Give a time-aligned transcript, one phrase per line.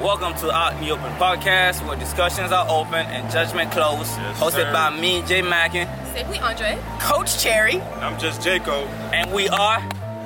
[0.00, 4.10] Welcome to Out in the Open podcast, where discussions are open and judgment closed.
[4.16, 4.72] Yes, hosted sir.
[4.72, 6.78] by me, Jay Mackin, Safely Andre.
[6.98, 8.88] Coach Cherry, I'm just Jacob.
[9.12, 9.78] and we are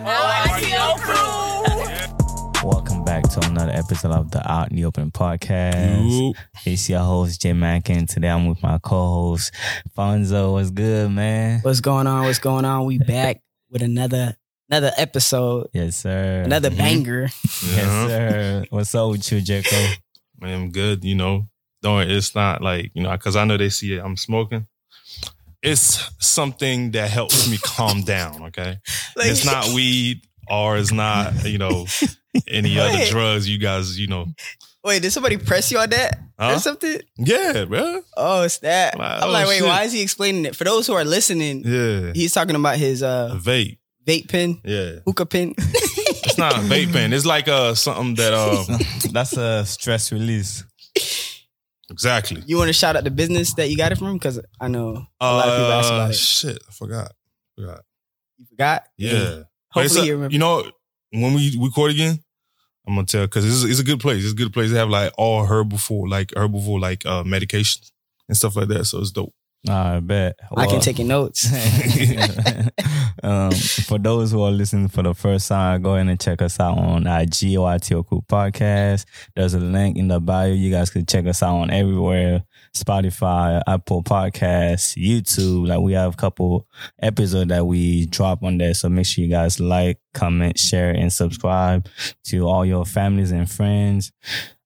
[0.05, 2.67] RTO Crew.
[2.69, 6.35] Welcome back to another episode of the Out in the Open podcast.
[6.65, 8.07] It's your host, Jay Mackin.
[8.07, 9.53] Today I'm with my co-host,
[9.97, 10.53] Fonzo.
[10.53, 11.61] What's good, man?
[11.61, 12.25] What's going on?
[12.25, 12.87] What's going on?
[12.87, 14.37] We back with another
[14.69, 16.43] another episode, Yes, sir.
[16.45, 16.77] another Mhm.
[16.79, 17.23] banger.
[17.23, 18.09] Yes, Uh-huh.
[18.09, 18.65] sir.
[18.71, 19.99] What's up with you, Jacob?
[20.41, 21.05] Man, I'm good.
[21.05, 21.49] You know,
[21.83, 24.03] don't it's not like you know because I know they see it.
[24.05, 24.67] I'm smoking.
[25.63, 28.43] It's something that helps me calm down.
[28.45, 28.79] Okay,
[29.17, 31.87] Like- it's not weed or it's not you know
[32.49, 33.49] any other drugs.
[33.49, 34.27] You guys, you know,
[34.85, 36.55] Wait, did somebody press you on that Huh?
[36.55, 37.01] or something?
[37.19, 38.03] yeah, bro.
[38.17, 38.97] Oh, it's that.
[38.97, 39.67] Like, I'm oh, like, wait, shit.
[39.67, 40.55] why is he explaining it?
[40.55, 43.79] For those who are listening, Yeah, he's talking about his uh vape.
[44.07, 45.55] Vape pen, Yeah, hookah pen.
[45.59, 47.13] it's not a vape pen.
[47.13, 48.67] It's like uh something that um
[49.13, 50.65] That's a stress release.
[51.91, 52.43] exactly.
[52.47, 54.15] you want to shout out the business that you got it from?
[54.15, 56.15] Because I know a lot of people ask Uh, about it.
[56.17, 57.13] shit, I forgot.
[57.59, 57.81] Forgot.
[58.39, 58.85] You forgot?
[58.97, 59.13] Yeah.
[59.75, 60.33] But it's Hopefully a- you remember.
[60.33, 60.71] You know,
[61.13, 62.19] when we record again,
[62.87, 64.23] I'm gonna tell because it's, it's a good place.
[64.25, 67.25] It's a good place to have like all herbal for like herbal for like uh
[67.25, 67.91] medications
[68.29, 68.85] and stuff like that.
[68.85, 69.35] So it's dope.
[69.69, 70.39] I bet.
[70.57, 71.47] I can take your notes.
[73.23, 76.61] um, for those who are listening for the first time, go ahead and check us
[76.61, 79.07] out on GOITO Crew podcast.
[79.35, 80.53] There's a link in the bio.
[80.53, 82.45] You guys can check us out on everywhere
[82.77, 85.69] Spotify, Apple Podcasts, YouTube.
[85.69, 86.67] Like we have a couple
[87.01, 88.75] episodes that we drop on there.
[88.75, 91.89] So make sure you guys like, comment, share, and subscribe
[92.25, 94.13] to all your families and friends.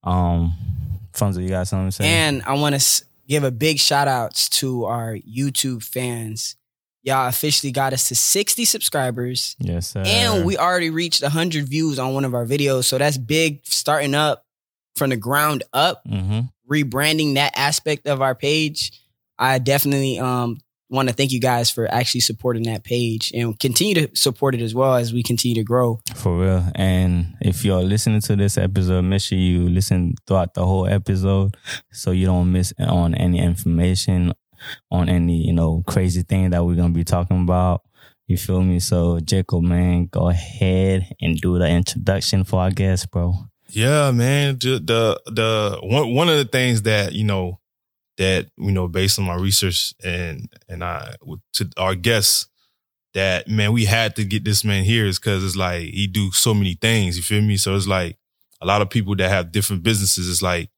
[0.02, 0.52] Um,
[1.12, 2.04] Fonzo, you got something to say?
[2.06, 6.56] And I want to give a big shout outs to our YouTube fans.
[7.02, 9.56] Y'all officially got us to 60 subscribers.
[9.58, 10.02] yes, sir.
[10.04, 12.84] And we already reached 100 views on one of our videos.
[12.84, 14.44] So that's big starting up
[14.96, 18.92] from the ground up, hmm rebranding that aspect of our page.
[19.36, 20.58] I definitely um,
[20.90, 24.60] want to thank you guys for actually supporting that page and continue to support it
[24.60, 26.00] as well as we continue to grow.
[26.16, 26.64] For real.
[26.74, 31.56] And if you're listening to this episode, make sure you listen throughout the whole episode
[31.92, 34.32] so you don't miss on any information
[34.90, 37.82] on any, you know, crazy thing that we're gonna be talking about.
[38.26, 38.78] You feel me?
[38.78, 43.34] So Jacob, man, go ahead and do the introduction for our guest, bro.
[43.70, 44.58] Yeah, man.
[44.58, 47.58] The the, the one one of the things that you know
[48.20, 51.14] that you know based on my research and and I
[51.54, 52.48] to our guests
[53.14, 56.30] that man we had to get this man here is because it's like he do
[56.30, 57.16] so many things.
[57.16, 57.56] You feel me?
[57.56, 58.18] So it's like
[58.60, 60.28] a lot of people that have different businesses.
[60.28, 60.68] It's like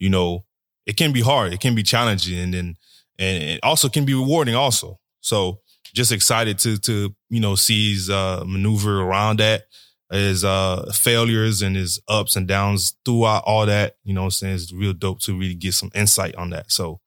[0.00, 0.44] you know
[0.84, 1.52] it can be hard.
[1.52, 2.76] It can be challenging, and then
[3.20, 4.56] and it also can be rewarding.
[4.56, 5.60] Also, so
[5.94, 9.62] just excited to to you know see his uh, maneuver around that
[10.10, 13.96] his uh failures and his ups and downs throughout all that.
[14.04, 14.54] You know what I'm saying?
[14.54, 16.70] It's real dope to really get some insight on that.
[16.72, 17.00] So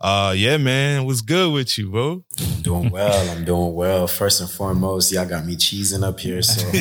[0.00, 2.24] uh yeah, man, what's good with you, bro?
[2.40, 3.30] I'm Doing well.
[3.36, 4.06] I'm doing well.
[4.06, 6.60] First and foremost, y'all got me cheesing up here, so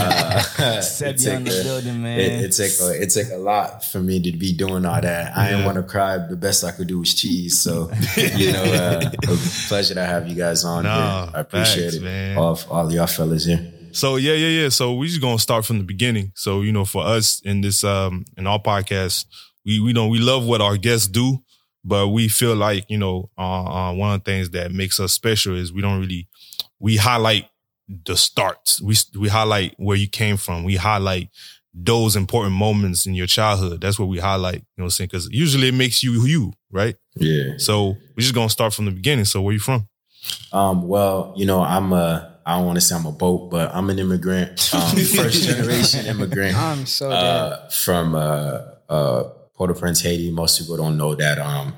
[0.00, 2.18] uh, Seb, it you in the a- building, man.
[2.18, 5.36] it, it take a, it take a lot for me to be doing all that.
[5.36, 6.18] I didn't want to cry.
[6.18, 7.60] The best I could do was cheese.
[7.60, 9.36] So you know, uh, a
[9.68, 11.32] pleasure to have you guys on Nah, here.
[11.36, 12.38] I appreciate facts, it, man.
[12.38, 13.72] all of, all of y'all fellas here.
[13.92, 14.68] So yeah, yeah, yeah.
[14.68, 16.32] So we just gonna start from the beginning.
[16.34, 19.26] So, you know, for us in this um in our podcast,
[19.64, 21.38] we we know we love what our guests do,
[21.84, 25.12] but we feel like, you know, uh, uh one of the things that makes us
[25.12, 26.28] special is we don't really
[26.78, 27.46] we highlight
[27.88, 28.80] the starts.
[28.80, 30.64] We we highlight where you came from.
[30.64, 31.30] We highlight
[31.74, 33.80] those important moments in your childhood.
[33.80, 35.08] That's what we highlight, you know what I'm saying?
[35.12, 36.96] Because usually it makes you you, right?
[37.14, 37.54] Yeah.
[37.58, 39.26] So we're just gonna start from the beginning.
[39.26, 39.88] So where you from?
[40.52, 42.37] Um, well, you know, I'm a.
[42.48, 46.06] I don't want to say I'm a boat, but I'm an immigrant, um, first generation
[46.06, 46.56] immigrant.
[46.56, 49.22] I'm so uh, from uh, uh,
[49.54, 50.30] Port-au-Prince, Haiti.
[50.30, 51.74] Most people don't know that um,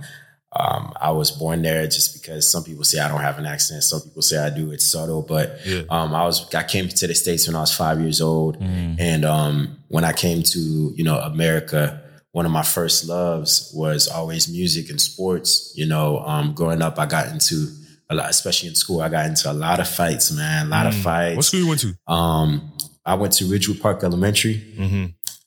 [0.53, 3.83] um, I was born there just because some people say I don't have an accent.
[3.83, 4.71] Some people say I do.
[4.71, 5.83] It's subtle, but Yeah.
[5.91, 8.97] um, I was I came to the states when I was five years old, Mm.
[9.01, 10.61] and um, when I came to
[10.97, 12.01] you know America,
[12.33, 15.73] one of my first loves was always music and sports.
[15.75, 17.69] You know, um, growing up, I got into
[18.11, 19.01] a lot, especially in school.
[19.01, 20.67] I got into a lot of fights, man.
[20.67, 21.03] A lot of Mm.
[21.03, 21.37] fights.
[21.37, 21.95] What school you went to?
[22.13, 22.73] Um,
[23.07, 25.05] I went to Ridgewood Park Elementary Mm-hmm.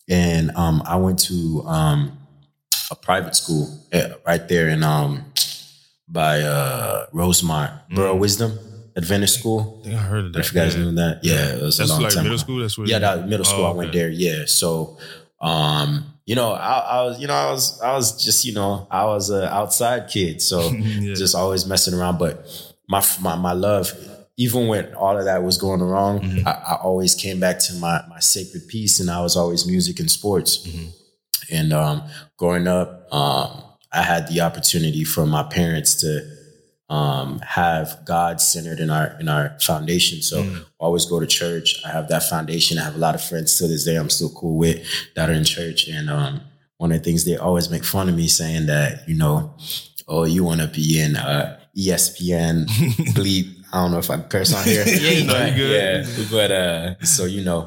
[0.09, 2.17] and um, I went to um,
[2.89, 5.25] a private school eh, right there in um,
[6.07, 8.57] by uh, Rosemont, Borough Wisdom
[8.95, 9.79] Adventist School.
[9.81, 10.39] I think I heard of that.
[10.39, 10.83] If you guys yeah.
[10.83, 12.23] knew that, yeah, it was That's a long like time.
[12.23, 12.59] middle school.
[12.59, 12.87] That's what.
[12.87, 13.65] Yeah, that middle school.
[13.65, 14.09] Oh, I went there.
[14.09, 14.97] Yeah, so
[15.41, 18.87] um, you know, I, I was, you know, I was, I was just, you know,
[18.89, 21.13] I was an outside kid, so Yeah.
[21.15, 22.17] just always messing around.
[22.19, 22.45] But
[22.87, 23.91] my my my love,
[24.37, 26.45] even when all of that was going wrong, Mhm.
[26.47, 29.99] I, I always came back to my my sacred piece, and I was always music
[29.99, 30.65] and sports.
[30.67, 30.89] Mhm.
[31.51, 32.03] And um,
[32.37, 36.21] growing up, um, I had the opportunity for my parents to
[36.97, 40.17] um, have God centered in our in our foundation.
[40.21, 40.65] So Mm.
[40.85, 41.67] always go to church.
[41.87, 42.73] I have that foundation.
[42.77, 44.77] I have a lot of friends to this day I'm still cool with
[45.15, 45.79] that are in church.
[45.95, 46.33] And um,
[46.81, 49.35] one of the things they always make fun of me saying that, you know,
[50.13, 51.45] oh, you want to be in uh,
[51.83, 52.65] ESPN
[53.17, 53.47] bleep.
[53.73, 54.83] I don't know if I curse on here.
[54.87, 56.05] Yeah, you but, good.
[56.05, 56.25] yeah.
[56.29, 57.61] But uh, so you know,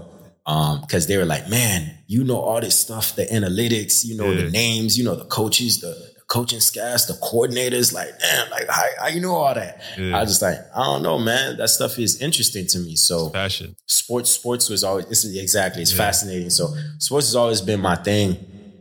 [0.47, 4.31] um, because they were like, man, you know all this stuff, the analytics, you know
[4.31, 4.43] Yeah.
[4.45, 5.93] the names, you know the coaches, the
[6.29, 7.93] coaching staffs, the coordinators.
[7.93, 9.81] Like, damn, like how, how you know all that?
[9.99, 10.17] Yeah.
[10.17, 11.57] I was just like, I don't know, man.
[11.57, 12.97] That stuff is interesting to me.
[12.97, 13.77] So Passion.
[13.87, 15.99] sports, sports was always this is exactly it's Yeah.
[15.99, 16.51] fascinating.
[16.51, 18.37] So sports has always been my thing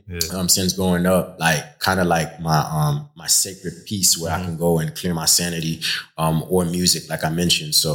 [0.07, 0.19] Yeah.
[0.37, 4.35] um, since growing up, like kind of like my um my sacred piece where I
[4.37, 4.45] Mm-hmm.
[4.45, 5.81] can go and clear my sanity,
[6.17, 7.73] um, or music, like I mentioned.
[7.75, 7.91] So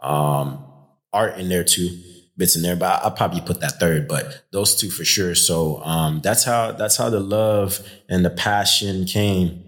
[0.00, 0.64] um,
[1.12, 1.88] art in there too,
[2.36, 4.08] bits in there, but I, I'll probably put that third.
[4.08, 5.34] But those two for sure.
[5.34, 9.62] So um, that's how that's how the love and the passion came.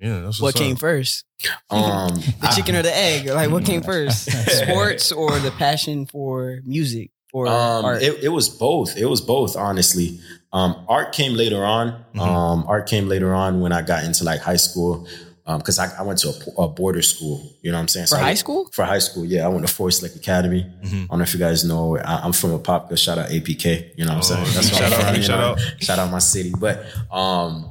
[0.00, 0.20] Yeah.
[0.20, 0.80] That's What came up.
[0.80, 1.24] first?
[1.70, 3.26] Um, The chicken or the egg?
[3.26, 4.30] Like what came first?
[4.62, 8.02] Sports or the passion for music or Um, art?
[8.02, 8.96] it, it was both.
[8.96, 10.20] It was both, honestly.
[10.52, 11.88] Um, art came later on.
[12.14, 12.20] Mm-hmm.
[12.20, 15.06] Um, art came later on when I got into like high school.
[15.46, 18.06] Um, cause I, I went to a, a border school, you know what I'm saying?
[18.06, 18.70] For I- high school?
[18.72, 19.44] For high school, yeah.
[19.44, 20.62] I went to Forest Lake Academy.
[20.82, 21.02] Mm-hmm.
[21.02, 23.90] I don't know if you guys know, I, I'm from a pop, shout out APK,
[23.98, 24.54] you know what I'm Oh, saying?
[24.54, 25.62] That's shout I'm out, from, shout know?
[25.62, 25.82] out.
[25.82, 26.52] Shout out my city.
[26.58, 27.70] But, um,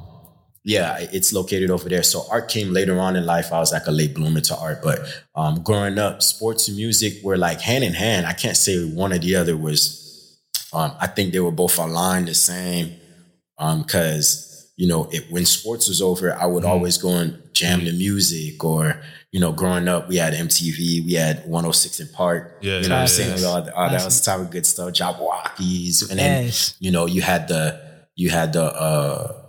[0.62, 2.02] yeah, it's located over there.
[2.04, 3.52] So art came later on in life.
[3.52, 5.00] I was like a late bloomer to art, but
[5.34, 8.24] um, growing up, sports and music were like hand in hand.
[8.24, 10.38] I can't say one or the other was.
[10.72, 12.94] Um, I think they were both aligned the same.
[13.58, 17.84] Um, because you know, it, when sports was over, I would always go and jam
[17.84, 19.00] the music, or
[19.30, 22.58] you know, growing up, we had MTV, we had 106 & Park.
[22.60, 23.38] Yeah, you know what I'm yeah, saying?
[23.38, 23.46] yeah.
[23.46, 24.90] All, the- all that was the type of good stuff.
[24.92, 26.74] Jabbawockeez, and then Yes.
[26.80, 27.80] you know, you had the
[28.16, 29.40] you had the uh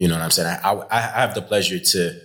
[0.00, 0.58] you know what I'm saying?
[0.64, 2.20] I I, I have the pleasure to s-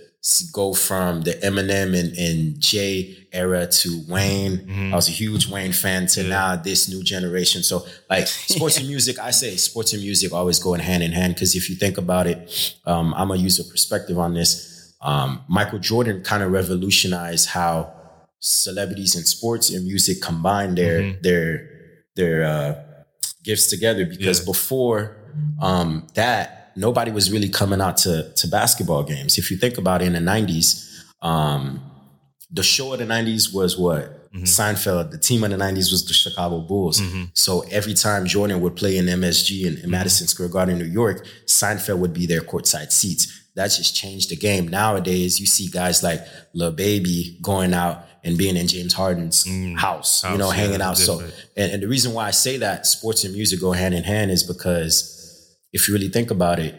[0.52, 4.90] go from the Eminem and, and Jay era to Wayne.
[4.92, 6.28] I was a huge Wayne fan to Yeah.
[6.28, 7.62] now this new generation.
[7.62, 11.34] So like sports and music, I say sports and music always going hand in hand
[11.34, 14.94] because if you think about it, um, I'm gonna use a perspective on this.
[15.00, 17.90] Um, Michael Jordan kind of revolutionized how
[18.40, 21.22] celebrities and sports and music combine their Mhm.
[21.22, 21.68] their
[22.16, 22.74] their uh,
[23.42, 24.44] gifts together because Yeah.
[24.44, 25.16] before
[25.60, 29.38] um, that nobody was really coming out to to basketball games.
[29.38, 31.80] If you think about it, in the '90s, um,
[32.50, 35.10] the show of the '90s was what Seinfeld.
[35.10, 37.00] The team of the '90s was the Chicago Bulls.
[37.34, 41.26] So every time Jordan would play in MSG in, in Madison Square Garden, New York,
[41.46, 43.36] Seinfeld would be their courtside seats.
[43.56, 44.68] That just changed the game.
[44.68, 46.20] Nowadays, you see guys like
[46.54, 49.44] Lil Baby going out and being in James Harden's
[49.76, 50.96] house, you know, yeah, hanging out.
[50.98, 51.20] So,
[51.56, 54.30] and, and the reason why I say that sports and music go hand in hand
[54.30, 55.19] is because
[55.72, 56.74] if you really think about it,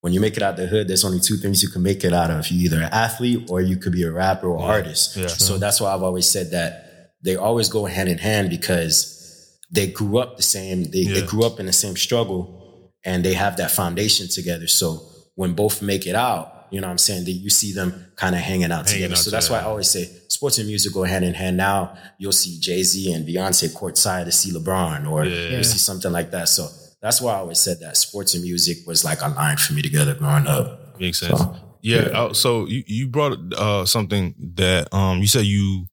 [0.00, 2.12] when you make it out the hood, there's only two things you can make it
[2.12, 2.48] out of.
[2.48, 5.16] You either an athlete or you could be a rapper or artist.
[5.16, 5.26] yeah.
[5.26, 9.88] So that's why I've always said that they always go hand in hand because they
[9.88, 10.84] grew up the same.
[10.84, 14.68] They, they grew up in the same struggle and they have that foundation together.
[14.68, 15.02] So
[15.34, 18.34] when both make it out, you know what I'm saying, that you see them kind
[18.36, 19.14] of hanging out Hanging together.
[19.14, 21.56] out so that's why I always say sports and music go hand in hand.
[21.56, 25.48] Now you'll see Jay Z and Beyonce courtside to see LeBron, or Yeah.
[25.50, 26.48] you'll see something like that.
[26.48, 26.68] So
[27.00, 29.82] that's why I always said that sports and music was like a line for me
[29.82, 30.98] together growing up.
[31.00, 31.38] Makes sense.
[31.38, 32.08] So, yeah.
[32.08, 32.20] yeah.
[32.20, 35.86] uh, so you, you brought uh, something that um you said you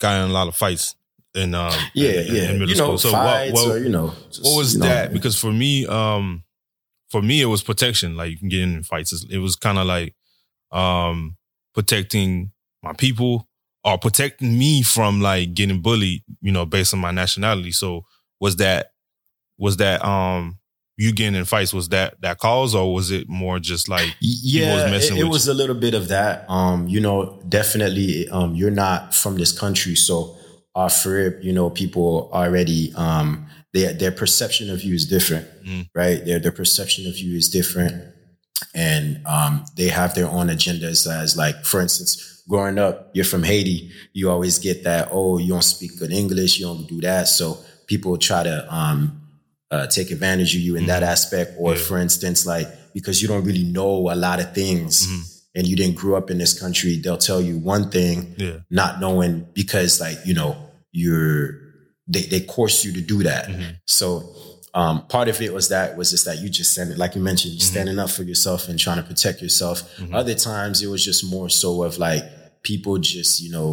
[0.00, 0.94] got in a lot of fights
[1.34, 2.52] in um Yeah, in, in yeah.
[2.52, 2.98] middle you know, school.
[2.98, 5.12] So what, what, or you know, just, what was you know, that?
[5.12, 6.42] Because for me, um,
[7.10, 8.16] for me it was protection.
[8.16, 9.26] Like you can get in fights.
[9.28, 10.14] It was kind of like
[10.72, 11.36] um
[11.74, 13.48] protecting my people
[13.84, 16.22] or protecting me from like getting bullied.
[16.40, 17.72] You know, based on my nationality.
[17.72, 18.06] So
[18.40, 18.92] was that
[19.58, 20.58] was that um
[20.98, 24.74] you getting in fights was that that cause or was it more just like Yeah,
[24.74, 26.48] was messing it, it was a little bit of that.
[26.48, 28.28] Um, you know, definitely.
[28.30, 30.36] Um, you're not from this country, so
[30.74, 35.46] uh, for it, you know, people already um, their their perception of you is different,
[35.66, 35.88] Mm.
[35.94, 36.24] right?
[36.24, 38.02] Their their perception of you is different,
[38.74, 41.06] and um, they have their own agendas.
[41.10, 45.08] As like, for instance, growing up, you're from Haiti, you always get that.
[45.12, 49.15] Oh, you don't speak good English, you don't do that, so people try to um,
[49.70, 51.52] uh, take advantage of you in that aspect.
[51.58, 51.80] Or, Mm-hmm.
[51.80, 51.84] Yeah.
[51.88, 55.22] for instance, like because you don't really know a lot of things Mhm.
[55.56, 59.00] and you didn't grow up in this country, they'll tell you one thing, yeah not
[59.00, 60.56] knowing because like you know
[60.92, 61.58] you're
[62.08, 63.48] they they course you to do that.
[63.48, 63.76] Mhm.
[63.86, 64.34] So.
[64.74, 67.54] Um, part of it was that was just that you just standing, like you mentioned,
[67.54, 67.70] you Mhm.
[67.70, 69.78] standing up for yourself and trying to protect yourself.
[69.98, 70.14] Mhm.
[70.14, 72.22] Other times it was just more so of like
[72.62, 73.70] people just, you know,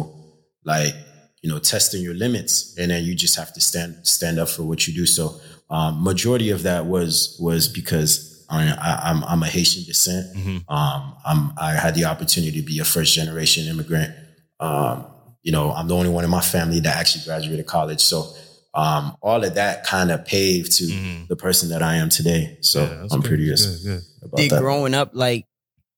[0.64, 0.94] like,
[1.42, 4.62] you know, testing your limits, and then you just have to stand stand up for
[4.62, 5.04] what you do.
[5.04, 5.38] So,
[5.74, 10.26] um, majority of that was was because I, I, I'm I'm a Haitian descent.
[10.68, 14.14] Um, I'm I had the opportunity to be a first generation immigrant.
[14.60, 15.06] Um,
[15.42, 18.00] you know, I'm the only one in my family that actually graduated college.
[18.00, 18.32] So,
[18.72, 20.86] um, all of that kind of paved to
[21.28, 22.56] the person that I am today.
[22.60, 24.02] So Yeah, I'm good, pretty good, good good.
[24.22, 24.60] about Did that.
[24.60, 25.46] growing up like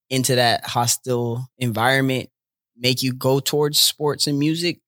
[0.09, 2.29] into that hostile environment
[2.75, 4.79] make you go towards sports and music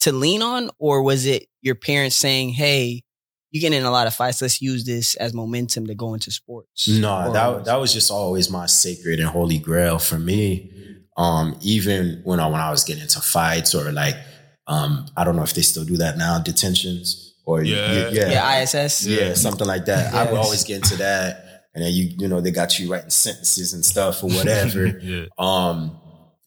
[0.00, 3.04] to lean on, or was it your parents saying, "Hey,
[3.54, 4.42] you get in a lot of fights.
[4.42, 7.92] Let's use this as momentum to go into sports." No, Or that was- that was
[7.92, 10.70] just always my sacred and holy grail for me.
[11.16, 14.16] Um, even when I when I was getting into fights or like,
[14.66, 18.08] um, I don't know if they still do that now, detentions or Yeah.
[18.10, 19.06] yeah, yeah, ISS.
[19.06, 20.12] yeah, something like that.
[20.14, 23.10] I would always get into that, and then you you know they got you writing
[23.10, 24.86] sentences and stuff or whatever.
[25.02, 25.26] Yeah.
[25.38, 25.96] um,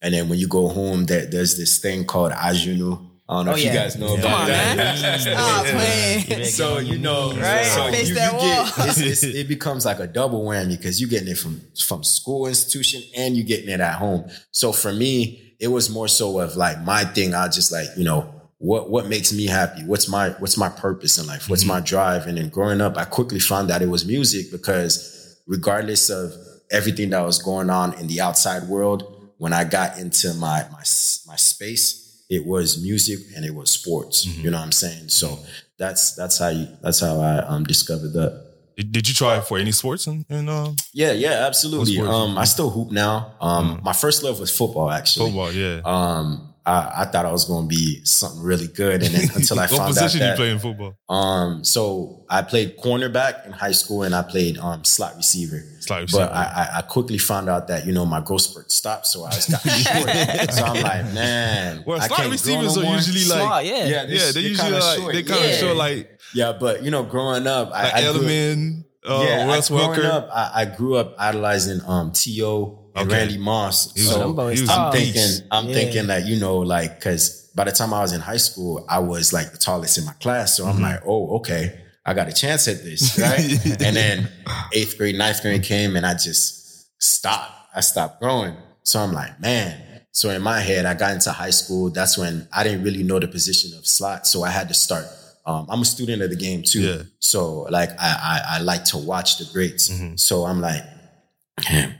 [0.02, 3.07] and then when you go home, there, there's this thing called ajunu.
[3.28, 3.72] I don't know Oh, if yeah.
[3.72, 4.76] you guys know Come about on, that.
[4.76, 5.18] man.
[5.20, 6.44] Stop oh, playing.
[6.44, 7.66] So you know, Right?
[7.66, 8.64] so Face you, that you wall.
[8.64, 12.02] get it's, it's, it becomes like a double whammy because you're getting it from from
[12.04, 14.28] school institution and you're getting it at home.
[14.52, 17.34] So for me, it was more so of like my thing.
[17.34, 19.84] I just like you know what what makes me happy.
[19.84, 21.50] What's my what's my purpose in life?
[21.50, 22.26] What's my drive?
[22.26, 26.32] And then growing up, I quickly found that it was music because regardless of
[26.70, 30.82] everything that was going on in the outside world, when I got into my my
[31.26, 31.97] my space
[32.28, 34.26] it was music and it was sports.
[34.26, 35.08] You know what I'm saying?
[35.08, 35.38] So
[35.78, 38.48] that's that's how you that's how I um discovered that.
[38.76, 41.98] Did, did you try for any sports in um, Yeah, yeah, absolutely.
[41.98, 43.34] Um, I still hoop now.
[43.40, 44.88] Um, my first love was football.
[44.88, 45.52] Actually, football?
[45.52, 45.80] Yeah.
[45.84, 49.58] Um, I, I thought I was going to be something really good, and then until
[49.58, 50.96] I what found out position you that play in football?
[51.08, 55.62] um, so I played cornerback in high school, and I played um slot receiver.
[55.80, 56.26] Slot receiver.
[56.26, 59.24] But I, I, I quickly found out that you know my growth spurt stopped, so
[59.24, 60.52] I was got short.
[60.52, 62.94] so I'm like, man, Well, I slot can't grow receivers no are more.
[62.96, 63.72] usually like Smart, yeah.
[63.86, 65.12] yeah, yeah, they usually kinda like short.
[65.14, 65.56] they kind of Yeah.
[65.56, 69.46] show like Yeah, but you know, growing up, I, like I grew, Edelman, uh, yeah,
[69.48, 72.77] Wes I, growing up, I, I grew up idolizing um T.O.
[72.94, 73.18] and Okay.
[73.18, 73.92] Randy Moss.
[73.94, 74.68] He was, so he was.
[74.70, 75.46] I'm thinking.
[75.50, 75.74] I'm Yeah.
[75.74, 78.98] thinking that you know, like, because by the time I was in high school, I
[79.00, 80.56] was like the tallest in my class.
[80.56, 80.76] So Mm-hmm.
[80.76, 83.80] I'm like, oh, okay, I got a chance at this, right?
[83.82, 84.28] and then
[84.72, 87.52] eighth grade, ninth grade came, and I just stopped.
[87.74, 88.56] I stopped growing.
[88.82, 89.84] So I'm like, man.
[90.12, 91.90] So in my head, I got into high school.
[91.90, 95.04] That's when I didn't really know the position of slot, so I had to start.
[95.46, 97.02] Um, I'm a student of the game too, Yeah.
[97.20, 99.88] so like I, I I like to watch the greats.
[99.88, 100.16] Mm-hmm.
[100.16, 100.97] So I'm like, damn,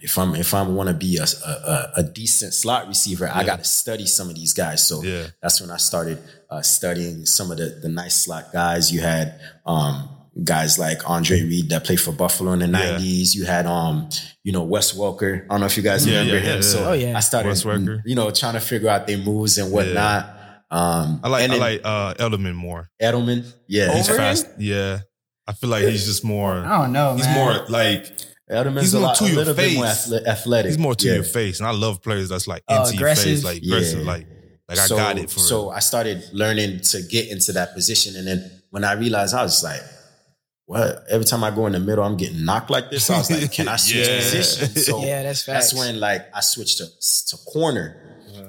[0.03, 3.59] if I'm if I want to be a, a a decent slot receiver, I got
[3.59, 4.87] to study some of these guys.
[4.87, 5.27] So Yeah.
[5.43, 6.19] that's when I started
[6.51, 8.93] uh, studying some of the the nice slot guys.
[8.93, 10.09] You had um,
[10.45, 12.99] guys like Andre Reed that played for Buffalo in the Yeah.
[12.99, 13.35] '90s.
[13.35, 14.09] You had um,
[14.45, 15.45] you know Wes Welker.
[15.45, 16.57] I don't know if you guys remember yeah, him.
[16.57, 16.91] yeah, So.
[16.91, 17.17] Oh, yeah.
[17.17, 18.03] I started, Wes Welker.
[18.05, 20.35] you know, trying to figure out their moves and whatnot.
[20.71, 22.91] Um, I like and I like uh, Edelman more.
[23.01, 23.51] Edelman.
[23.69, 24.19] Yeah, He's Over him?
[24.19, 24.47] fast.
[24.59, 24.99] Yeah,
[25.47, 26.53] I feel like he's just more.
[26.53, 27.35] I don't know, He's man.
[27.37, 28.05] more like
[28.51, 30.13] Edelman's He's a, more lot, to a your little bit more face.
[30.27, 30.71] athletic.
[30.71, 31.15] he's more to Yeah.
[31.15, 33.45] your face, and I love players that's like into your face, aggressive?
[33.45, 33.75] like Yeah.
[33.77, 34.27] aggressive, like
[34.69, 35.71] like I got it for so real.
[35.71, 39.63] I started learning to get into that position, and then when I realized, I was
[39.65, 39.81] like,
[40.67, 43.09] "What?" Every time I go in the middle, I'm getting knocked like this.
[43.11, 44.19] I was like, "Can I switch Yeah.
[44.19, 46.87] positions?" So Yeah, that's that's when like I switched to
[47.29, 47.97] to corner,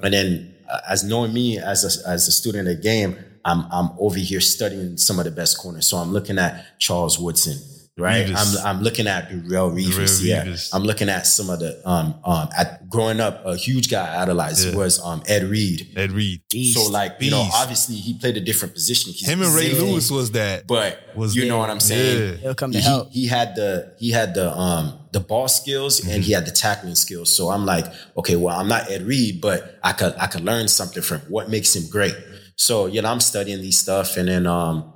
[0.02, 3.64] and then uh, as knowing me as a, as a student of the game, I'm
[3.72, 5.86] I'm over here studying some of the best corners.
[5.86, 7.58] So I'm looking at Charles Woodson.
[7.98, 8.56] Right, Revis.
[8.62, 10.20] I'm I'm looking at Darrelle Revis.
[10.20, 10.70] Darrelle Yeah, Revis.
[10.72, 13.44] I'm looking at some of the um um at growing up.
[13.44, 14.76] A huge guy I idolized Yeah.
[14.76, 15.88] was um Ed Reed.
[15.96, 16.40] Ed Reed.
[16.72, 19.12] So like you know, obviously he played a different position.
[19.12, 20.66] He's Him and Ray safety, Lewis was that.
[20.66, 22.34] but was you know what I'm saying.
[22.34, 22.36] Yeah.
[22.36, 23.10] He'll come to He, help.
[23.10, 26.94] he had the he had the um the ball skills and he had the tackling
[26.94, 27.36] skills.
[27.36, 27.84] So I'm like,
[28.16, 31.50] okay, well, I'm not Ed Reed, but I could I could learn something from what
[31.50, 32.14] makes him great.
[32.56, 34.92] So you know, I'm studying these stuff, and then um,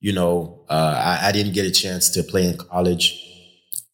[0.00, 3.26] you know, uh, I, I didn't get a chance to play in college.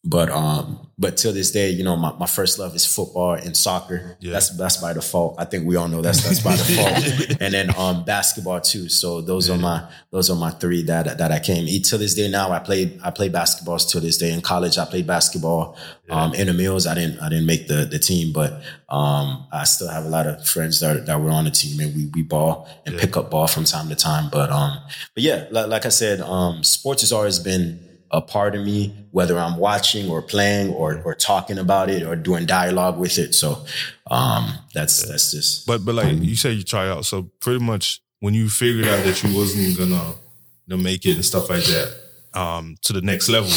[0.03, 3.55] But um, but till this day, you know, my, my first love is football and
[3.55, 4.17] soccer.
[4.19, 4.31] Yeah.
[4.33, 5.35] That's that's by default.
[5.37, 7.39] I think we all know that's that's by default.
[7.39, 8.89] and then um basketball too.
[8.89, 11.67] So those are my those are my three that that I came.
[11.83, 14.31] To this day now, I played I play basketballs till this day.
[14.33, 15.77] In college, I played basketball.
[16.09, 18.53] Um in the mills, I didn't I didn't make the the team, but
[18.89, 21.95] um I still have a lot of friends that that were on the team and
[21.95, 24.29] we we ball and pick up ball from time to time.
[24.31, 24.79] But um
[25.13, 28.95] but yeah, like, like I said, um sports has always been a part of me,
[29.11, 33.33] whether I'm watching or playing or or talking about it or doing dialogue with it.
[33.33, 33.65] So
[34.09, 37.05] um that's that's just But but like you say you try out.
[37.05, 40.13] So pretty much when you figured out that you wasn't gonna
[40.67, 41.95] know, make it and stuff like that,
[42.33, 43.51] um, to the next level,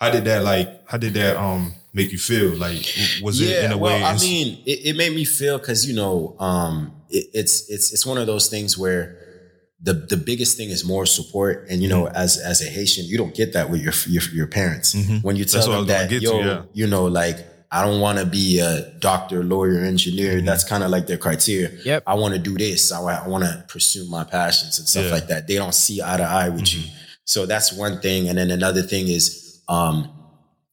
[0.00, 2.54] how did that like how did that um make you feel?
[2.54, 2.86] Like
[3.22, 5.94] was it in a well, way I mean, it, it made me feel because you
[5.94, 9.16] know, um, it, it's it's it's one of those things where
[9.80, 11.66] the the biggest thing is more support.
[11.70, 14.46] And you know, as as a Haitian, you don't get that with your your, your
[14.46, 15.22] parents Mhm.
[15.22, 16.62] when you That's tell what I them that get to, yo, yeah.
[16.72, 17.38] you know, like
[17.70, 20.36] I don't want to be a doctor, lawyer, engineer.
[20.36, 20.46] Mm-hmm.
[20.46, 21.70] That's kind of like their criteria.
[21.84, 22.02] Yep.
[22.06, 22.90] I want to do this.
[22.92, 25.10] I, I want to pursue my passions and stuff Yeah.
[25.10, 25.46] like that.
[25.46, 26.82] They don't see eye to eye with you.
[27.26, 28.26] So that's one thing.
[28.30, 30.08] And then another thing is um,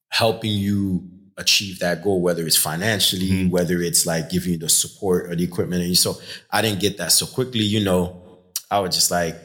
[0.10, 1.04] helping you
[1.38, 3.50] achieve that goal, whether it's financially, Mm-hmm.
[3.50, 5.84] whether it's like giving you the support or the equipment.
[5.84, 6.18] And so
[6.50, 7.64] I didn't get that so quickly.
[7.64, 8.22] You know,
[8.76, 9.36] I was just like,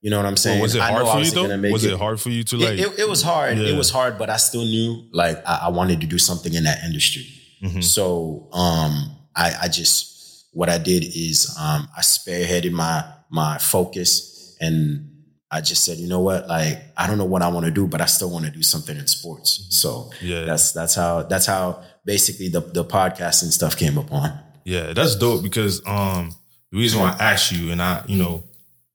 [0.00, 0.58] you know what I'm saying?
[0.58, 1.70] Well, was it I hard for you though?
[1.72, 2.78] Was it hard for you to it, like?
[2.78, 3.58] it, it was hard.
[3.58, 3.68] Yeah.
[3.72, 6.64] It was hard, but I still knew like I, I wanted to do something in
[6.64, 7.26] that industry.
[7.62, 7.82] Mhm.
[7.82, 14.56] So um, I, I just what I did is um, I spearheaded my my focus,
[14.60, 15.10] and
[15.50, 17.86] I just said, you know what, like I don't know what I want to do,
[17.88, 19.66] but I still want to do something in sports.
[19.70, 20.26] So Mm-hmm.
[20.26, 20.44] Yeah.
[20.44, 24.38] that's that's how that's how basically the the podcasting stuff came upon.
[24.64, 26.34] Yeah, that's dope because um
[26.70, 28.44] the reason why I asked you and I, you know,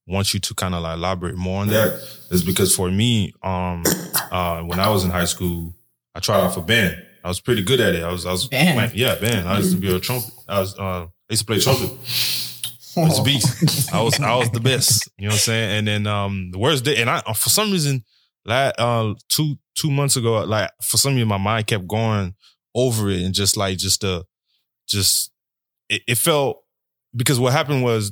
[0.07, 1.93] want you to kind of like elaborate more on that
[2.29, 3.83] is because for me, um
[4.31, 5.73] uh when I was in high school,
[6.15, 7.01] I tried out for band.
[7.23, 8.03] I was pretty good at it.
[8.03, 8.75] I was I was Band?
[8.77, 9.47] like, yeah, band.
[9.47, 10.31] I used to be a trumpet.
[10.47, 11.91] I was uh I used to play trumpet.
[12.95, 13.93] I was a beast.
[13.93, 15.09] I was I was the best.
[15.17, 15.77] You know what I'm saying?
[15.79, 18.03] And then um the worst day and I for some reason
[18.45, 22.35] like uh two two months ago, like for some reason my mind kept going
[22.75, 24.23] over it and just like just uh
[24.87, 25.31] just
[25.89, 26.61] it, it felt
[27.15, 28.11] because what happened was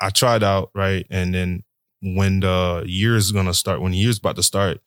[0.00, 1.06] I tried out, right?
[1.10, 1.64] And then
[2.02, 4.80] when the year is gonna start, when the year's about to start,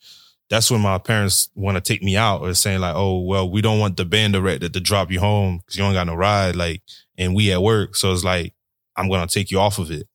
[0.49, 3.61] that's when my parents want to take me out or saying like, oh, well, we
[3.61, 6.55] don't want the band director to drop you home because you don't got no ride,
[6.55, 6.81] like,
[7.17, 7.95] and we at work.
[7.95, 8.53] So it's like,
[8.95, 10.07] I'm gonna take you off of it.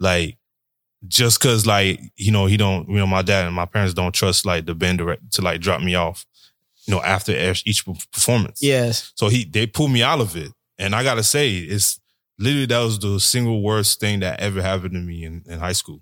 [0.00, 0.36] Like,
[1.06, 4.14] just cause like, you know, he don't, you know, my dad and my parents don't
[4.14, 6.26] trust like the band director to like drop me off,
[6.86, 7.32] you know, after
[7.64, 8.62] each performance.
[8.62, 9.12] Yes.
[9.16, 10.52] So he they pulled me out of it.
[10.78, 12.00] And I gotta say, it's
[12.38, 15.72] literally that was the single worst thing that ever happened to me in, in high
[15.72, 16.00] school.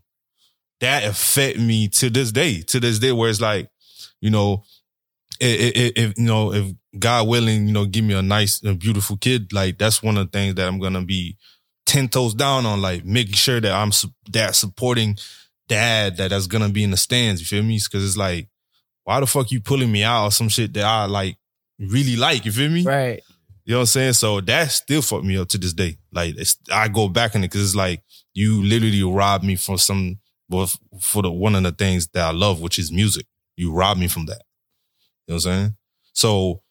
[0.80, 3.68] That affect me to this day, to this day, where it's like,
[4.20, 4.64] you know,
[5.38, 9.16] if, if, you know, if God willing, you know, give me a nice and beautiful
[9.16, 11.36] kid, like that's one of the things that I'm gonna be
[11.86, 13.90] ten toes down on, like making sure that I'm
[14.30, 15.18] that supporting
[15.68, 17.40] dad that that's gonna be in the stands.
[17.40, 17.78] You feel me?
[17.82, 18.48] Because it's like,
[19.04, 21.36] why the fuck you pulling me out or some shit that I like
[21.78, 22.44] really like?
[22.44, 22.84] You feel me?
[22.84, 23.22] Right.
[23.70, 24.12] You know what I'm saying?
[24.14, 25.96] So that still fucked me up to this day.
[26.10, 26.34] Like
[26.72, 28.02] I go back in it because it's like
[28.34, 30.18] you literally robbed me from some,
[30.50, 33.26] for the one of the things that I love, which is music.
[33.54, 34.42] You robbed me from that.
[35.28, 35.76] You know what I'm saying?
[36.14, 36.62] So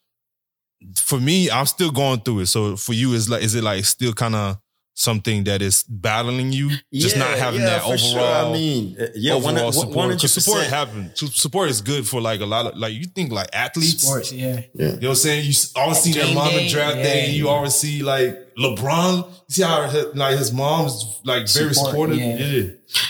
[0.98, 2.48] for me, I'm still going through it.
[2.48, 4.58] So for you, is like, is it like still kind of
[5.00, 6.70] something that is battling you?
[6.94, 7.98] Just not having that for overall.
[7.98, 8.22] sure.
[8.22, 9.96] I mean, uh, yeah, one overall one support.
[9.98, 10.74] hundred Because support percent.
[10.74, 11.12] happen.
[11.16, 14.04] Support is good for like a lot of like you think like athletes.
[14.04, 14.62] Sports, yeah.
[14.74, 15.46] You know what I'm saying?
[15.46, 17.04] You always see their mom day, draft yeah.
[17.04, 19.26] day, and you always see like LeBron.
[19.30, 22.18] You see how his, like his mom's like very Support, supportive.
[22.18, 22.36] yeah.
[22.38, 22.70] Yeah.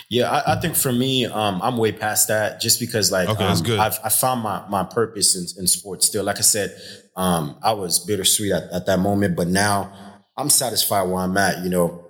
[0.10, 2.60] Yeah, I, I think for me, um, I'm way past that.
[2.60, 3.80] Just because, like, Okay, that's um, good.
[3.80, 6.06] I've I found my my purpose in, in sports.
[6.08, 6.76] Still, like I said,
[7.16, 9.94] um, I was bittersweet at, at that moment, but now
[10.40, 11.64] I'm satisfied where I'm at.
[11.64, 12.06] You know,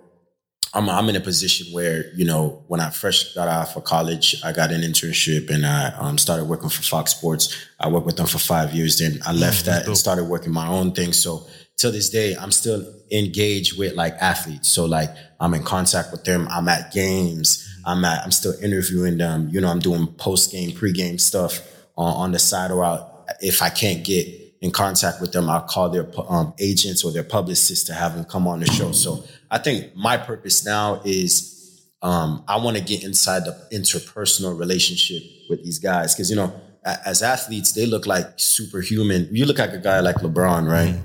[0.76, 4.36] I'm I'm in a position where you know when I first got out of college,
[4.44, 7.56] I got an internship and I um, started working for Fox Sports.
[7.80, 9.00] I worked with them for five years.
[9.00, 11.12] Then I left that and started working my own thing.
[11.12, 14.70] So till this day, I'm still engaged with like athletes.
[14.70, 16.48] So like I'm in contact with them.
[16.52, 17.68] I'm at games.
[17.84, 18.24] I'm at.
[18.24, 19.50] I'm still interviewing them.
[19.50, 21.62] You know, I'm doing post game, pre game stuff
[21.98, 22.70] on, on the side.
[22.70, 27.04] Or I'll, if I can't get in contact with them, I'll call their um, agents
[27.04, 28.91] or their publicists to have them come on the show.
[28.91, 34.58] So I think my purpose now is um, I want to get inside the interpersonal
[34.58, 39.28] relationship with these guys because you know as athletes they look like superhuman.
[39.32, 40.95] You look like a guy like LeBron, right?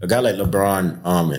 [0.00, 1.04] A guy like LeBron.
[1.04, 1.34] Um,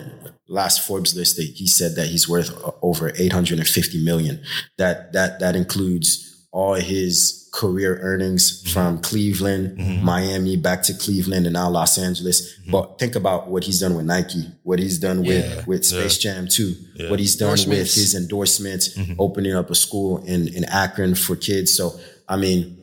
[0.48, 4.42] last Forbes list, he said that he's worth over 850 million.
[4.78, 8.74] That that that includes all his career earnings mm-hmm.
[8.74, 10.06] from Cleveland, mm-hmm.
[10.06, 12.58] Miami, back to Cleveland, and now Los Angeles.
[12.60, 12.72] Mm-hmm.
[12.72, 16.48] But think about what he's done with Nike, what he's done with with Space Jam
[16.48, 17.96] 2, what he's done with Endorsements.
[17.96, 21.74] his endorsements, opening up a school in in Akron for kids.
[21.74, 22.78] So I mean,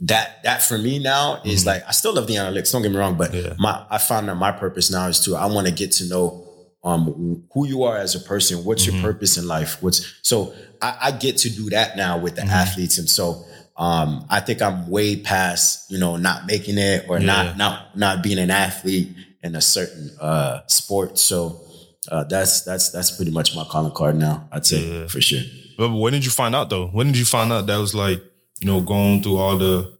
[0.00, 2.70] that that for me now is like I still love the analytics.
[2.70, 3.54] Don't get me wrong, but Yeah.
[3.58, 6.44] my I found that my purpose now is to I want to get to know
[6.84, 8.64] um who you are as a person.
[8.64, 9.82] What's your purpose in life?
[9.82, 13.44] What's so I, I get to do that now with the athletes, and so
[13.78, 17.26] um I think I'm way past you know not making it or Yeah.
[17.26, 19.08] not not not being an athlete
[19.42, 21.18] in a certain uh sport.
[21.18, 21.62] So.
[22.08, 24.48] Uh, that's that's that's pretty much my calling card now.
[24.52, 25.08] I'd say Yeah.
[25.08, 25.40] for sure.
[25.76, 26.86] But when did you find out though?
[26.86, 28.22] When did you find out that was like,
[28.60, 29.92] you know, going through all the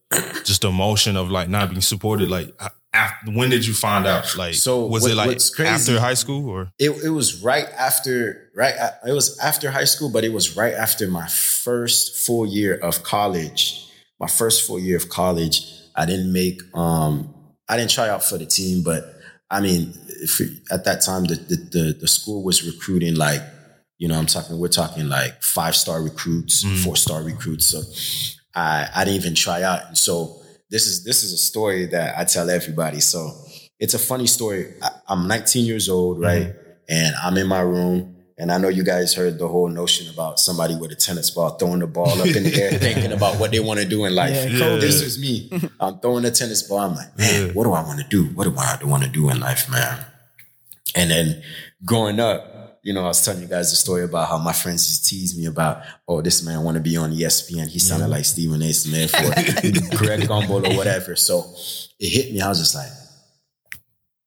[0.44, 2.54] just the emotion of like not being supported, like
[3.02, 4.24] after, when did you find out?
[4.36, 6.60] Like, So, was what- it like crazy- after high school or?
[6.86, 8.16] it, it was right after
[8.62, 8.74] right
[9.10, 11.26] it was after high school but it was right after my
[11.66, 13.62] first full year of college.
[14.24, 15.56] My first full year of college.
[15.94, 17.14] I didn't make um
[17.68, 19.02] i didn't try out for the team but
[19.50, 19.80] i mean
[20.26, 20.32] if,
[20.70, 23.42] at that time the, the the the school was recruiting like
[24.00, 26.54] you know i'm talking we're talking like five star recruits
[26.84, 27.66] four star recruits.
[27.72, 27.78] So
[28.54, 29.80] i i didn't even try out.
[29.88, 30.14] And so
[30.70, 33.32] this is this is a story that i tell everybody so
[33.78, 34.74] it's a funny story.
[34.82, 36.46] I, I'm 19 years old, right?
[36.46, 36.70] Mm-hmm.
[36.88, 38.14] And I'm in my room.
[38.38, 41.50] And I know you guys heard the whole notion about somebody with a tennis ball
[41.50, 44.14] throwing the ball up in the air, thinking about what they want to do in
[44.14, 44.34] life.
[44.52, 44.76] Yeah.
[44.76, 45.50] This is me.
[45.80, 46.80] I'm throwing a tennis ball.
[46.80, 48.26] I'm like, man, what do I want to do?
[48.34, 50.04] What do I want to do in life, man?
[50.94, 51.42] And then
[51.84, 52.55] growing up,
[52.86, 55.10] you know, I was telling you guys the story about how my friends used to
[55.10, 57.66] tease me about, oh, this man want to be on ESPN.
[57.66, 58.72] He sounded like Stephen A.
[58.72, 61.16] Smith or Greg Gumbel or whatever.
[61.16, 61.52] So
[61.98, 62.40] it hit me.
[62.40, 62.86] I was just like,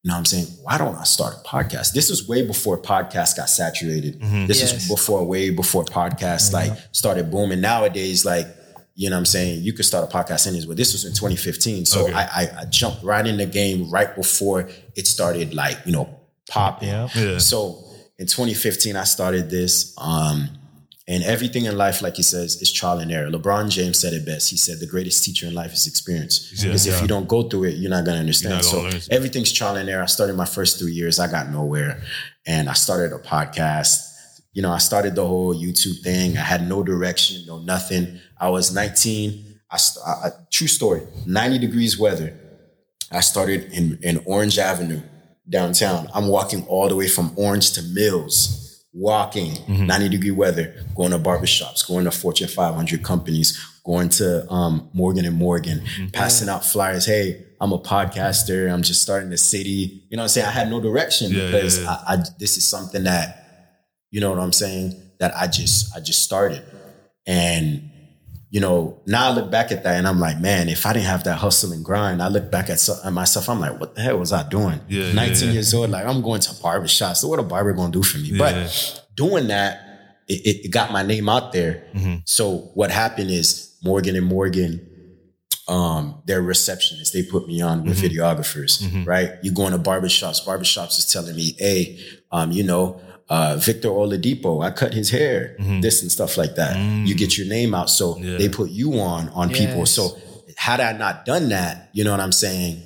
[0.04, 0.48] you know what I'm saying?
[0.62, 1.94] Why don't I start a podcast?
[1.94, 4.20] This was way before podcasts got saturated.
[4.20, 4.48] Mm-hmm.
[4.48, 4.74] This Yes.
[4.74, 6.72] is before, way before podcasts mm-hmm.
[6.72, 7.62] like started booming.
[7.62, 8.46] Nowadays, like,
[8.94, 9.62] you know what I'm saying?
[9.62, 11.86] You could start a podcast anyways, but this was in 2015.
[11.86, 12.14] So Okay.
[12.14, 14.68] I, I, I jumped right in the game right before
[14.98, 16.10] it started like, you know,
[16.50, 16.90] popping.
[16.90, 17.08] Yeah.
[17.16, 17.38] Yeah.
[17.38, 17.86] So
[18.20, 19.96] in 2015, I started this.
[19.98, 20.50] Um,
[21.08, 23.32] and everything in life, like he says, is trial and error.
[23.32, 24.52] LeBron James said it best.
[24.52, 26.52] He said the greatest teacher in life is experience.
[26.54, 28.64] Yeah, because if you don't go through it, you're not gonna understand.
[28.64, 30.04] So everything's trial and error.
[30.04, 32.04] I started my first three years, I got nowhere.
[32.46, 34.06] And I started a podcast.
[34.54, 36.38] You know, I started the whole YouTube thing.
[36.38, 38.20] I had no direction, no nothing.
[38.40, 39.62] I was 19.
[39.72, 42.38] I, st- I, I true story, 90 degrees weather.
[43.12, 45.02] I started in, in Orange Avenue
[45.50, 46.08] downtown.
[46.14, 51.20] I'm walking all the way from Orange to Mills, walking 90 degree weather, going to
[51.20, 55.82] barbershops, going to Fortune 500 companies, going to um, Morgan and Morgan,
[56.14, 57.06] passing out flyers.
[57.06, 58.72] Hey, I'm a podcaster.
[58.72, 60.04] I'm just starting the city.
[60.10, 60.48] You know what I'm saying?
[60.48, 61.98] I had no direction Yeah, because yeah, yeah.
[62.08, 63.36] I, I this is something that,
[64.12, 64.96] you know what I'm saying?
[65.20, 66.64] That I just I just started.
[67.28, 67.89] And
[68.52, 71.06] you know, now I look back at that and I'm like, man, if I didn't
[71.06, 73.94] have that hustle and grind, I look back at, so- at myself, I'm like, what
[73.96, 74.80] the hell was I doing?
[74.88, 75.54] Yeah, 19 yeah.
[75.54, 77.16] years old, like I'm going to barbershop.
[77.16, 78.30] So what a barber gonna do for me?
[78.30, 78.38] Yeah.
[78.40, 79.82] But doing that,
[80.28, 81.88] it, it, got my name out there.
[81.94, 82.16] Mm-hmm.
[82.26, 84.86] So what happened is Morgan and Morgan,
[85.68, 88.18] um, their receptionists, they put me on with Mm-hmm.
[88.20, 89.34] videographers, right?
[89.44, 92.00] You going to barbershops, barbershops is telling me, hey,
[92.32, 96.76] um, you know, uh, Victor Oladipo, I cut his hair, this and stuff like that.
[97.06, 97.90] You get your name out.
[97.90, 98.24] So Mm-hmm.
[98.24, 98.32] Mm.
[98.32, 98.38] Yeah.
[98.40, 99.86] they put you on, on people.
[99.86, 100.18] So
[100.58, 102.82] had I not done that, you know what I'm saying?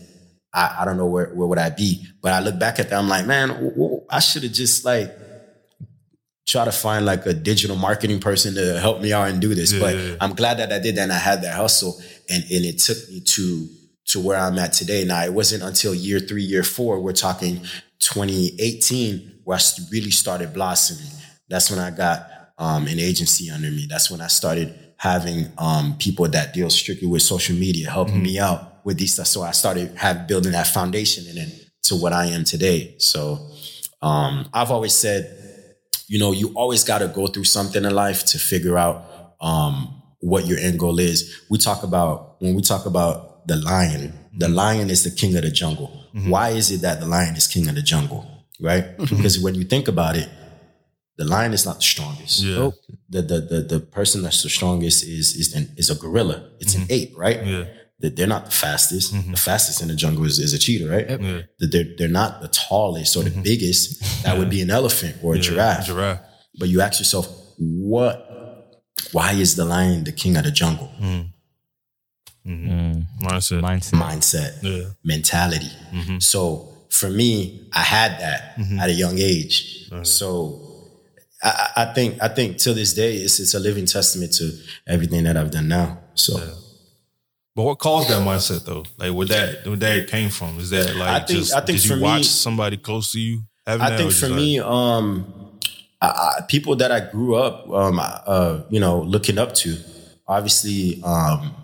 [0.53, 2.99] I, I don't know where, where would I be, but I look back at that.
[2.99, 5.11] I'm like, man, w- w- I should have just like
[6.45, 9.71] try to find like a digital marketing person to help me out and do this.
[9.71, 10.15] Yeah, but yeah, yeah.
[10.21, 12.97] I'm glad that I did that and I had that hustle and, and it took
[13.09, 13.67] me to
[14.07, 15.05] to where I'm at today.
[15.05, 17.61] Now it wasn't until year three, year four, we're talking
[17.99, 21.11] 2018, where I really started blossoming.
[21.49, 22.27] That's when I got
[22.57, 23.87] um, an agency under me.
[23.89, 28.39] That's when I started having um, people that deal strictly with social media helping me
[28.39, 29.27] out with these stuff.
[29.27, 31.51] So I started have building that foundation and then
[31.83, 32.95] to what I am today.
[32.99, 33.49] So
[34.01, 35.43] um, I've always said
[36.07, 40.01] you know, you always got to go through something in life to figure out um,
[40.19, 41.41] what your end goal is.
[41.49, 44.13] We talk about when we talk about the lion.
[44.37, 45.91] The lion is the king of the jungle.
[46.29, 48.27] Why is it that the lion is king of the jungle?
[48.63, 48.97] Right?
[48.97, 49.17] Mm-hmm.
[49.17, 50.29] Because when you think about it,
[51.17, 52.41] the lion is not the strongest.
[52.41, 52.71] Yeah.
[53.09, 56.49] The, the the the person that's the strongest is is an, is a gorilla.
[56.59, 56.97] It's an mm-hmm.
[56.97, 57.45] ape, right?
[57.45, 57.65] Yeah.
[57.99, 59.13] That they're not the fastest.
[59.13, 59.31] Mm-hmm.
[59.31, 61.09] The fastest in the jungle is, is a cheetah, right?
[61.09, 61.41] Yeah.
[61.59, 64.23] That they're they're not the tallest or the biggest.
[64.23, 65.85] That would be an elephant or a giraffe.
[65.85, 66.21] Giraffe.
[66.57, 68.29] But you ask yourself, what?
[69.11, 70.89] Why is the lion the king of the jungle?
[70.99, 71.29] Mm.
[72.47, 73.05] Mm.
[73.21, 73.61] Mindset.
[73.61, 73.99] Mindset.
[73.99, 74.89] Mindset, Yeah.
[75.03, 75.71] mentality.
[76.19, 78.41] So for me, I had that
[78.81, 79.89] at a young age.
[80.03, 80.59] So
[81.41, 84.45] I, I think I think till this day, it's it's a living testament to
[84.87, 85.99] everything that I've done now.
[86.15, 86.33] So
[87.55, 88.85] But what caused that mindset though?
[88.97, 90.59] Like where that where that came from?
[90.59, 93.11] Is that like I think- just I think did you for me- watch somebody close
[93.13, 95.09] to you I think for like- me, um,
[96.01, 99.77] I, people that I grew up, um, uh, you know, looking up to,
[100.27, 101.55] obviously, um,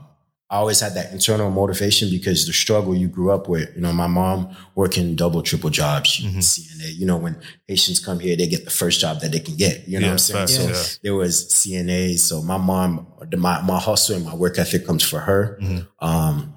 [0.51, 3.93] I always had that internal motivation because the struggle you grew up with, you know,
[3.93, 6.39] my mom working double, triple jobs, Mm-hmm.
[6.39, 9.55] CNA, you know, when Haitians come here, they get the first job that they can
[9.57, 10.47] get, you know Yeah, what I'm saying?
[10.47, 10.83] facts, So yeah.
[11.03, 12.17] there was CNA.
[12.17, 15.59] So my mom, the, my, my hustle and my work ethic comes for her.
[15.61, 16.05] Mm-hmm.
[16.05, 16.53] Um,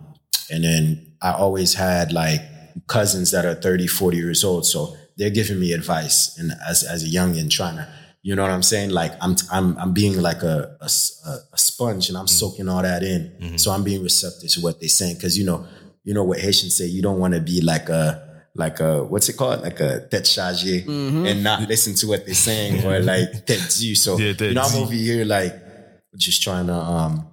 [0.50, 2.40] and then I always had like
[2.86, 4.64] cousins that are 30, 40 years old.
[4.64, 7.86] So they're giving me advice and as, as a youngin trying to,
[8.22, 8.90] you know what I'm saying?
[8.90, 10.88] Like I'm, I'm, I'm being like a a
[11.58, 13.58] sponge and I'm soaking all that in.
[13.58, 15.18] So I'm being receptive to what they're saying.
[15.20, 15.66] Cause you know,
[16.04, 16.86] you know what Haitians say.
[16.86, 18.04] You don't want to be like a
[18.54, 21.26] like a what's it called like a tête chargée Mm-hmm.
[21.26, 23.94] and not listen to what they're saying or like tête due.
[23.94, 25.54] So Yeah, tête you know I'm over here like
[26.16, 27.26] just trying to um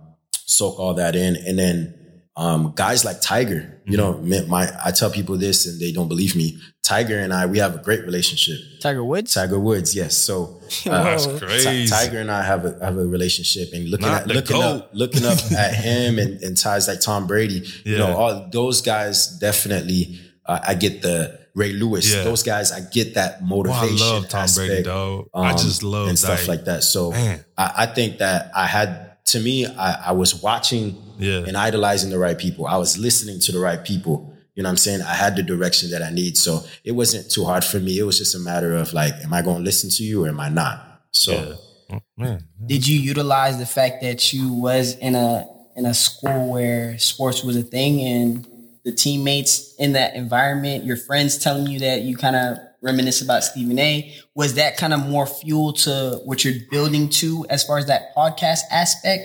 [0.46, 1.94] soak all that in, and then
[2.36, 3.82] um guys like Tiger.
[3.86, 4.50] You know, Mm-hmm.
[4.52, 6.58] my, my I tell people this and they don't believe me.
[6.90, 8.58] Tiger and I we have a great relationship.
[8.82, 9.34] Tiger Woods.
[9.34, 10.14] Tiger Woods, yes.
[10.18, 10.36] So
[10.88, 11.84] uh, That's crazy.
[11.86, 14.76] Ti- Tiger and I have a have a relationship, and looking Not at looking GOAT.
[14.76, 17.60] up looking up at him and, and ties like Tom Brady.
[17.86, 20.20] You know, all those guys definitely.
[20.46, 21.18] Uh, I get the
[21.54, 22.06] Ray Lewis.
[22.12, 22.24] Yeah.
[22.24, 25.30] Those guys, I get that Well, I love Tom Brady, aspect, dog.
[25.34, 26.84] I um, just love and stuff like that.
[26.84, 28.90] So I, I think that I had
[29.32, 31.46] to me, I, I was watching Yeah.
[31.48, 32.66] and idolizing the right people.
[32.66, 34.34] I was listening to the right people.
[34.60, 35.02] You know what I'm saying?
[35.04, 36.36] I had the direction that I need.
[36.36, 37.98] So it wasn't too hard for me.
[37.98, 40.28] It was just a matter of like, am I going to listen to you or
[40.28, 41.02] am I not?
[41.12, 41.96] So Yeah.
[41.96, 42.44] Oh, man.
[42.66, 47.42] Did you utilize the fact that you was in a in a school where sports
[47.42, 48.46] was a thing and
[48.84, 53.46] the teammates in that environment, your friends telling you that you kind of reminisce about
[53.46, 54.14] Stephen A.
[54.36, 58.14] Was that kind of more fuel to what you're building to as far as that
[58.14, 59.24] podcast aspect?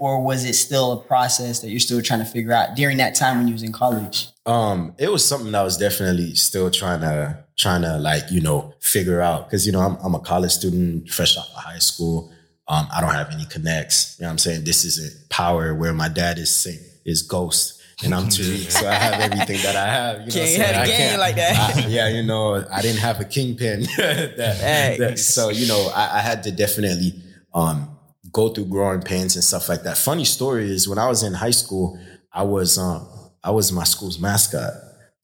[0.00, 3.14] Or was it still a process that you're still trying to figure out during that
[3.14, 4.30] time when you was in college?
[4.46, 8.40] Um, it was something that I was definitely still trying to trying to like you
[8.40, 11.78] know figure out because you know I'm I'm a college student, fresh out of high
[11.78, 12.30] school.
[12.68, 14.16] Um, I don't have any connects.
[14.18, 14.64] You know what I'm saying?
[14.64, 17.80] This isn't power where my dad is Saint is Ghost.
[18.02, 20.16] And I'm Tariq, so I have everything that I have.
[20.22, 20.74] You know, Can't what I'm saying?
[20.74, 21.76] have a can't- like that.
[21.76, 23.82] I- yeah, you know, I didn't have a kingpin.
[23.96, 24.36] that,
[24.98, 27.14] that- so you know, I, I had to definitely
[27.54, 27.96] um,
[28.32, 29.96] go through growing pains and stuff like that.
[29.96, 31.96] Funny story is when I was in high school,
[32.32, 33.06] I was um,
[33.44, 34.72] I was my school's mascot.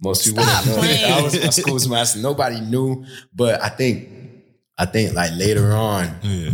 [0.02, 1.10] Most people Stop know that.
[1.10, 2.22] I was my school's mascot.
[2.22, 3.04] Nobody knew,
[3.34, 4.08] but I think
[4.78, 6.52] I think like later on Yeah.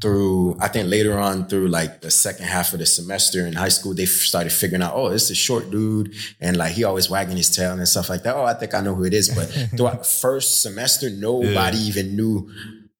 [0.00, 3.68] through I think later on through like the second half of the semester in high
[3.70, 7.36] school, they started figuring out, oh, it's a short dude, and like he always wagging
[7.36, 8.34] his tail and stuff like that.
[8.36, 9.28] Oh, I think I know who it is.
[9.30, 12.50] But throughout the first semester, nobody even knew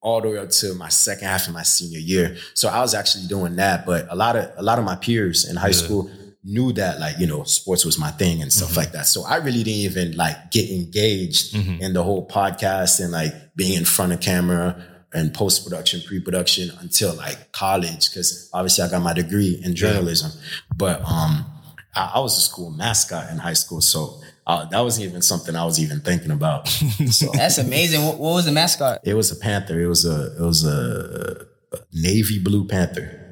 [0.01, 2.37] all the way up to my second half of my senior year.
[2.53, 3.85] So I was actually doing that.
[3.85, 6.09] But a lot of a lot of my peers in high school
[6.47, 9.05] knew that like, you know, sports was my thing and stuff like that.
[9.05, 13.73] So I really didn't even like get engaged in the whole podcast and like being
[13.77, 14.81] in front of camera
[15.13, 19.75] and post production, pre production until like college, because obviously I got my degree in
[19.75, 20.31] journalism.
[20.75, 21.45] But um,
[21.93, 25.55] I, I was a school mascot in high school, so uh, that wasn't even something
[25.55, 26.67] I was even thinking about.
[27.09, 28.05] so That's amazing.
[28.05, 29.01] What, what was the mascot?
[29.03, 29.79] it was a panther.
[29.81, 33.26] It was a it was a, a navy blue panther.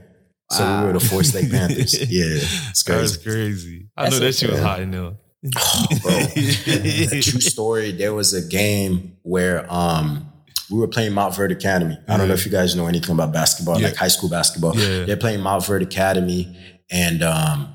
[0.51, 1.93] So we were the Forest Lake Panthers.
[2.11, 3.23] Yeah, it's That's crazy.
[3.23, 3.89] crazy.
[3.97, 5.11] I That's know a- that shit was hot in there.
[6.01, 6.11] bro.
[6.11, 7.91] a true story.
[7.91, 10.31] There was a game where um
[10.71, 11.97] we were playing Montverde Academy.
[12.07, 13.87] I don't know if you guys know anything about basketball, Yeah.
[13.87, 14.75] like high school basketball.
[14.75, 15.05] Yeah.
[15.05, 16.55] They're playing Montverde Academy,
[16.91, 17.73] and um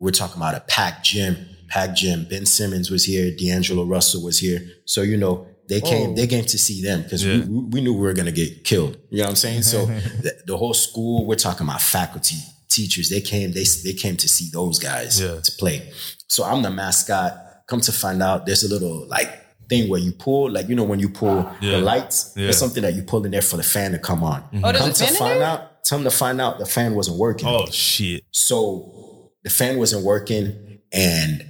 [0.00, 1.36] we're talking about a packed gym.
[1.68, 2.26] Packed gym.
[2.28, 3.34] Ben Simmons was here.
[3.34, 4.60] D'Angelo Russell was here.
[4.84, 6.14] So you know they came.
[6.14, 6.26] They oh.
[6.26, 7.44] came to see them because Yeah.
[7.44, 8.96] we, we knew we were gonna get killed.
[9.10, 9.62] You know what I'm saying?
[9.62, 11.26] So the, the whole school.
[11.26, 12.36] We're talking about faculty,
[12.68, 13.08] teachers.
[13.10, 13.52] They came.
[13.52, 15.40] They they came to see those guys Yeah.
[15.40, 15.92] to play.
[16.28, 17.38] So I'm the mascot.
[17.66, 19.30] Come to find out, there's a little like
[19.68, 21.72] thing where you pull, like you know when you pull Yeah.
[21.72, 22.32] the lights.
[22.36, 22.44] Yeah.
[22.44, 24.42] There's something that you pull in there for the fan to come on.
[24.42, 24.64] Mm-hmm.
[24.64, 25.48] Oh, there's come to find there?
[25.48, 27.48] out, come to find out, the fan wasn't working.
[27.48, 28.22] Oh shit.
[28.32, 31.42] So the fan wasn't working, and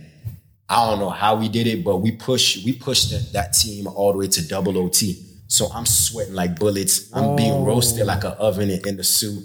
[0.69, 3.87] I don't know how we did it, but we pushed we pushed that, that team
[3.87, 5.21] all the way to double OT.
[5.47, 7.13] So I'm sweating like bullets.
[7.15, 9.45] I'm being roasted like an oven in, in the suit.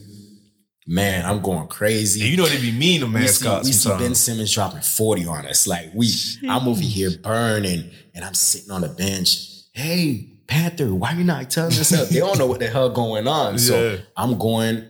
[0.87, 2.21] Man, I'm going crazy.
[2.21, 4.15] And you know they be mean to we see, mascots we see Ben.
[4.15, 5.67] Simmons dropping 40 on us.
[5.67, 6.11] Like we,
[6.49, 9.49] I'm over here burning and I'm sitting on the bench.
[9.73, 12.07] Hey, Panther, why you not telling us up?
[12.09, 13.59] They don't know what the hell going on.
[13.59, 13.97] So Yeah.
[14.17, 14.87] I'm going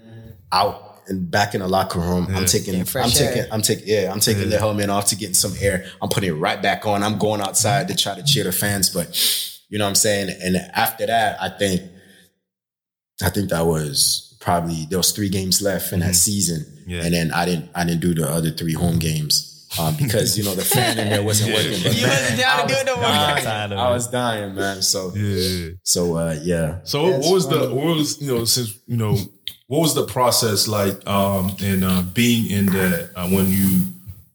[0.53, 2.27] out and back in the locker room.
[2.35, 3.33] I'm taking, I'm fresh air.
[3.33, 5.85] taking, I'm taking, yeah, I'm taking the helmet off to get some air.
[6.01, 7.03] I'm putting it right back on.
[7.03, 9.07] I'm going outside to try to cheer the fans, but
[9.69, 10.35] you know what I'm saying?
[10.41, 11.81] And after that, I think,
[13.21, 16.89] I think that was probably there was three games left in that season, Mm-hmm.
[16.91, 17.03] Yeah.
[17.05, 20.43] and then I didn't I didn't do the other three home games um, because you
[20.43, 21.83] know the fan in there wasn't working.
[21.83, 23.03] But You wasn't down to do it no more.
[23.05, 23.73] dying.
[23.73, 24.81] I was dying, man.
[24.81, 25.71] So Yeah.
[25.83, 26.79] so uh, yeah.
[26.85, 29.17] So what was the what was you know since you know
[29.69, 33.81] what was the process like um in uh, being in that uh, when you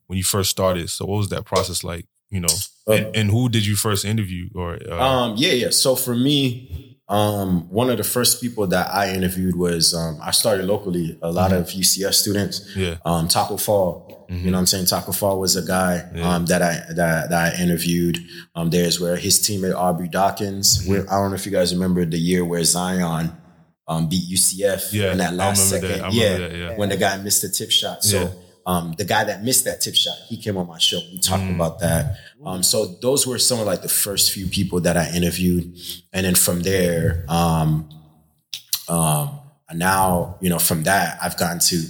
[0.06, 0.88] when you first started?
[0.88, 2.06] So what was that process like?
[2.30, 2.54] You know,
[2.86, 5.70] and, and who did you first interview or uh, Um, yeah, yeah.
[5.70, 10.30] So for me, um, one of the first people that I interviewed was um, I
[10.30, 11.18] started locally.
[11.20, 12.74] A lot of UCF students.
[12.76, 12.96] Yeah.
[13.04, 14.26] Um, Taco Fall.
[14.30, 14.86] You know what I'm saying?
[14.86, 18.18] Taco Fall was a guy um, that I that, that I interviewed.
[18.54, 20.84] Um, there's where his teammate Aubrey Dawkins.
[20.86, 23.32] Where, I don't know if you guys remember the year where Zion
[23.86, 25.88] um, beat UCF Yeah, in that last second.
[25.90, 26.04] that.
[26.04, 26.76] I yeah, that, yeah.
[26.76, 28.02] when the guy missed the tip shot.
[28.02, 28.30] So Yeah.
[28.66, 31.00] um, the guy that missed that tip shot, he came on my show.
[31.12, 32.16] We talked about that.
[32.44, 35.76] Um, so those were some of like the first few people that I interviewed,
[36.12, 37.88] and then from there, um,
[38.88, 39.38] um,
[39.74, 41.82] now you know from that I've gotten to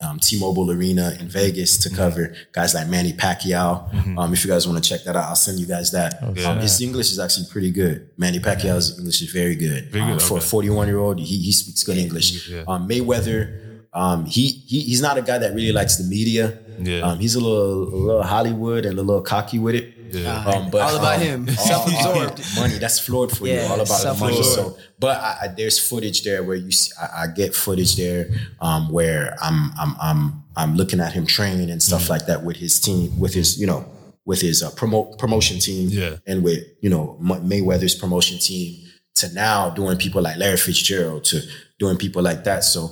[0.00, 4.16] um, T-Mobile Arena in Vegas to cover guys like Manny Pacquiao.
[4.18, 6.22] Um, if you guys want to check that out, I'll send you guys that.
[6.22, 8.08] Um, his English is actually pretty good.
[8.16, 9.90] Manny Pacquiao's English is very good.
[9.92, 12.48] Very good, Um, For a 41 year old, he, he speaks good English.
[12.48, 12.64] Yeah.
[12.66, 16.58] Um, Mayweather, um, he, he he's not a guy that really likes the media.
[16.78, 17.00] Yeah.
[17.00, 19.94] Um, he's a little a little Hollywood and a little cocky with it.
[20.12, 20.44] Yeah.
[20.44, 21.48] Um, but All about um, him.
[21.48, 22.42] Self-absorbed.
[22.56, 22.78] money.
[22.78, 23.60] That's floored for you.
[23.60, 24.42] All about the money.
[24.42, 28.28] So, but I, I, there's footage there where you see, I, I get footage there
[28.60, 32.56] um, where I'm I'm I'm I'm looking at him train and stuff like that with
[32.56, 33.84] his team, with his you know
[34.26, 36.16] with his uh, promote promotion team, Yeah.
[36.26, 41.40] and with you know Mayweather's promotion team to now doing people like Larry Fitzgerald to
[41.78, 42.64] doing people like that.
[42.64, 42.90] So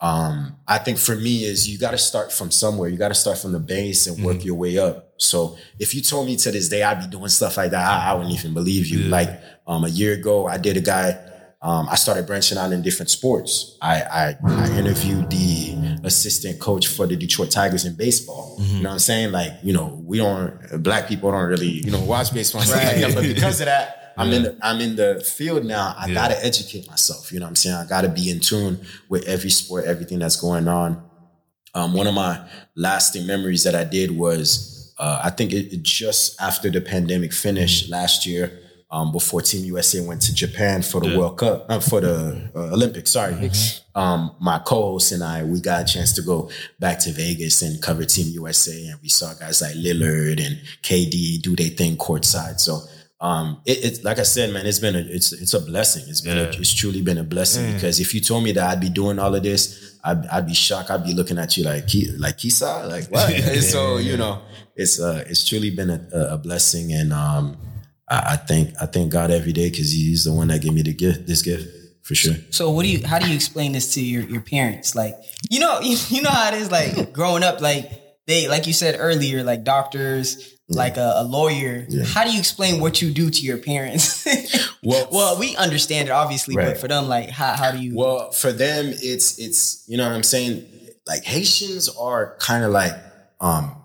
[0.00, 2.88] um, I think for me is you got to start from somewhere.
[2.88, 5.12] You got to start from the base and work your way up.
[5.18, 8.10] So if you told me to this day I'd be doing stuff like that, I,
[8.10, 9.00] I wouldn't even believe you.
[9.08, 9.30] Like
[9.66, 11.18] um, a year ago, I did a guy.
[11.62, 13.76] Um, I started branching out in different sports.
[13.82, 18.56] I, I I interviewed the assistant coach for the Detroit Tigers in baseball.
[18.60, 19.32] You know what I'm saying?
[19.32, 22.82] Like you know we don't black people don't really you know watch baseball and stuff
[22.84, 23.14] like that.
[23.14, 25.94] But because of that, I'm in the I'm in the field now.
[25.96, 27.32] I gotta educate myself.
[27.32, 27.76] You know what I'm saying?
[27.76, 31.02] I gotta be in tune with every sport, everything that's going on.
[31.74, 35.82] Um, one of my lasting memories that I did was uh, I think it, it
[35.82, 41.00] just after the pandemic finished last year, um, before Team USA went to Japan for
[41.00, 43.12] the World Cup, uh, for the uh, Olympics.
[43.12, 43.50] Sorry,
[43.94, 47.80] um, my co-host and I we got a chance to go back to Vegas and
[47.80, 52.60] cover Team USA, and we saw guys like Lillard and KD do their thing courtside.
[52.60, 52.80] So.
[53.20, 56.04] Um, it, it's like I said, man, it's been a, it's, it's a blessing.
[56.08, 58.80] It's been, a, it's truly been a blessing because if you told me that I'd
[58.80, 60.90] be doing all of this, I'd, I'd be shocked.
[60.90, 63.30] I'd be looking at you like, "Ki- like Kisa, like what?
[63.34, 64.40] And so you know,
[64.74, 66.00] it's uh, it's truly been a,
[66.32, 67.58] a blessing, and um,
[68.08, 70.80] I, I thank I thank God every day because He's the one that gave me
[70.80, 71.68] the gift, this gift
[72.02, 72.36] for sure.
[72.48, 73.06] So what do you?
[73.06, 74.94] How do you explain this to your, your parents?
[74.94, 75.14] Like
[75.50, 76.70] you know you, you know how it is.
[76.70, 77.99] Like growing up, like
[78.30, 81.86] they like you said earlier, like doctors, like a, a lawyer.
[82.06, 84.26] How do you explain what you do to your parents?
[84.82, 86.68] Well- well, we understand it obviously, Right.
[86.68, 87.94] but for them, like how how do you?
[87.94, 90.64] Well, for them, it's it's you know what I'm saying.
[91.06, 92.94] Like Haitians are kind of like
[93.40, 93.76] um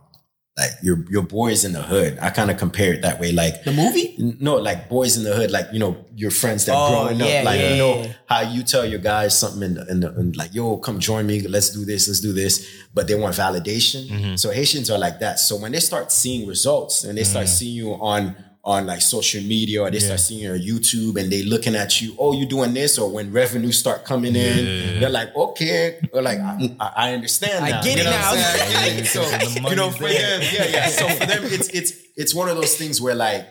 [0.57, 2.17] like your your boys in the hood.
[2.21, 3.33] I kind of compare it that way.
[3.33, 4.15] Like the movie?
[4.39, 7.39] No, like boys in the hood, like you know your friends that Oh, growing yeah,
[7.39, 8.13] up, like yeah, you know yeah.
[8.27, 11.27] how you tell your guys something in the, in the in like yo, come join
[11.27, 14.07] me, let's do this, let's do this, but they want validation.
[14.07, 14.35] Mm-hmm.
[14.37, 15.39] So Haitians are like that.
[15.39, 17.49] So when they start seeing results and they start Mm.
[17.49, 21.43] seeing you on on like social media or they start seeing your YouTube and they
[21.43, 25.35] looking at you, oh, you doing this, or when revenue start coming in, they're like,
[25.35, 27.63] okay, or like I, I I understand.
[27.63, 27.83] I now.
[27.83, 28.41] get You it know what I'm now.
[28.41, 28.99] saying?
[28.99, 29.03] I.
[29.03, 29.21] So
[29.69, 30.87] you know, for them, yeah, yeah.
[30.87, 33.45] So for them, it's it's it's one of those things where like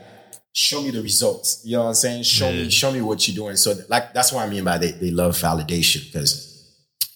[0.53, 1.63] show me the results.
[1.65, 2.23] You know what I'm saying?
[2.25, 3.57] Show me, show me what you're doing.
[3.57, 6.51] So like that's what I mean by they, they love validation because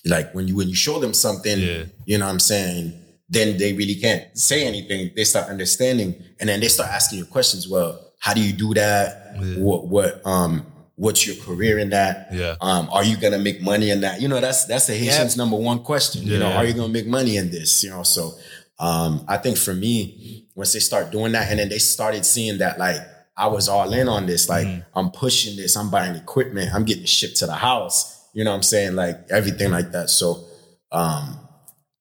[0.05, 1.85] like when you when you show them something, Yeah.
[2.07, 2.93] you know what I'm saying,
[3.29, 5.11] then they really can't say anything.
[5.15, 7.69] They start understanding and then they start asking you questions.
[7.69, 9.37] Well, how do you do that?
[9.59, 12.29] What what um what's your career in that?
[12.33, 12.57] Yeah.
[12.61, 14.21] Um, are you gonna make money in that?
[14.21, 16.25] You know, that's that's the Haitian's number one question.
[16.27, 17.85] You know, are you gonna make money in this?
[17.85, 18.33] You know, so
[18.79, 22.59] um, I think for me, once they start doing that, and then they started seeing
[22.59, 23.01] that like
[23.37, 27.05] I was all in on this, like I'm pushing this, I'm buying equipment, I'm getting
[27.05, 28.27] shipped to the house.
[28.35, 28.95] You know what I'm saying?
[28.97, 30.11] Like everything like that.
[30.11, 30.45] So
[30.91, 31.38] um,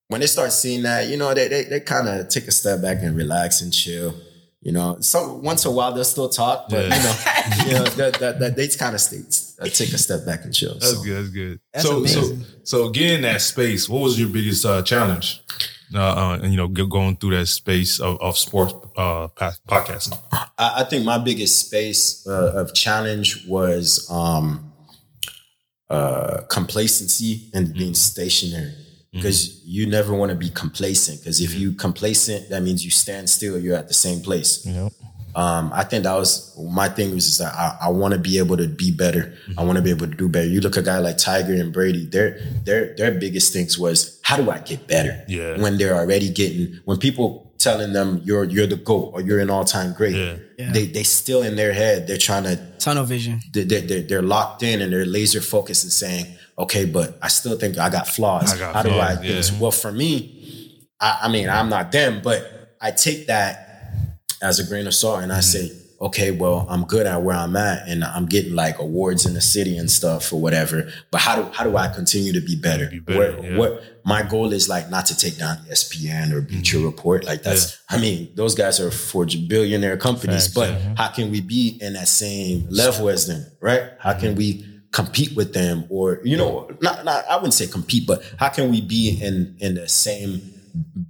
[0.07, 2.81] when they start seeing that, you know, they they, they kind of take a step
[2.81, 4.13] back and relax and chill.
[4.61, 6.95] You know, some once in a while they'll still talk, but Yeah.
[6.95, 9.01] you know, you know that, that, that they kind of
[9.73, 10.73] take a step back and chill.
[10.73, 11.03] That's so.
[11.03, 11.17] good.
[11.17, 11.59] That's good.
[11.73, 12.43] That's so, amazing.
[12.63, 13.87] so, so getting that space.
[13.87, 15.41] What was your biggest uh, challenge?
[15.93, 20.19] Uh, uh, and you know, going through that space of, of sports uh, pa- podcasting.
[20.33, 24.73] I, I think my biggest space uh, of challenge was um,
[25.89, 28.73] uh, complacency and being stationary.
[29.13, 31.19] Because you never want to be complacent.
[31.21, 33.57] Because if you complacent, that means you stand still.
[33.57, 34.65] You're at the same place.
[34.65, 34.91] Yep.
[35.35, 38.37] Um, I think that was my thing was is that I, I want to be
[38.39, 39.35] able to be better.
[39.57, 40.47] I want to be able to do better.
[40.47, 44.19] You look at a guy like Tiger and Brady, their their their biggest things was
[44.23, 45.23] how do I get better?
[45.27, 45.61] Yeah.
[45.61, 49.49] When they're already getting when people telling them you're you're the GOAT or you're an
[49.51, 50.71] all time great, Yeah.
[50.71, 53.39] they they still in their head, they're trying to Tunnel vision.
[53.53, 56.25] they- they- they're, they're locked in and they're laser focused and saying,
[56.57, 58.53] okay, but I still think I got flaws.
[58.53, 59.51] I got How do I flaws, do this?
[59.51, 63.63] Well, for me, I, I mean, I'm not them, but I take that
[64.41, 67.55] as a grain of salt and I say, okay, well, I'm good at where I'm
[67.55, 70.91] at and I'm getting like awards in the city and stuff or whatever.
[71.11, 72.87] But how do how do I continue to be better?
[72.87, 73.57] Be better, Where- yeah.
[73.57, 76.85] What my goal is like not to take down ESPN or Bleacher Mm-hmm.
[76.85, 77.25] Report.
[77.25, 80.93] Like that's I mean, those guys are for billionaire companies, Facts, but Mm-hmm.
[80.95, 83.83] how can we be in that same level as them, right?
[83.99, 84.37] How can Mm-hmm.
[84.37, 84.65] we
[84.99, 88.65] compete with them or you know, not not I wouldn't say compete, but how can
[88.73, 89.35] we be in
[89.65, 90.31] in the same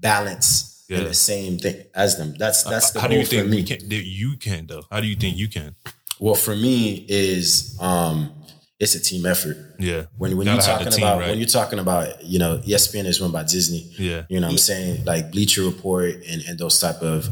[0.01, 1.07] balance in Yeah.
[1.07, 2.33] the same thing as them?
[2.37, 3.63] That's that's the How do you think for me.
[3.63, 4.83] can, that you can though?
[4.91, 5.75] How do you think you can?
[6.19, 8.31] Well, for me is um
[8.79, 9.57] it's a team effort.
[9.79, 10.03] Yeah.
[10.17, 11.29] When when Gotta you're have the talking team, about right?
[11.29, 13.83] when you're talking about, you know, ESPN is run by Disney.
[13.97, 14.23] Yeah.
[14.29, 15.05] You know what I'm saying?
[15.05, 17.27] Like Bleacher Report and, and those type of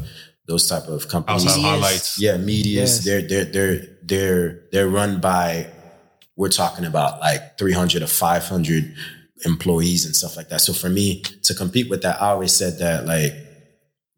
[0.48, 1.44] those type of companies.
[1.46, 2.20] Outside highlights.
[2.20, 2.90] Yeah, medias.
[2.92, 3.04] Yes.
[3.04, 3.78] They're they're they're
[4.10, 5.66] they're they're run by
[6.36, 8.94] we're talking about like 300 or 500
[9.44, 10.60] employees and stuff like that.
[10.60, 13.32] So for me to compete with that, I always said that like,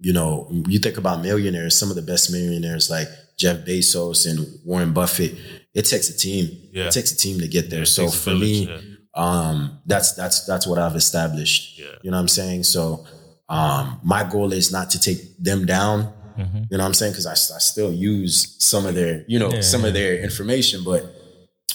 [0.01, 4.47] you know, you think about millionaires, some of the best millionaires like Jeff Bezos and
[4.65, 5.37] Warren Buffett,
[5.75, 6.51] it takes a team.
[6.73, 6.87] Yeah.
[6.87, 7.83] It takes a team to get there.
[7.83, 8.81] It so for village, me, yeah.
[9.15, 11.79] um, that's that's that's what I've established.
[11.79, 11.87] Yeah.
[12.03, 12.65] You know what I'm saying?
[12.65, 13.07] So
[13.49, 16.13] um, my goal is not to take them down.
[16.37, 16.63] Mm-hmm.
[16.71, 17.13] You know what I'm saying?
[17.13, 20.85] Because I, I still use some of their, you know, Yeah, some of their information.
[20.85, 21.13] But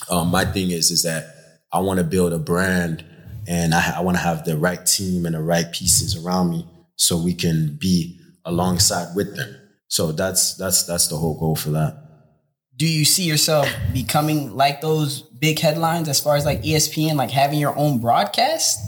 [0.09, 1.27] um, my thing is, is that
[1.71, 3.03] I want to build a brand,
[3.47, 6.67] and I, I want to have the right team and the right pieces around me,
[6.95, 9.55] so we can be alongside with them.
[9.87, 11.97] So that's that's that's the whole goal for that.
[12.75, 17.29] Do you see yourself becoming like those big headlines as far as like ESPN, like
[17.31, 18.79] having your own broadcast?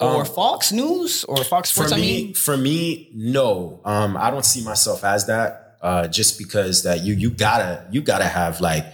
[0.00, 2.34] Or Fox News or Fox Sports, Um, for I me, mean?
[2.34, 3.80] for me, no.
[3.86, 5.78] Um, I don't see myself as that.
[5.80, 8.84] Uh, just because that you you gotta you gotta have like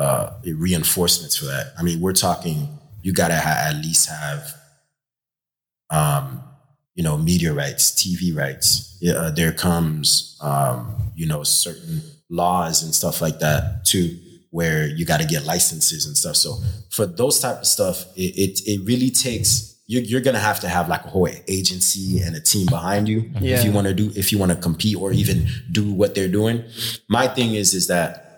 [0.00, 0.24] uh
[0.66, 1.66] reinforcements for that.
[1.78, 2.56] I mean, we're talking
[3.02, 4.42] you gotta ha- at least have
[5.90, 6.42] um
[6.94, 8.96] you know media rights, TV rights.
[9.00, 14.18] Yeah, uh, there comes um you know certain laws and stuff like that too
[14.52, 16.34] where you got to get licenses and stuff.
[16.34, 16.58] So
[16.90, 20.68] for those type of stuff, it it, it really takes you're, you're gonna have to
[20.68, 23.58] have like a whole agency and a team behind you Yeah.
[23.58, 26.28] if you want to do if you want to compete or even do what they're
[26.40, 26.64] doing.
[27.08, 28.29] My thing is is that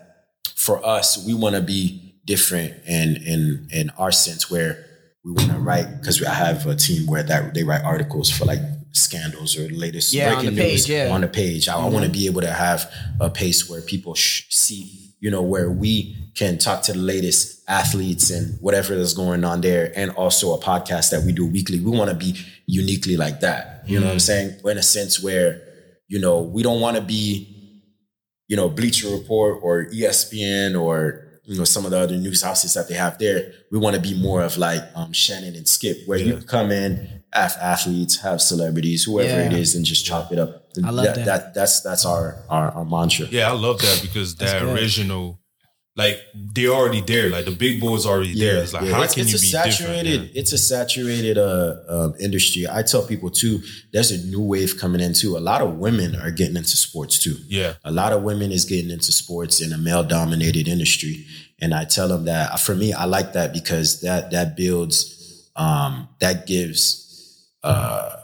[0.62, 4.86] for us, we want to be different in in in our sense where
[5.24, 8.44] we want to write because I have a team where that they write articles for
[8.44, 8.60] like
[8.92, 11.12] scandals or latest Yeah, on breaking the news page, yeah.
[11.12, 11.68] on the page.
[11.68, 12.12] I, want to mm-hmm.
[12.12, 16.58] be able to have a pace where people sh- see, you know, where we can
[16.58, 21.10] talk to the latest athletes and whatever is going on there, and also a podcast
[21.10, 21.80] that we do weekly.
[21.80, 23.82] We want to be uniquely like that.
[23.86, 24.58] You know what I'm mm-hmm.
[24.60, 24.60] saying?
[24.64, 25.62] in a sense where,
[26.08, 27.61] you know, we don't want to be,
[28.52, 32.74] you know, Bleacher Report or ESPN or you know some of the other news houses
[32.74, 33.40] that they have there.
[33.72, 37.22] We want to be more of like um, Shannon and Skip, where you come in,
[37.32, 39.58] have athletes, have celebrities, whoever it Yeah.
[39.64, 40.50] is, and just chop it up.
[40.84, 41.54] I love that.
[41.54, 42.26] that's that's our
[42.56, 43.26] our, our mantra.
[43.38, 44.76] Yeah, I love that because that good.
[44.78, 45.40] original,
[45.94, 47.28] like they're already there.
[47.28, 48.62] Like the big boys already there.
[48.62, 50.34] It's like how it's, can it's you a be saturated, different?
[50.34, 50.40] Yeah.
[50.40, 52.66] It's a saturated uh, um, industry.
[52.68, 53.60] I tell people too.
[53.92, 55.36] There's a new wave coming in too.
[55.36, 57.36] A lot of women are getting into sports too.
[57.46, 57.74] Yeah.
[57.84, 61.26] a lot of women is getting into sports in a male dominated industry,
[61.60, 66.08] and I tell them that for me, I like that because that that builds, um,
[66.20, 68.16] that gives, uh,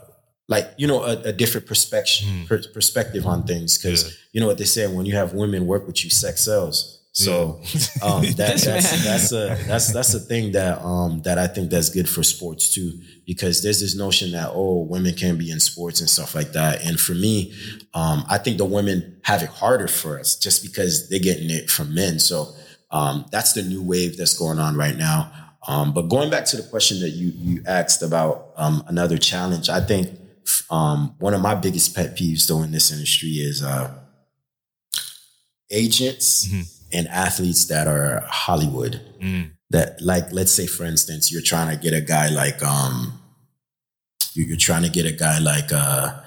[0.49, 3.77] like you know, a, a different perspective per, perspective on things.
[3.77, 4.11] Because Yeah.
[4.33, 6.95] you know what they say when you have women work with you, sex sells.
[7.13, 7.61] So
[8.03, 11.91] um, that, that's that's a that's that's a thing that um that I think that's
[11.91, 16.01] good for sports too because there's this notion that oh women can be in sports
[16.01, 16.85] and stuff like that.
[16.85, 17.53] And for me
[17.95, 21.71] um I think the women have it harder for us just because they're getting it
[21.71, 22.19] from men.
[22.21, 22.55] So
[22.91, 25.33] um that's the new wave that's going on right now.
[25.67, 29.69] Um but going back to the question that you you asked about um another challenge
[29.69, 30.17] I think
[30.71, 33.93] um one of my biggest pet peeves though in this industry is uh
[35.71, 36.47] agents
[36.93, 39.01] and athletes that are Hollywood.
[39.21, 39.53] Mm.
[39.71, 43.21] That like, let's say for instance, you're trying to get a guy like um,
[44.35, 46.21] you- you're trying to get a guy like uh,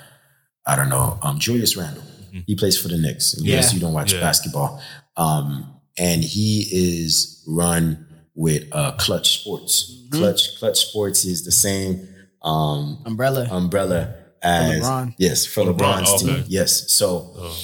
[0.66, 2.04] I don't know, um, Julius Randle.
[2.48, 3.34] He plays for the Knicks.
[3.34, 3.74] In case Yeah.
[3.74, 4.22] you don't watch Yeah.
[4.22, 4.82] basketball,
[5.18, 8.06] um, and he is run
[8.36, 10.06] with uh, Clutch Sports.
[10.12, 12.08] Clutch Clutch Sports is the same
[12.44, 13.48] um, Umbrella.
[13.52, 15.14] umbrella as LeBron.
[15.18, 16.36] yes for For LeBron, LeBron's okay.
[16.36, 16.46] team.
[16.48, 17.58] Yes, so Oh.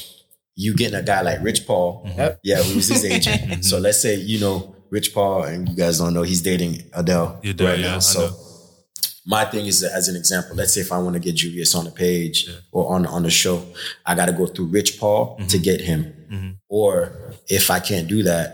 [0.60, 2.40] You getting a guy like Rich Paul, Yep.
[2.44, 3.42] yeah, who's his agent.
[3.48, 3.62] Mm-hmm.
[3.62, 7.40] so let's say you know Rich Paul, and you guys don't know he's dating Adele
[7.44, 7.96] Yeah, Adele, right yeah, now.
[7.98, 8.22] I So
[9.26, 10.56] my thing is as an example.
[10.56, 13.30] Let's say if I want to get Julius on the page or on on the
[13.30, 13.62] show,
[14.06, 15.48] I got to go through Rich Paul Mm-hmm.
[15.48, 16.14] to get him.
[16.70, 18.48] Or if I can't do that,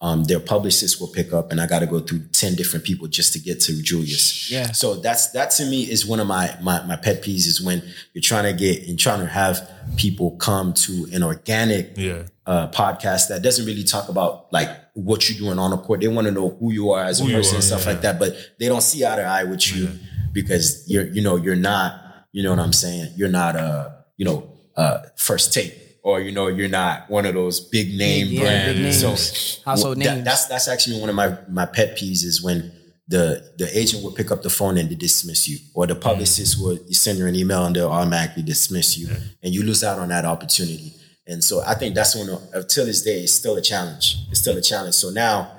[0.00, 3.08] um, their publicist will pick up, and I got to go through ten different people
[3.08, 4.50] just to get to Julius.
[4.50, 4.70] Yeah.
[4.72, 7.82] So that's that to me is one of my my my pet peeves is when
[8.12, 12.22] you're trying to get and trying to have people come to an organic Yeah.
[12.46, 16.00] uh, podcast that doesn't really talk about like what you're doing on the court.
[16.00, 17.92] They want to know who you are as a Who person are, and stuff yeah.
[17.92, 19.88] like that, but they don't see eye to eye with you
[20.32, 23.14] because you're you know you're not you know what I'm saying.
[23.16, 25.74] You're not uh you know uh first take.
[26.08, 28.80] Or you know you're not one of those big name Yeah, brands.
[28.80, 28.94] big.
[28.94, 30.24] So Household that- names.
[30.24, 32.72] that's that's actually one of my my pet peeves is when
[33.08, 33.24] the
[33.58, 36.78] the agent would pick up the phone and they dismiss you, or the publicist would
[36.94, 39.08] send you an email and they'll automatically dismiss you,
[39.42, 40.94] and you lose out on that opportunity.
[41.26, 44.16] And so I think that's one of, until this day it's still a challenge.
[44.30, 44.94] It's still a challenge.
[44.94, 45.52] So now,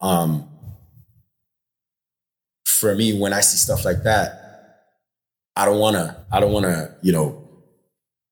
[0.00, 0.48] um,
[2.64, 4.28] for me, when I see stuff like that,
[5.54, 7.41] I don't wanna, I don't wanna, you know,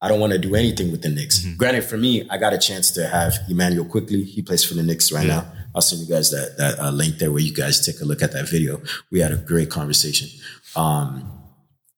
[0.02, 1.44] I don't want to do anything with the Knicks.
[1.56, 4.24] Granted, for me, I got a chance to have Immanuel Quickley.
[4.24, 5.52] He plays for the Knicks right now.
[5.74, 8.22] I'll send you guys that that uh, link there where you guys take a look
[8.22, 8.80] at that video.
[9.12, 10.28] We had a great conversation.
[10.74, 11.36] Um,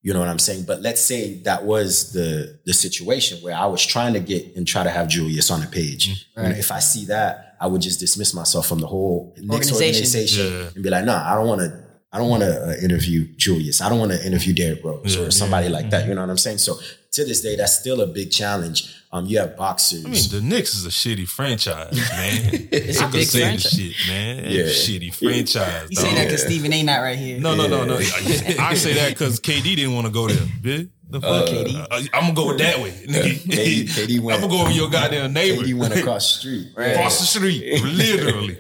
[0.03, 0.65] you know what I'm saying?
[0.67, 4.67] But let's say that was the the situation where I was trying to get and
[4.67, 6.27] try to have Julius on the page.
[6.37, 10.43] And if I see that, I would just dismiss myself from the whole Knicks Organization.
[10.43, 10.71] organization Yeah.
[10.75, 11.83] and be like, nah, I don't want to.
[12.15, 13.81] I don't want to uh, interview Julius.
[13.81, 16.07] I don't want to interview Derrick Rose Yeah, or somebody like that.
[16.07, 16.59] You know what I'm saying?
[16.59, 16.79] So
[17.13, 18.99] to this day, that's still a big challenge.
[19.13, 20.05] Um, you have boxers.
[20.07, 22.69] I mean, the Knicks is a shitty franchise, man.
[22.73, 23.73] It's a I can big say the franchise.
[23.73, 24.45] shit, man.
[24.45, 24.63] Yeah.
[24.65, 25.89] shitty franchise.
[25.91, 26.17] You saying dog.
[26.23, 26.83] that because Stephen A.
[26.83, 27.39] not right here.
[27.39, 27.97] No, no, no, no.
[27.99, 30.89] I say that because KD didn't want to go there, bitch.
[31.11, 32.09] The fuck, KD?
[32.15, 33.35] I'm gonna go with that way, nigga.
[33.35, 35.63] KD KD went- I'm gonna go with your goddamn neighbor.
[35.63, 36.69] KD went across the street.
[36.75, 38.59] across the street, literally.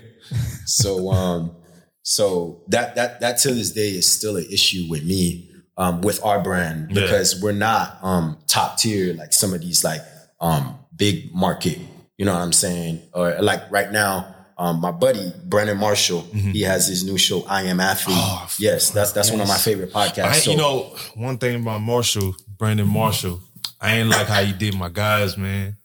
[0.66, 1.56] So um,
[2.02, 6.22] so that that that to this day is still an issue with me um with
[6.24, 7.02] our brand Yeah.
[7.02, 10.02] because we're not um top tier like some of these like
[10.40, 11.78] um big market,
[12.18, 13.02] you know what I'm saying?
[13.14, 14.28] Or like right now.
[14.58, 18.16] Um, my buddy Brandon Marshall, he has his new show, I Am Athlete.
[18.16, 18.44] Mm-hmm.
[18.44, 20.24] Oh, yes, that's that's one of my favorite podcasts.
[20.24, 23.40] I, So- you know, one thing about Marshall, Brandon Marshall,
[23.80, 25.78] I ain't like how he did my guys, man.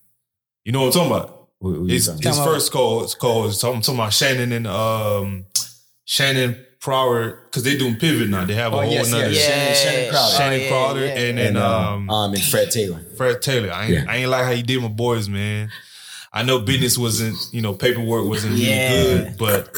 [0.64, 1.48] You know what I'm talking about?
[1.60, 5.46] What- what His, his first call, it's called, it's talking, talking about Shannon and um
[6.06, 8.46] Shannon Crowder, because they're doing pivot now.
[8.46, 9.46] They have a Oh, whole yes, nother yes.
[9.46, 10.36] Shannon- Shannon Crowder.
[10.36, 11.12] Shannon Oh, yeah, Crowder yeah.
[11.20, 13.02] and then and um, um, um and Fred Taylor.
[13.18, 13.72] Fred Taylor.
[13.72, 14.06] I ain't, Yeah.
[14.08, 15.70] I ain't like how he did my boys, man.
[16.34, 19.74] I know business wasn't, you know, paperwork wasn't really good, but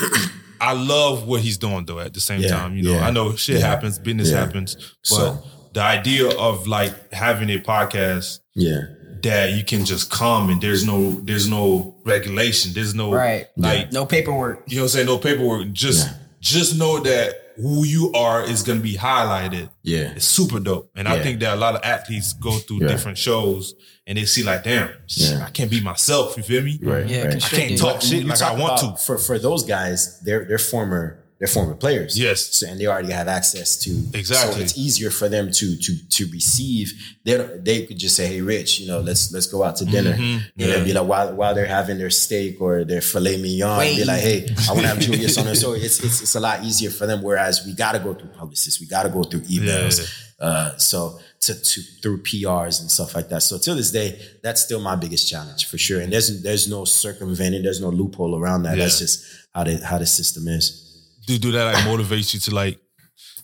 [0.60, 2.00] I love what he's doing though.
[2.00, 4.39] At the same Yeah, time, you know, yeah, I know shit yeah, happens, business yeah.
[4.39, 5.43] happens, but So-
[5.74, 8.82] the idea of like having a podcast Yeah.
[9.22, 13.45] that you can just come and there's no, there's no regulation, there's no Right.
[13.56, 14.64] like No paperwork.
[14.68, 15.72] you know what I'm saying, no paperwork.
[15.72, 16.14] Just Yeah.
[16.40, 19.70] Just know that who you are is gonna be highlighted.
[19.84, 20.14] Yeah.
[20.16, 20.92] It's super dope.
[20.96, 22.88] And I think that a lot of athletes go through Yeah.
[22.88, 23.74] different shows
[24.08, 25.44] and they see like, damn, Yeah.
[25.46, 26.38] I can't be myself.
[26.38, 26.80] You feel me?
[26.82, 27.06] Right.
[27.06, 27.36] Yeah, right.
[27.36, 29.04] I can't talk shit you like talk I want about- to.
[29.04, 32.20] For for those guys, they're they're former they're former players.
[32.20, 32.54] Yes.
[32.58, 34.56] So and they already have access to Exactly.
[34.56, 36.94] So it's easier for them to to to receive.
[37.26, 40.14] They they could just say, "Hey, Rich, you know, let's let's go out to dinner."
[40.14, 40.20] Mhm.
[40.36, 40.68] And Yeah.
[40.68, 43.98] they'll be like, while while they're having their steak or their filet mignon, Wait.
[43.98, 46.40] be like, "Hey, I want to have Julius on there." So it's it's it's a
[46.42, 47.22] lot easier for them.
[47.24, 50.08] Whereas we got to go through publicists, we got to go through emails.
[50.42, 53.44] Uh, so to, to through PRs and stuff like that.
[53.44, 56.00] So till this day, that's still my biggest challenge for sure.
[56.00, 58.78] And there's there's no circumventing, there's no loophole around that.
[58.78, 58.84] Yeah.
[58.86, 59.24] That's just
[59.54, 60.89] how the how the system is.
[61.30, 62.80] Do do that like motivates you to like,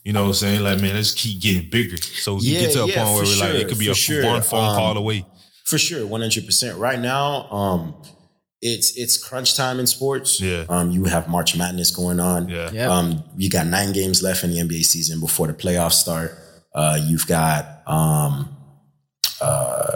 [0.03, 0.63] you know what I'm saying?
[0.63, 1.97] Like, man, let's keep getting bigger.
[1.97, 3.89] So you Yeah, get to a yeah, point where for we're like, it could be
[3.89, 4.25] a sure.
[4.25, 5.25] one phone Um, call away.
[5.65, 6.77] For sure, one hundred percent.
[6.79, 7.95] Right now, um,
[8.61, 10.41] it's it's crunch time in sports.
[10.41, 10.65] Yeah.
[10.69, 12.49] Um, you have March Madness going on.
[12.49, 12.71] Yeah.
[12.71, 12.89] Yep.
[12.89, 16.31] Um, you got nine games left in the NBA season before the playoffs start.
[16.73, 18.55] Uh, you've got um,
[19.41, 19.95] uh,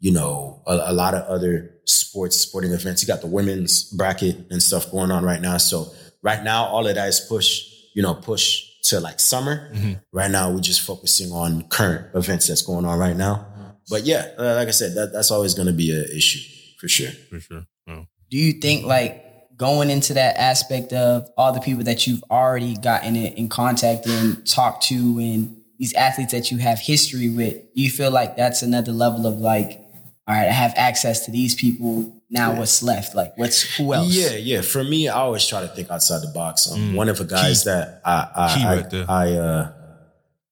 [0.00, 3.02] you know, a, a lot of other sports, sporting events.
[3.02, 5.56] You got the women's bracket and stuff going on right now.
[5.58, 5.92] So
[6.28, 7.48] right now, all of that is push,
[7.94, 9.72] you know, push to like summer.
[10.12, 13.46] Right now, we're just focusing on current events that's going on right now.
[13.90, 16.40] But yeah, uh, like I said, that, that's always going to be an issue
[16.78, 17.12] for sure.
[17.30, 17.64] For sure.
[17.86, 18.02] Yeah.
[18.30, 19.24] Do you think like
[19.56, 24.06] going into that aspect of all the people that you've already gotten in, in contact
[24.06, 28.36] and talked to and these athletes that you have history with, do you feel like
[28.36, 29.80] that's another level of like,
[30.26, 32.17] all right, I have access to these people.
[32.30, 33.14] Now what's left?
[33.14, 34.08] Like what's who else?
[34.12, 34.60] Yeah, yeah.
[34.60, 36.70] For me, I always try to think outside the box.
[36.70, 38.64] Um, One of the guys that I I Key
[38.98, 39.04] I.
[39.08, 39.72] I, uh,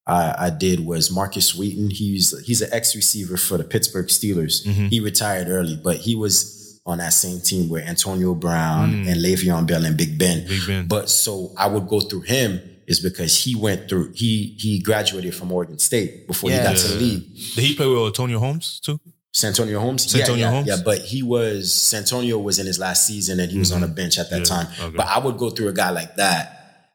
[0.07, 1.91] I I did was Markus Wheaton.
[1.91, 4.65] He's he's an ex receiver for the Pittsburgh Steelers.
[4.89, 9.67] He retired early, but he was on that same team with Antonio Brown and Le'Veon
[9.67, 10.47] Bell and Big Ben.
[10.47, 10.87] Big Ben.
[10.87, 15.35] But so I would go through him is because he went through he he graduated
[15.35, 16.59] from Oregon State before Yeah.
[16.59, 17.35] he got to the league.
[17.57, 19.01] Did he play with Antonio Holmes too?
[19.37, 20.11] Santonio Holmes.
[20.11, 20.69] Santonio yeah, yeah, Holmes?
[20.69, 23.89] Yeah, but he was Santonio was in his last season and he was on a
[23.89, 24.53] bench at that Mm-hmm.
[24.55, 24.89] Yeah, time.
[24.89, 24.97] okay.
[24.97, 26.53] But I would go through a guy like that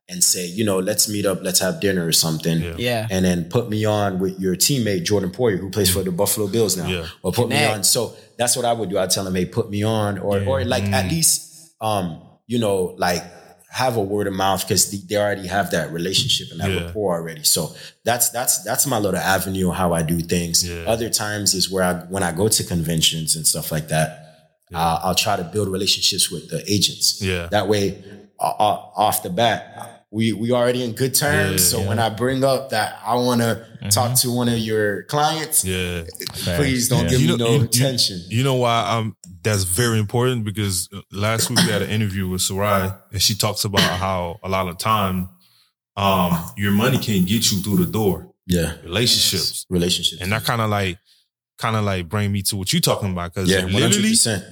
[0.10, 2.60] and say, you know, let's meet up, let's have dinner or something.
[2.62, 2.76] Yeah.
[2.78, 3.08] Yeah.
[3.12, 6.48] And then put me on with your teammate Jordan Poyer, who plays for the Buffalo
[6.48, 6.88] Bills now.
[6.88, 7.06] Yeah.
[7.22, 7.84] Or put me on.
[7.84, 8.98] So that's what I would do.
[8.98, 10.94] I'd tell him, hey, put me on, or or like Mm.
[10.94, 13.24] at least um, you know, like
[13.72, 16.86] have a word of mouth because they already have that relationship and that Yeah.
[16.86, 17.44] rapport already.
[17.44, 20.68] So that's that's that's my little avenue of how I do things.
[20.68, 20.84] Yeah.
[20.88, 24.10] Other times is where I when I go to conventions and stuff like that,
[24.74, 27.22] uh, I'll try to build relationships with the agents.
[27.22, 27.48] Yeah.
[27.52, 28.04] That way,
[28.40, 31.62] uh, uh, off the bat, we we already in good terms.
[31.74, 31.80] Yeah.
[31.80, 35.64] so when I bring up that I want to talk to one of your clients,
[35.64, 36.04] Yeah.
[36.58, 37.10] please don't Yeah.
[37.12, 38.22] give You me know- no you- you- attention.
[38.30, 42.28] You know why um that's very important because uh, last week we had an interview
[42.28, 45.30] with Sarai and she talks about how a lot of time
[45.98, 49.66] um your money can get you through the door, yeah, relationships.
[49.70, 50.98] relationships, And that kind of like
[51.58, 54.44] kind of like bring me to what you're talking about because yeah, literally percent.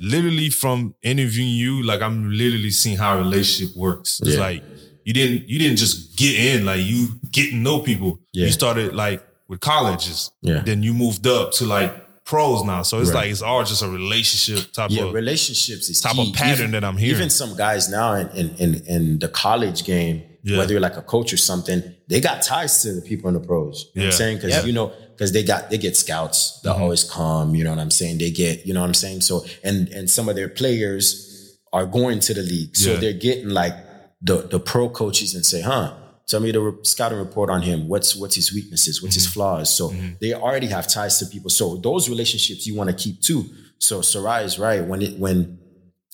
[0.00, 4.20] literally from interviewing you like I'm literally seeing how a relationship works.
[4.20, 4.40] It's Yeah.
[4.40, 4.62] like
[5.08, 7.00] you didn't you didn't just get in like you
[7.36, 8.10] get to know people.
[8.34, 8.46] Yeah.
[8.46, 9.18] You started like
[9.50, 10.30] with colleges.
[10.42, 10.60] Yeah.
[10.68, 11.90] Then you moved up to like
[12.30, 12.82] pros now.
[12.82, 13.20] So it's Right.
[13.20, 16.28] like it's all just a relationship type Yeah, of relationships is type key.
[16.28, 17.16] of pattern Even- that I'm hearing.
[17.16, 20.58] Even some guys now in in in, in the college game, Yeah.
[20.58, 21.80] whether you're like a coach or something,
[22.10, 23.76] they got ties to the people in the pros.
[23.76, 24.02] You know what Yeah.
[24.02, 24.12] Mm-hmm.
[24.12, 24.36] I'm saying?
[24.42, 27.54] Because you know, because they got they get scouts that always come.
[27.56, 28.18] You know what I'm saying?
[28.18, 29.22] They get you know what I'm saying.
[29.22, 29.34] So
[29.64, 33.00] and and some of their players are going to the league, so Yeah.
[33.00, 33.74] they're getting like
[34.20, 35.94] the the pro coaches and say, huh.
[36.26, 37.88] Tell me the re- scouting report on him.
[37.88, 39.02] What's what's his weaknesses?
[39.02, 39.32] What's his Mm-hmm.
[39.32, 39.74] flaws?
[39.74, 41.48] So they already have ties to people.
[41.48, 43.46] So those relationships you want to keep too.
[43.78, 45.58] So Sarai is right when it when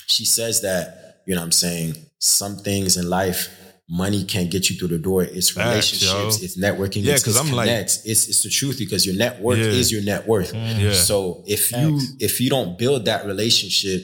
[0.06, 3.48] she says that, you know what I'm saying, some things in life,
[3.88, 5.24] money can't get you through the door.
[5.24, 9.04] It's relationships, it's networking, Yeah, it's, 'cause it's I'm like- it's it's the truth because
[9.04, 9.64] your net worth Yeah.
[9.80, 10.54] is your net worth.
[10.54, 10.92] Yeah.
[10.92, 14.00] So if you if you don't build that relationship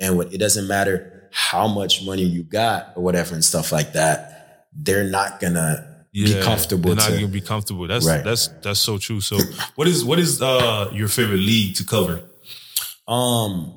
[0.00, 3.92] and what it doesn't matter how much money you got or whatever and stuff like
[3.94, 7.86] that, they're not gonna be comfortable They're not to gonna be comfortable.
[7.86, 8.24] That's Right.
[8.24, 9.20] that's that's so true.
[9.20, 9.38] So
[9.76, 12.20] what is what is uh your favorite league to cover?
[13.08, 13.74] um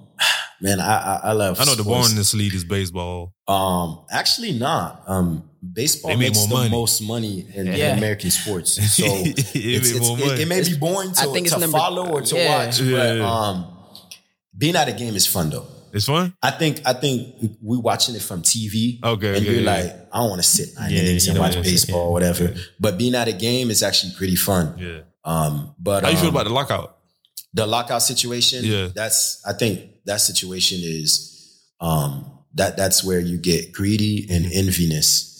[0.62, 2.14] man, I I, I love I know the sports.
[2.14, 3.34] boringest league is baseball.
[3.48, 5.04] Um, actually not.
[5.08, 6.70] Um, baseball They make makes more the money.
[6.70, 8.78] most money in, in American sports.
[8.96, 11.78] So It it's, it's- it, it may be boring I to, think it's to number-
[11.78, 12.66] follow or to Yeah.
[12.66, 13.78] watch, Yeah, but um,
[14.58, 15.66] being at a game is fun though.
[15.94, 16.34] It's fun.
[16.42, 19.00] I think I think we watching it from TV.
[19.04, 19.72] Okay, and okay, you're yeah.
[19.72, 22.54] like, I don't want to sit nine Yeah, and watch baseball or whatever.
[22.80, 24.76] But being at a game is actually pretty fun.
[24.78, 25.02] Yeah.
[25.24, 26.98] Um, but How you feel um, about the lockout?
[27.54, 28.88] the lockout situation, Yeah.
[28.96, 35.40] that's I think that situation is um that that's where you get greedy and enviness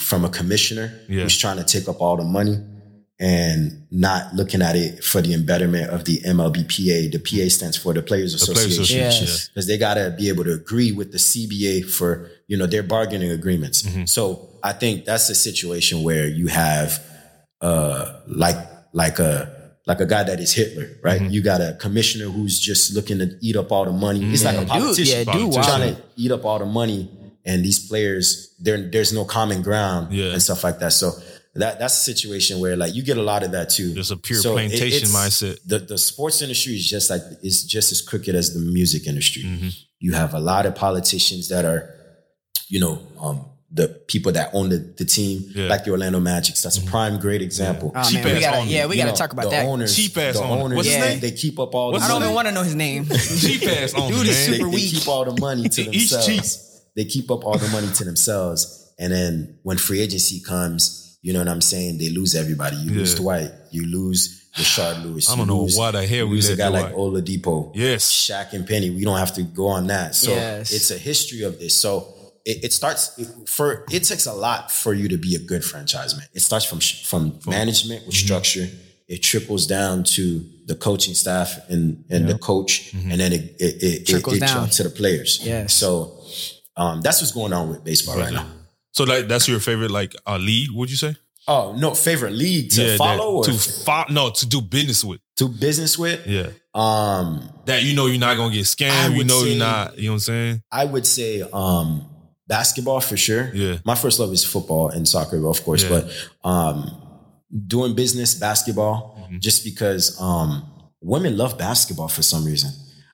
[0.00, 1.12] from a commissioner Mm-hmm.
[1.12, 1.22] Yeah.
[1.24, 2.56] who's trying to take up all the money
[3.20, 7.12] and not looking at it for the embetterment of the MLBPA.
[7.12, 8.70] The PA stands for the Players Association.
[8.82, 9.48] Association, Yes.
[9.48, 13.30] Because they gotta be able to agree with the CBA for, you know, their bargaining
[13.30, 13.82] agreements.
[13.82, 14.06] Mm-hmm.
[14.06, 16.98] So I think that's a situation where you have
[17.60, 18.56] uh like
[18.94, 19.54] like a
[19.86, 21.20] like a guy that is Hitler, right?
[21.20, 21.30] Mm-hmm.
[21.30, 24.24] You got a commissioner who's just looking to eat up all the money.
[24.32, 25.62] It's like a Dude, politician yeah, dude, wow.
[25.62, 27.10] trying to eat up all the money,
[27.44, 30.32] and these players, there there's no common ground Yeah.
[30.32, 30.92] and stuff like that.
[30.92, 31.12] So
[31.54, 33.92] that that's a situation where like you get a lot of that too.
[33.94, 35.58] Just a pure So plantation it's- mindset.
[35.66, 39.42] The the sports industry is just like is just as crooked as the music industry.
[39.42, 39.68] Mm-hmm.
[39.98, 41.94] You have a lot of politicians that are,
[42.68, 45.68] you know, um, the people that own the, the team, Yeah.
[45.68, 46.56] like the Orlando Magic.
[46.56, 47.92] That's a prime great example.
[47.94, 48.70] Oh, Cheap man, we gotta, owner.
[48.70, 49.66] yeah, we gotta know, talk about the that.
[49.66, 50.62] Owners, Cheap ass the owner.
[50.62, 51.04] owners, What's his Yeah.
[51.10, 51.20] name?
[51.20, 53.04] They keep up all What's the I don't even want to know his name.
[53.40, 54.58] Cheap ass owner, Dude is man.
[54.58, 54.92] super they, weak.
[54.92, 56.26] They keep all the money to He's themselves.
[56.26, 56.82] cheap.
[56.96, 61.32] They keep up all the money to themselves, and then when free agency comes, you
[61.32, 61.98] know what I'm saying?
[61.98, 62.76] They lose everybody.
[62.76, 63.20] You lose Yeah.
[63.20, 63.50] Dwight.
[63.70, 65.30] You lose Rashard Lewis.
[65.30, 66.96] I don't know lose- why the hell we lose a let guy like Dwight.
[66.96, 67.72] Oladipo.
[67.74, 68.04] Yes.
[68.10, 68.90] Shaq and Penny.
[68.90, 70.14] We don't have to go on that.
[70.14, 70.72] So Yes.
[70.72, 71.74] it's a history of this.
[71.74, 72.14] So
[72.44, 76.16] it, it starts for it takes a lot for you to be a good franchise
[76.16, 76.26] man.
[76.34, 78.06] It starts from sh- from management Mm-hmm.
[78.08, 78.66] with structure.
[79.08, 83.10] It trickles down to the coaching staff and and the coach, Mm-hmm.
[83.10, 84.70] and then it it, it, it, it down.
[84.70, 85.40] to the players.
[85.44, 85.74] Yes.
[85.74, 86.24] So
[86.76, 88.46] um, that's what's going on with baseball right now.
[88.92, 90.70] So like that's your favorite like uh, league?
[90.72, 91.16] Would you say?
[91.48, 95.04] Oh no, favorite league to that- follow or to to, fo- no to do business
[95.04, 95.20] with.
[95.36, 96.26] To business with?
[96.26, 99.16] Yeah, Um, that you know you're not gonna get scammed.
[99.16, 99.98] You know say- you're not.
[99.98, 100.62] You know what I'm saying?
[100.70, 102.06] I would say um,
[102.46, 103.50] basketball for sure.
[103.54, 103.78] Yeah.
[103.84, 105.88] My first love is football and soccer, of course, Yeah.
[106.42, 106.90] but um,
[107.66, 109.38] doing business, basketball, Mm-hmm.
[109.38, 110.64] just because um,
[111.00, 112.70] women love basketball for some reason.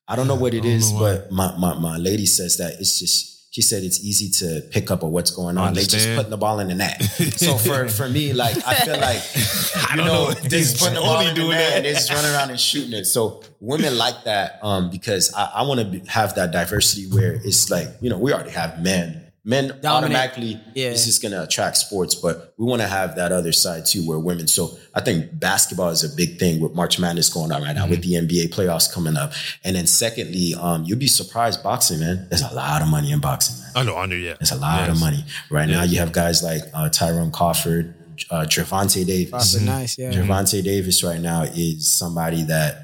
[0.09, 3.36] I don't know what it is, but my, my my lady says that it's just
[3.57, 5.73] she said it's easy to pick up on what's going on.
[5.73, 7.03] They just putting the ball in the net.
[7.37, 9.23] so for for me, like I feel like
[9.93, 10.31] you don't know, know.
[10.33, 12.61] they just putting the ball in the doing net and they just running around and
[12.61, 13.07] shooting it.
[13.07, 17.71] So women like that um, because I, I want to have that diversity where it's
[17.71, 19.23] like you know we already have men.
[19.49, 19.87] Men Dominant.
[19.87, 20.91] automatically Yeah.
[20.91, 24.05] this is going to attract sports, but we want to have that other side too,
[24.05, 24.49] where women.
[24.49, 27.87] So I think basketball is a big thing with March Madness going on right now,
[27.87, 29.33] with the NBA playoffs coming up,
[29.63, 32.27] and then secondly, um, you'd be surprised boxing, man.
[32.29, 33.71] There's a lot of money in boxing, man.
[33.77, 34.35] I know, I know, yeah.
[34.41, 35.85] There's a lot of money right now.
[35.85, 37.95] You have guys like uh, Tyrone Crawford,
[38.31, 39.31] uh, Gervonta Davis.
[39.53, 40.11] Crawford, nice, yeah.
[40.11, 42.83] Gervonta Davis right now is somebody that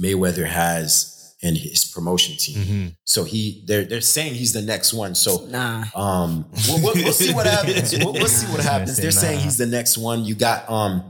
[0.00, 1.15] Mayweather has
[1.46, 2.56] in his promotion team.
[2.58, 2.86] Mm-hmm.
[3.04, 5.14] So he they're they're saying he's the next one.
[5.14, 5.84] So Nah.
[5.94, 7.96] um, we'll, we'll, we'll see what happens.
[7.98, 8.96] We'll, we'll see what happens.
[8.96, 10.24] say They're saying he's the next one.
[10.24, 11.04] You got um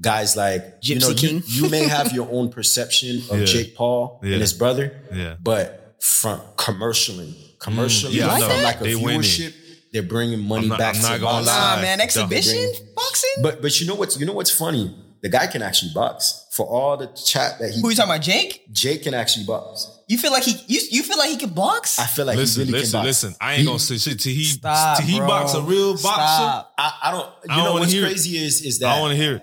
[0.00, 1.42] guys like you know Gypsy you, King.
[1.46, 3.44] you may have your own perception of Yeah.
[3.46, 4.32] Jake Paul Yeah.
[4.32, 5.36] and his brother, Yeah.
[5.42, 9.22] but from commercially, commercially, Mm, yeah, I from like a They winning.
[9.22, 9.54] viewership,
[9.92, 11.54] they're bringing money I'm not- back I'm to not gonna boxing.
[11.54, 11.76] lie.
[11.76, 13.30] Nah, man, exhibition boxing.
[13.42, 14.94] But but you know what's you know what's funny?
[15.26, 16.46] The guy can actually box.
[16.52, 18.72] For all the chat that he Who you talking about, Jake?
[18.72, 19.90] Jake can actually box.
[20.06, 21.98] You feel like he you, you feel like he can box?
[21.98, 23.06] I feel like Listen, he really listen, can box.
[23.08, 23.34] listen.
[23.40, 25.26] I ain't He- gonna say shit till he Stop, till he bro.
[25.26, 26.04] box a real boxer.
[26.04, 26.72] Stop.
[26.78, 27.26] I, I don't.
[27.26, 29.42] You I don't know what's crazy is is that I want to hear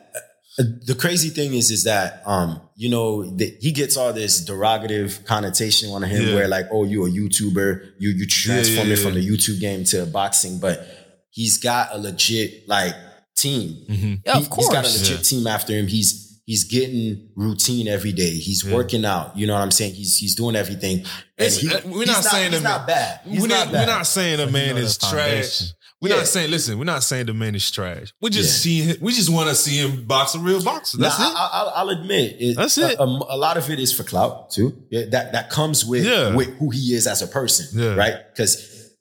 [0.58, 0.86] it.
[0.88, 5.26] the crazy thing is is that um you know that he gets all this derogative
[5.26, 6.36] connotation on him Yeah.
[6.36, 9.20] where like oh you a YouTuber you you transform yeah, it from yeah.
[9.22, 10.88] the YouTube game to boxing but
[11.32, 12.96] he's got a legit like
[13.44, 14.14] team Mm-hmm.
[14.26, 15.02] Yeah, of He- he's got a course.
[15.10, 16.10] legit team after him he's
[16.46, 20.36] he's getting routine every day he's working out you know what I'm saying he's he's
[20.36, 20.98] doing everything
[21.38, 23.88] and he- we're he's not saying he's man- not bad he's we're, not not, bad
[23.88, 25.62] we're not saying a man is trash.
[26.02, 26.18] We're Yeah.
[26.18, 26.52] not saying.
[26.52, 28.12] Listen, we're not saying the man is trash.
[28.22, 28.94] We just Yeah.
[28.94, 28.98] see.
[29.00, 30.98] We just want to see him box a real boxer.
[30.98, 31.34] That's Now, it.
[31.34, 33.00] I, I'll, I'll admit, it, That's it.
[33.00, 34.68] A, a- lot of it is for clout too.
[34.92, 36.36] Yeah, that that comes with Yeah.
[36.36, 37.96] with who he is as a person, Yeah.
[37.96, 38.16] right?
[38.34, 38.52] Because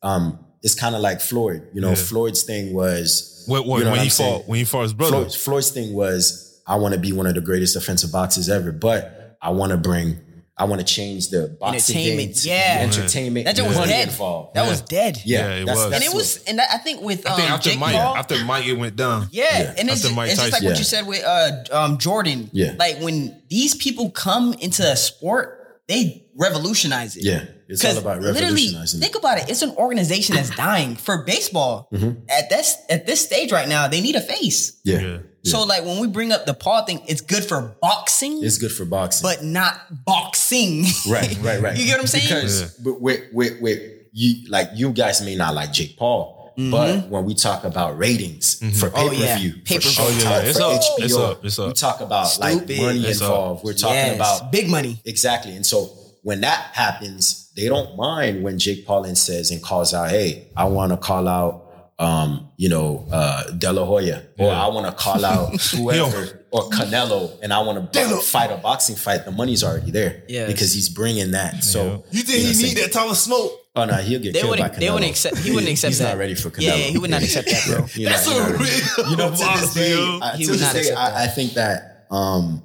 [0.05, 1.63] um, it's kind of like Floyd.
[1.75, 1.95] You know, Yeah.
[1.97, 4.83] Floyd's thing was when when, you know when what he I'm fought when he fought
[4.83, 5.17] his brother.
[5.19, 8.73] Floyd, Floyd's thing was I want to be one of the greatest offensive boxers ever,
[8.73, 10.19] but I want to bring.
[10.55, 12.77] I want to change the boxing Entertainment, game to yeah.
[12.81, 13.47] entertainment.
[13.47, 14.09] that was dead.
[14.09, 14.55] involved.
[14.55, 15.19] That was dead.
[15.25, 15.85] Yeah, Yeah, it that's, was.
[15.87, 17.79] and that's it what- was, and that, I think with um, I think after Jake
[17.81, 19.29] Mike, Paul, after Mike, it went down.
[19.33, 19.75] Yeah, Yeah.
[19.79, 20.67] and it's, After just, Mike it's just like Tyson.
[20.67, 22.51] what you said with uh, um, Jordan.
[22.53, 22.75] Yeah.
[22.79, 27.25] like when these people come into a sport, they revolutionize it.
[27.25, 29.01] yeah, it's all 'Cause about literally, revolutionizing.
[29.01, 29.49] think about it.
[29.51, 31.89] It's an organization that's dying for baseball.
[31.93, 32.21] Mm-hmm.
[32.29, 34.73] At this at this stage right now, they need a face.
[34.85, 35.01] yeah.
[35.01, 35.19] Yeah.
[35.45, 38.71] So like when we bring up the Paul thing, it's good for boxing, it's good
[38.71, 39.75] for boxing, but not
[40.07, 40.85] boxing.
[41.09, 41.77] Right, right, right.
[41.79, 42.29] You get what I'm saying?
[42.29, 43.81] Because but with with with
[44.13, 48.55] you like you guys may not like Jake Paul, but when we talk about ratings
[48.79, 49.39] for pay Oh, per yeah.
[49.39, 49.91] view, Pay-per-view.
[49.91, 50.81] for Oh, yeah, it's for up.
[50.81, 51.45] HBO, It's up.
[51.45, 51.67] It's up.
[51.69, 52.81] we talk about like Stupid.
[52.83, 53.27] money It's up.
[53.31, 53.65] involved.
[53.65, 55.01] We're talking Yes, about big money.
[55.05, 55.91] exactly, and so
[56.23, 60.65] when that happens, they don't mind when Jake Paulin says and calls out, "Hey, I
[60.65, 61.69] want to call out."
[61.99, 64.65] Um, you know, uh, De La Hoya, or Yeah.
[64.65, 68.97] I want to call out whoever, or Canelo, and I want to fight a boxing
[68.97, 69.25] fight.
[69.25, 70.51] The money's already there, Yes.
[70.51, 71.63] because he's bringing that.
[71.63, 73.53] So You think know, he so- need that type of smoke?
[73.77, 74.71] Oh no, he'll get They killed by.
[74.71, 74.79] Canelo.
[74.81, 75.39] They wouldn't accept.
[75.39, 76.09] He wouldn't accept He's that.
[76.09, 76.63] not ready for Canelo.
[76.63, 77.87] Yeah, yeah, he would not accept that, bro.
[77.95, 80.19] You're That's not- you're a real You know, to this boxer, day.
[80.23, 80.95] I, He to would this day.
[80.95, 82.63] I, I think that um,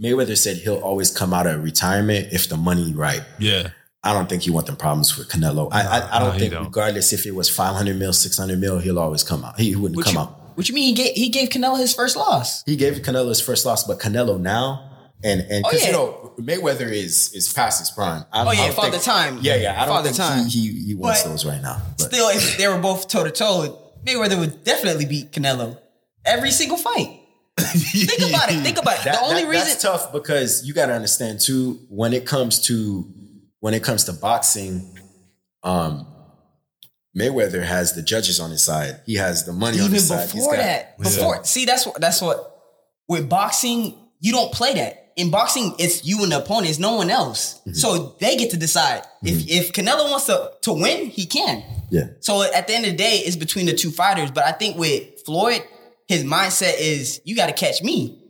[0.00, 3.22] Mayweather said he'll always come out of retirement if the money right.
[3.38, 3.70] Yeah.
[4.04, 5.68] I don't think he want them problems with Canelo.
[5.72, 6.64] I, I, I don't no, think don't.
[6.64, 9.58] regardless if it was 500 mil, 600 mil, he'll always come out.
[9.58, 10.56] He, he wouldn't What come you, out.
[10.56, 10.84] what you mean?
[10.88, 12.62] He gave he gave Canelo his first loss.
[12.64, 14.90] He gave Canelo his first loss, but Canelo now
[15.24, 15.86] and and Oh, because yeah.
[15.88, 18.24] you know Mayweather is is past his prime.
[18.32, 19.38] I, Oh, yeah, Father think- Time.
[19.42, 19.72] Yeah, yeah.
[19.82, 20.46] I don't Father think Time.
[20.46, 21.82] He, he he wants But those right now.
[21.98, 22.12] But.
[22.12, 25.78] Still, if they were both toe to toe, Mayweather would definitely beat Canelo
[26.24, 27.22] every single fight.
[27.58, 28.62] Think about it.
[28.62, 29.04] Think about it.
[29.04, 32.26] That- the only that- reason that's tough because you got to understand too when it
[32.26, 33.10] comes to
[33.60, 34.98] when it comes to boxing
[35.62, 36.06] um
[37.16, 39.00] Mayweather has the judges on his side.
[39.06, 40.28] He has the money on his side.
[40.30, 42.60] He's before that, before see that's what that's what
[43.08, 45.02] with boxing you don't play that.
[45.16, 46.68] In boxing, it's you and the opponent.
[46.68, 47.60] It's no one else.
[47.60, 47.72] Mm-hmm.
[47.72, 51.64] So they get to decide if if Canelo wants to to win, he can.
[51.88, 52.08] Yeah.
[52.20, 54.30] So at the end of the day, it's between the two fighters.
[54.30, 55.62] But I think with Floyd,
[56.08, 58.22] his mindset is you got to catch me.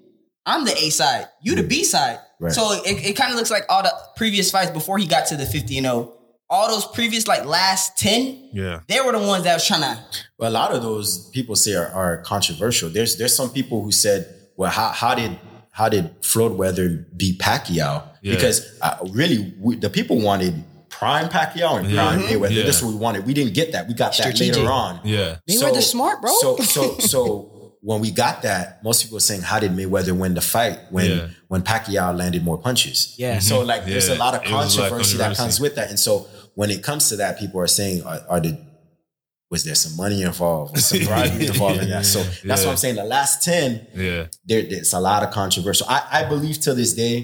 [0.45, 2.19] I'm the A side, you the B side.
[2.39, 2.53] Right.
[2.53, 5.37] So it, it kind of looks like all the previous fights before he got to
[5.37, 6.13] the 50 and 0.
[6.49, 8.81] All those previous like last 10, Yeah.
[8.87, 9.99] they were the ones that was trying to
[10.39, 12.89] Well, a lot of those people say are, are controversial.
[12.89, 15.37] There's there's some people who said, well, how how did
[15.73, 18.05] how did Floyd Weather beat Pacquiao?
[18.23, 18.35] Yeah.
[18.35, 22.07] Because uh, really, we, the people wanted prime Pacquiao and Yeah.
[22.07, 22.53] prime Mayweather.
[22.55, 22.63] Yeah.
[22.63, 23.27] That's what we wanted.
[23.27, 23.89] We didn't get that.
[23.89, 24.57] We got that Strategic.
[24.57, 25.01] later on.
[25.05, 25.39] Yeah.
[25.51, 26.33] Mayweather's smart, bro.
[26.41, 27.56] So so so
[27.89, 31.09] when we got that, most people were saying, "How did Mayweather win the fight when
[31.11, 31.27] Yeah.
[31.49, 33.39] when Pacquiao landed more punches?" Yeah.
[33.39, 34.25] So like, there's a Yeah.
[34.25, 36.27] lot of a lot of controversy that comes with that, and so
[36.59, 38.53] when it comes to that, people are saying, are, are the
[39.53, 40.75] was there some money involved?
[40.75, 42.05] Was some bribery involved in that?
[42.05, 42.67] So that's Yeah.
[42.67, 42.97] what I'm saying.
[42.97, 44.27] The last 10, Yeah.
[44.49, 45.85] there, there's a lot of controversy.
[45.89, 47.17] I, I believe till this day,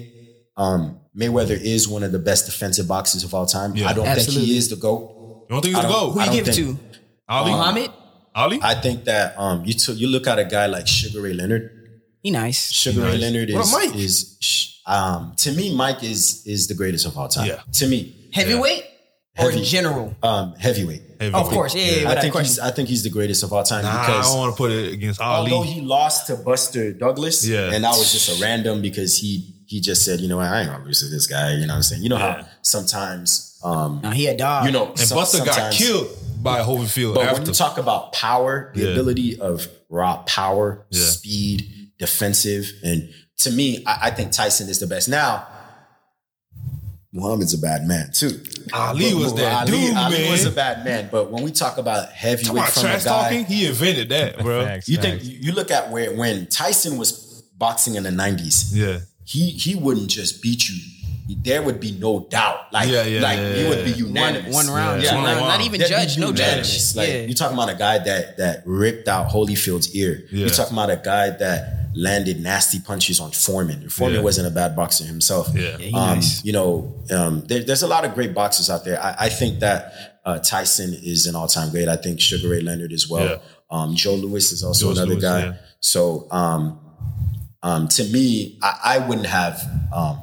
[0.55, 3.75] um, Mayweather is one of the best defensive boxers of all time.
[3.75, 3.89] Yeah.
[3.89, 5.01] I don't think he is the GOAT.
[5.01, 6.21] You don't think he's the don't- Who GOAT?
[6.21, 6.79] I you give it to?
[7.27, 7.51] Ali?
[7.51, 7.91] Muhammad?
[8.35, 8.59] Ali?
[8.61, 11.69] I think that um, you took you look at a guy like Sugar Ray Leonard.
[12.21, 12.71] He nice.
[12.71, 13.21] Sugar Ray Nice.
[13.21, 13.95] Leonard What is about Mike?
[13.95, 17.47] is um, to me Mike is is the greatest of all time.
[17.47, 17.61] Yeah.
[17.73, 18.83] To me, Heavyweight
[19.37, 19.63] or Heavy.
[19.63, 20.15] general?
[20.23, 21.01] um, heavyweight.
[21.19, 21.43] Heavyweight.
[21.45, 22.09] Of course, yeah, yeah.
[22.11, 22.49] I think question.
[22.49, 24.71] he's I think he's the greatest of all time Nah, I don't want to put
[24.71, 27.71] it against although he lost to Buster Douglas, Yeah.
[27.73, 30.61] and that was just a random because he he just said, you know, what, I
[30.61, 31.53] ain't gonna lose to this guy.
[31.53, 32.03] You know what I'm saying?
[32.03, 32.43] You know Yeah.
[32.43, 34.65] how sometimes um, Nah, he a dog.
[34.65, 36.07] you know and some- Buster got killed
[36.43, 37.39] by Holyfield But after.
[37.39, 38.89] when you talk about power, the Yeah.
[38.91, 41.05] ability of raw power, Yeah.
[41.05, 45.07] speed, defensive, and to me, I, I think Tyson is the best.
[45.09, 45.47] Now,
[47.11, 48.41] Muhammad's a bad man too.
[48.73, 50.31] Ali was that Ali, dude, Ali man.
[50.31, 51.09] was a bad man.
[51.11, 54.65] But when we talk about Talk about from a guy, talking, he invented that, bro.
[54.65, 58.99] Facts, you think you look at where when Tyson was boxing in the nineties, Yeah.
[59.25, 60.79] he he wouldn't just beat you.
[61.27, 62.71] There would be no doubt.
[62.73, 64.53] Like, Yeah, yeah, like yeah, it would be unanimous.
[64.53, 65.39] one round, Yeah, two one round.
[65.39, 66.95] not even That'd judge, no judge.
[66.95, 67.21] Like yeah.
[67.21, 70.25] you're talking about a guy that that ripped out Holyfield's ear.
[70.31, 70.39] Yeah.
[70.41, 73.87] You're talking about a guy that landed nasty punches on Foreman.
[73.89, 74.21] Foreman Yeah.
[74.23, 75.47] wasn't a bad boxer himself.
[75.53, 75.77] Yeah.
[75.77, 76.43] he um, nice.
[76.43, 79.01] You know, um, there, there's a lot of great boxers out there.
[79.01, 81.87] I, I think that uh, Tyson is an all time great.
[81.87, 83.25] I think Sugar Ray Leonard as well.
[83.25, 83.37] Yeah.
[83.71, 85.39] Um, Joe Louis is also Joe another Louis, guy.
[85.45, 85.53] yeah.
[85.79, 86.79] So um,
[87.61, 89.61] um, to me, I, I wouldn't have
[89.95, 90.19] um,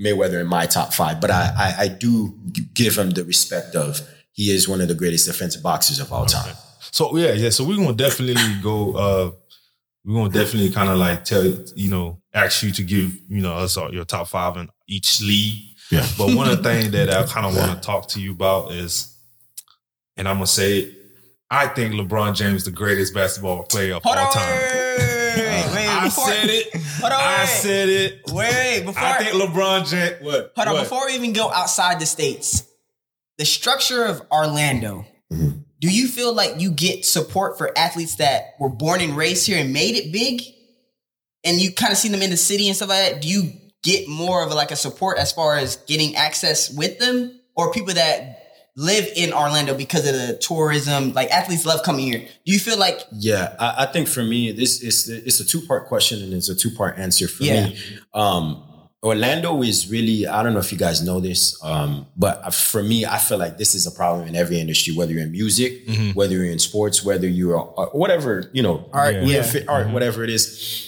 [0.00, 2.34] Mayweather in my top five, but I, I, I do
[2.74, 4.00] give him the respect of
[4.32, 6.54] he is one of the greatest defensive boxers of all time.
[6.92, 7.50] So yeah, yeah.
[7.50, 8.96] So we're gonna definitely go.
[8.96, 9.30] uh
[10.04, 11.44] We're gonna definitely kind of like tell
[11.74, 15.74] you know, ask you to give you know us your top five in each league.
[15.90, 16.06] Yeah.
[16.16, 18.72] But one of the things that I kind of want to talk to you about
[18.72, 19.16] is,
[20.16, 20.94] and I'm gonna say, it,
[21.50, 24.87] I think LeBron James the greatest basketball player of Hold all on, time.
[26.08, 26.74] Before- said it.
[27.00, 27.48] Hold on, I wait.
[27.48, 28.20] said it.
[28.32, 30.22] Wait, before I think LeBron James.
[30.22, 30.52] What?
[30.56, 30.82] Hold on, what?
[30.82, 32.64] before we even go outside the states,
[33.38, 35.06] the structure of Orlando.
[35.32, 35.58] Mm-hmm.
[35.80, 39.58] Do you feel like you get support for athletes that were born and raised here
[39.58, 40.42] and made it big,
[41.44, 43.22] and you kind of see them in the city and stuff like that?
[43.22, 43.52] Do you
[43.84, 47.94] get more of like a support as far as getting access with them, or people
[47.94, 48.47] that
[48.78, 51.12] live in Orlando because of the tourism?
[51.12, 52.20] Like athletes love coming here.
[52.20, 55.60] Do you feel like Yeah, I, I think for me, this is it's a two
[55.66, 57.66] part question and it's a two part answer for Yeah.
[57.66, 57.76] me.
[58.14, 58.62] Um,
[59.00, 63.06] Orlando is really I don't know if you guys know this, um, but for me,
[63.06, 65.82] I feel like this is a problem in every industry, whether you're in music,
[66.14, 69.42] whether you're in sports, whether you're uh, whatever you know, Art, real yeah.
[69.42, 70.87] fit art, whatever it is.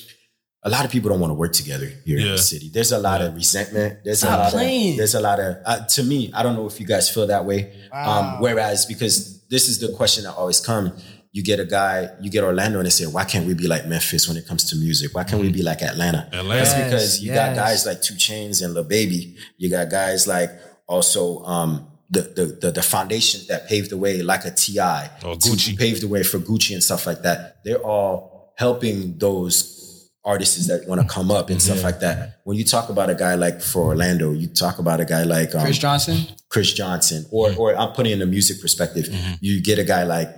[0.62, 2.68] A lot of people don't want to work together here in the city.
[2.72, 4.04] There's a lot of resentment.
[4.04, 4.90] There's Stop a lot playing.
[4.92, 6.30] of there's a lot of uh, to me.
[6.34, 7.72] I don't know if you guys feel that way.
[7.92, 11.02] Um, whereas because this is the question that always comes.
[11.32, 13.86] You get a guy, you get Orlando, and they say, "Why can't we be like
[13.86, 15.14] Memphis when it comes to music?
[15.14, 16.48] Why can't we be like Atlanta?" Atlanta.
[16.48, 17.36] That's Yes, because you yes.
[17.38, 19.36] got guys like Two Chainz and Lil Baby.
[19.56, 20.50] You got guys like
[20.88, 25.36] also um, the, the the the foundation that paved the way, like a T.I., Or
[25.36, 25.78] Gucci.
[25.78, 27.62] paved the way for Gucci and stuff like that.
[27.64, 29.79] They're all helping those
[30.24, 32.40] artists that want to come up and stuff like that.
[32.44, 35.54] When you talk about a guy like for Orlando, you talk about a guy like
[35.54, 36.18] um, Chris Johnson?
[36.50, 39.08] Chris Johnson, or or I'm putting in a music perspective.
[39.40, 40.28] You get a guy like,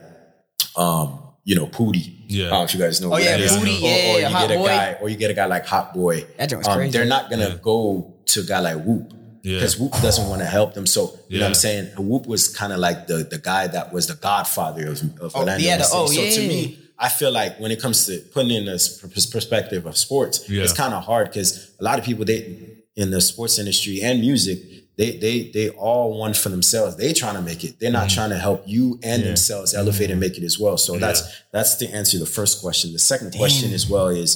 [0.76, 2.24] um, you know, Pootie.
[2.28, 2.46] Yeah.
[2.46, 3.12] I don't know if you guys know.
[3.12, 3.52] Oh, who yeah, that is.
[3.52, 4.66] Pootie, Or, yeah, or you Hot get a Boy.
[4.66, 6.26] guy, or you get a guy like Hot Boy.
[6.38, 6.92] That joint's Um, crazy.
[6.92, 9.12] They're not gonna go to a guy like Whoop.
[9.42, 9.56] Yeah.
[9.56, 10.86] Because Whoop doesn't want to help them.
[10.86, 11.86] So, you know what I'm saying?
[11.98, 15.64] Whoop was kind of like the the guy that was the godfather of, of Orlando.
[15.64, 15.98] yeah, the- City.
[16.00, 18.82] oh, so to me, I feel like when it comes to putting in this
[19.36, 20.62] perspective of sports, Yeah.
[20.62, 21.48] it's kind of hard because
[21.80, 22.40] a lot of people they
[22.94, 24.58] in the sports industry and music,
[24.98, 26.96] they they they all want for themselves.
[26.96, 27.80] They trying to make it.
[27.80, 30.76] They're not trying to help you and themselves elevate and make it as well.
[30.76, 31.22] So that's
[31.52, 32.92] that's to answer to the first question.
[32.92, 34.32] The second question as well is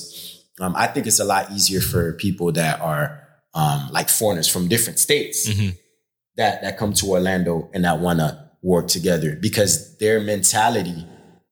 [0.60, 3.06] um, I think it's a lot easier for people that are
[3.54, 5.38] um, like foreigners from different states
[6.36, 8.30] that that come to Orlando and that want to
[8.62, 11.06] work together because their mentality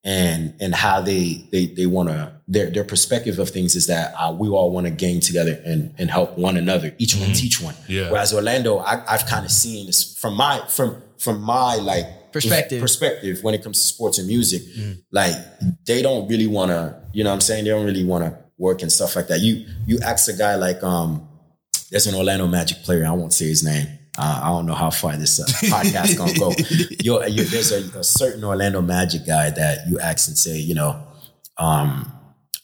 [0.05, 4.13] and and how they they they want to their their perspective of things is that
[4.19, 7.61] uh, we all want to gang together and and help one another each one teach
[7.61, 8.11] one Yeah.
[8.11, 12.81] whereas Orlando I, I've kind of seen this from my from from my like Perspective.
[12.81, 14.63] perspective when it comes to sports and music
[15.13, 15.35] like
[15.87, 18.37] they don't really want to you know what I'm saying they don't really want to
[18.59, 21.29] work and stuff like that you you ask a guy like um
[21.91, 23.07] there's an Orlando Magic player.
[23.07, 23.87] I won't say his name.
[24.17, 26.53] Uh, I don't know how far this uh, podcast gonna go.
[27.03, 30.75] You're, you there's a, a certain Orlando Magic guy that you ask and say, you
[30.75, 31.03] know,
[31.59, 32.11] um,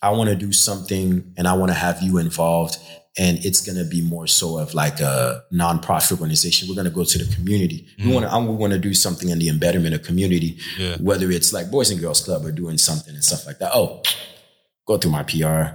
[0.03, 2.79] I want to do something and I want to have you involved.
[3.19, 6.69] and it's gonna be more so of like a nonprofit organization.
[6.69, 7.85] We're gonna go to the community.
[7.99, 8.39] We want to.
[8.39, 10.97] We want to do something in the embedment of community, Yeah.
[10.99, 13.73] whether it's like Boys and Girls Club or doing something and stuff like that.
[13.75, 14.03] Oh,
[14.87, 15.75] go through my PR,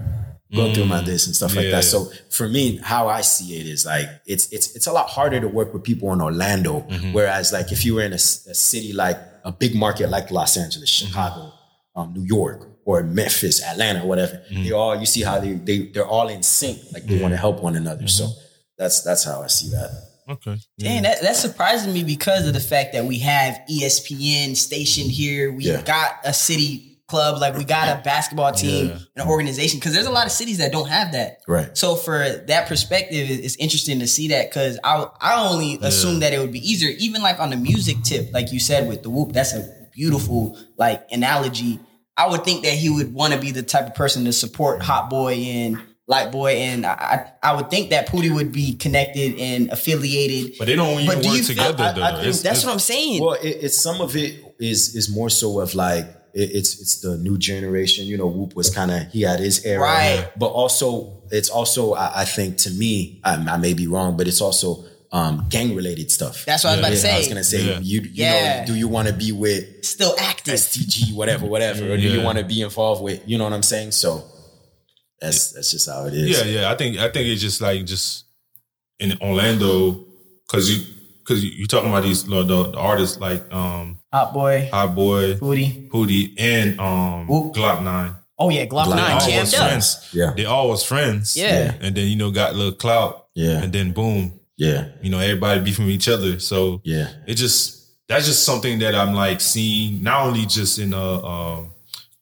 [0.55, 1.71] go through my this and stuff like that.
[1.71, 1.81] yeah.
[1.81, 5.39] So for me, how I see it is like it's it's it's a lot harder
[5.39, 6.81] to work with people in Orlando.
[6.81, 7.13] Mm-hmm.
[7.13, 10.89] Whereas like if you were in a city like a big market like Los Angeles,
[10.91, 11.07] Mm-hmm.
[11.07, 11.53] Chicago,
[11.95, 14.63] um, New York, or Memphis, Atlanta, whatever, Mm-hmm.
[14.63, 16.79] they all you see how they they they're all in sync.
[16.93, 18.07] Like they want to help one another.
[18.07, 18.39] So Mm-hmm.
[18.77, 19.89] that's that's how I see that.
[20.27, 20.57] Okay.
[20.79, 25.51] Dang, that, that's surprising me because of the fact that we have ESPN stationed here.
[25.51, 25.83] We Yeah.
[25.83, 29.23] got a city club, like we got a basketball team, Yeah.
[29.23, 29.79] an organization.
[29.79, 31.37] Because there's a lot of cities that don't have that.
[31.47, 31.77] Right.
[31.77, 36.33] So for that perspective, it's interesting to see that because I I only assumed that
[36.33, 39.09] it would be easier, even like on the music tip, like you said with the
[39.09, 39.33] whoop.
[39.33, 41.79] That's a beautiful like analogy.
[42.17, 44.79] I would think that he would want to be the type of person to support
[44.79, 44.83] mm.
[44.83, 45.77] Hot Boy and
[46.07, 50.53] Light Boy, and I I I would think that Pootie would be connected and affiliated.
[50.57, 52.01] But they don't even But do work you feel- together I- I though.
[52.17, 53.21] think It's- That's it's- what I'm saying.
[53.21, 56.05] Well, it, it's some of it is is more so of like
[56.35, 58.05] it, it's it's the new generation.
[58.05, 60.29] You know, Whoop was kind of he had his era, Right.
[60.37, 64.27] But also, it's also I, I think to me, I, I may be wrong, but
[64.27, 66.43] it's also um, gang related stuff.
[66.45, 67.13] That's what I was about to say.
[67.15, 67.79] I was gonna say Yeah.
[67.79, 68.59] you you Yeah.
[68.61, 70.55] know do you want to be with Still active.
[70.55, 73.63] STG whatever whatever or do you want to be involved with you know what I'm
[73.63, 73.91] saying?
[73.91, 74.23] So
[75.21, 76.29] that's that's just how it is.
[76.29, 76.71] Yeah, yeah.
[76.71, 78.25] I think I think it's just like just
[78.99, 80.05] in Orlando
[80.47, 80.83] because you
[81.25, 85.33] because you, you talking about these the, the artists like um Hot Boy, Hot Boy,
[85.35, 85.89] Pootie.
[85.89, 87.53] Pootie, and um Whoop.
[87.55, 88.15] Glock Nine.
[88.37, 89.29] Oh yeah, Glock Glock Nine Nine.
[89.29, 90.09] jammed was friends.
[90.13, 90.33] Yeah.
[90.35, 91.35] They all was friends.
[91.35, 91.73] Yeah.
[91.81, 93.27] and then you know got a little clout.
[93.33, 93.61] Yeah.
[93.63, 96.39] and then boom, Yeah, you know everybody be from each other.
[96.39, 100.93] So yeah, it just that's just something that I'm like seeing not only just in
[100.93, 101.71] a um,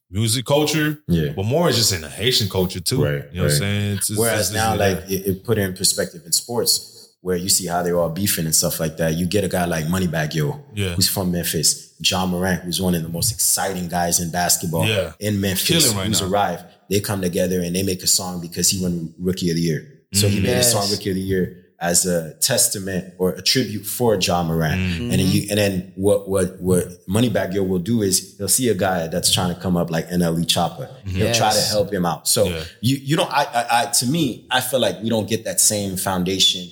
[0.09, 1.33] music culture, Yeah.
[1.35, 3.03] but more is just in the Haitian culture too.
[3.03, 3.91] Right, You know what I'm saying?
[3.93, 4.79] It's- it's- Whereas it's- now, yeah.
[4.95, 8.09] like it, it put it in perspective in sports, where you see how they're all
[8.09, 9.15] beefing and stuff like that.
[9.15, 10.93] You get a guy like Moneybagg Yo, Yeah.
[10.95, 11.93] who's from Memphis.
[12.05, 15.13] Ja Morant, who's one of the most exciting guys in basketball Yeah.
[15.21, 16.27] in Memphis, Killing right who's now.
[16.27, 16.63] arrived.
[16.89, 19.81] They come together and they make a song because he won Rookie of the Year.
[20.13, 20.67] So he made Yes.
[20.67, 24.79] a song Rookie of the Year as a testament or a tribute for Ja Morant.
[24.81, 25.11] Mm-hmm.
[25.11, 28.67] And then you and then what what what Moneybagg Yo will do is he'll see
[28.67, 30.89] a guy that's trying to come up like NLE Choppa.
[31.07, 32.27] He'll try to help him out.
[32.27, 32.63] So Yeah.
[32.81, 35.59] you you don't I, I I to me I feel like we don't get that
[35.61, 36.67] same foundation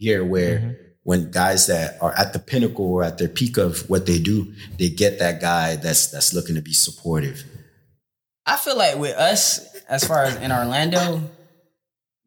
[0.00, 0.72] here where Mm-hmm.
[1.04, 4.52] when guys that are at the pinnacle or at their peak of what they do,
[4.78, 7.44] they get that guy that's that's looking to be supportive.
[8.46, 11.22] I feel like with us, as far as in Orlando,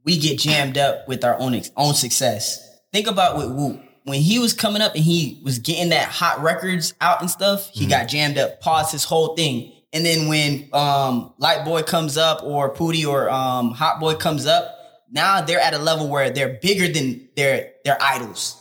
[0.05, 2.59] we get jammed up with our own own success.
[2.91, 3.82] Think about with Whoop.
[4.05, 7.69] When he was coming up and he was getting that hot records out and stuff,
[7.74, 9.71] he got jammed up, paused his whole thing.
[9.93, 14.45] And then when um Light Boy comes up or Pootie or um Hot Boy comes
[14.45, 14.78] up,
[15.14, 18.59] now they're at a level where they're bigger than their their idols.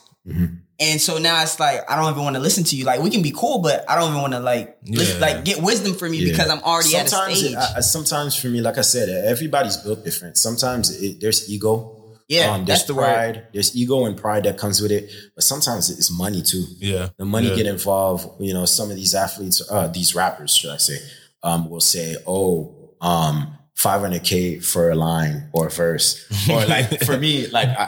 [0.81, 2.85] And so now it's like I don't even want to listen to you.
[2.85, 5.63] Like we can be cool, but I don't even want to like listen, like get
[5.63, 6.33] wisdom from you Yeah.
[6.33, 7.53] because I'm already at a sometimes stage.
[7.53, 10.37] it- I- I- sometimes for me, like I said, everybody's built different.
[10.39, 11.99] Sometimes it, there's ego.
[12.29, 13.03] Yeah, um, there's that's the word.
[13.15, 13.47] pride.
[13.53, 16.65] There's ego and pride that comes with it, but sometimes it's money too.
[16.79, 17.57] yeah, the money yeah.
[17.57, 18.27] get involved.
[18.41, 20.99] You know, some of these athletes, uh, these rappers, should I say,
[21.43, 27.17] um, will say, "Oh, um, 500k for a line or a verse," or like for
[27.17, 27.85] me, like I,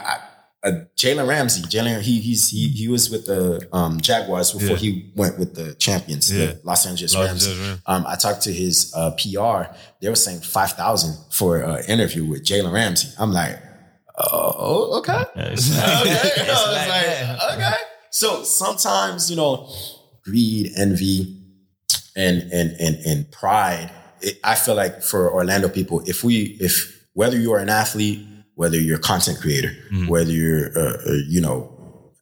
[0.63, 1.61] I, uh, Jalen Ramsey.
[1.63, 4.75] Jalen, he he's he he was with the um, Jaguars before Yeah.
[4.77, 6.47] he went with the champions, Yeah.
[6.47, 7.47] the Los Angeles Los Rams.
[7.47, 9.71] Angeles Um, I talked to his uh, PR.
[10.01, 13.09] They were saying five thousand for an interview with Jalen Ramsey.
[13.19, 13.61] I'm like,
[14.17, 15.23] oh, okay.
[15.35, 16.11] It's like- Okay.
[16.11, 17.77] it's I was like like, okay.
[18.11, 19.69] So sometimes, you know,
[20.23, 21.37] greed, envy,
[22.15, 23.91] and and and and pride.
[24.25, 28.25] It, I feel like for Orlando people, if we, if whether you are an athlete,
[28.55, 30.07] whether you're a content creator, mm-hmm.
[30.07, 31.75] whether you're, a, a, you know,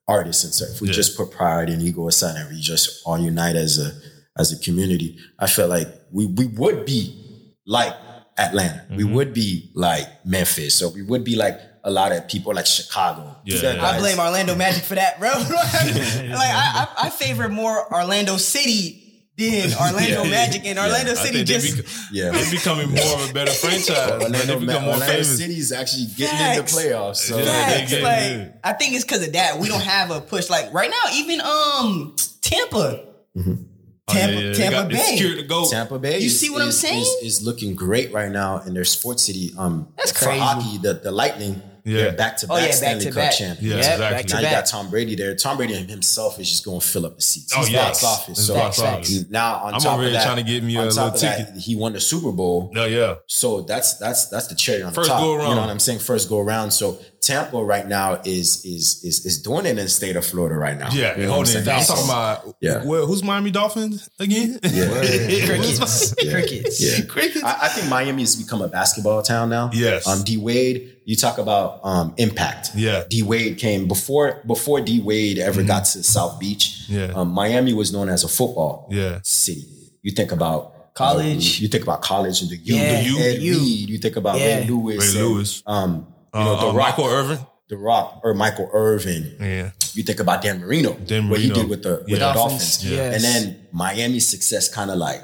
[0.07, 0.93] artist and stuff, if we Yeah.
[0.93, 3.93] just put pride and ego aside and we just all unite as a
[4.37, 7.93] as a community, I feel like we we would be like
[8.37, 9.13] Atlanta, we mm-hmm.
[9.13, 13.35] would be like Memphis, so we would be like a lot of people like Chicago.
[13.45, 13.55] Yeah.
[13.55, 15.29] These I I blame Orlando Magic for that, bro.
[15.29, 19.02] like I, I, I favor more Orlando City
[19.37, 20.29] than Orlando Yeah.
[20.29, 22.31] Magic, and Orlando I City they just bec- Yeah.
[22.31, 23.89] they're becoming more of a better franchise.
[23.89, 24.21] man.
[24.21, 25.37] Orlando, they become more Orlando famous.
[25.37, 26.59] City is actually getting Facts.
[26.77, 27.15] into playoffs.
[27.17, 27.91] So Yeah, facts.
[27.91, 28.59] get- Like.
[28.63, 29.59] I think it's because of that.
[29.59, 30.49] We don't have a push.
[30.49, 33.05] Like right now, even um Tampa,
[33.35, 34.53] Oh, Tampa, yeah, yeah.
[34.53, 34.97] Tampa Bay.
[34.97, 35.67] secured the.
[35.71, 37.01] Tampa Bay, You is- see what I'm saying?
[37.01, 39.51] Is, is looking great right now in their sports city.
[39.57, 41.97] Um, That's for hockey, the the Lightning Yeah.
[42.03, 43.33] They're back to Oh back Stanley Cup back.
[43.33, 43.61] champions.
[43.61, 44.33] Yeah, Yep, exactly.
[44.33, 44.65] Now you got.
[44.65, 45.35] Tom Brady there.
[45.35, 47.53] Tom Brady himself is just going to fill up the seats.
[47.55, 48.01] Oh, He's yes.
[48.01, 48.47] box office.
[48.47, 49.29] So box office.
[49.29, 51.37] now on I'm top already of that, trying to get me a little of that,
[51.47, 51.61] ticket.
[51.61, 52.71] he won the Super Bowl.
[52.73, 53.15] No, yeah.
[53.27, 55.21] So that's that's that's the cherry on First the top.
[55.23, 55.55] go You around.
[55.55, 55.99] know what I'm saying?
[55.99, 56.71] First go around.
[56.71, 60.55] So Tampa right now is is is is doing it in the state of Florida
[60.55, 60.89] right now.
[60.91, 61.79] Yeah, You know hold it I'm down.
[61.79, 62.83] I'm talking about Yeah.
[62.85, 64.59] where, who's Miami Dolphins again?
[64.63, 64.87] Yeah.
[65.45, 66.13] Crickets.
[66.21, 66.31] Yeah.
[66.31, 66.81] Crickets.
[66.99, 67.05] Yeah.
[67.05, 67.43] Crickets.
[67.43, 69.69] I, I think Miami has become a basketball town now.
[69.73, 70.07] Yes.
[70.07, 72.71] Um, D Wade, you talk about um, impact.
[72.75, 73.03] Yeah.
[73.09, 76.63] D Wade came before before D Wade ever got to South Beach.
[76.87, 76.93] Mm-hmm.
[76.93, 77.05] Yeah.
[77.15, 79.19] Um, Miami was known as a football Yeah.
[79.23, 79.65] city.
[80.01, 81.59] You think about College.
[81.59, 82.75] you think about college and the U.
[82.75, 83.17] Yeah, the U.
[83.19, 83.53] Ed U.
[83.57, 83.89] Reed.
[83.89, 84.59] You think about Yeah.
[84.59, 85.15] Ray Lewis.
[85.15, 85.63] Ray and, Lewis.
[85.65, 87.39] Um, you know Uh, the uh, Rock, Michael Irvin.
[87.69, 89.35] the Rock, or Michael Irvin.
[89.41, 89.71] Yeah.
[89.95, 92.27] You think about Dan Marino, Dan what he did with the with Yeah.
[92.27, 93.13] the Dolphins, Dolphins, yes.
[93.15, 95.21] and then Miami's success kind of like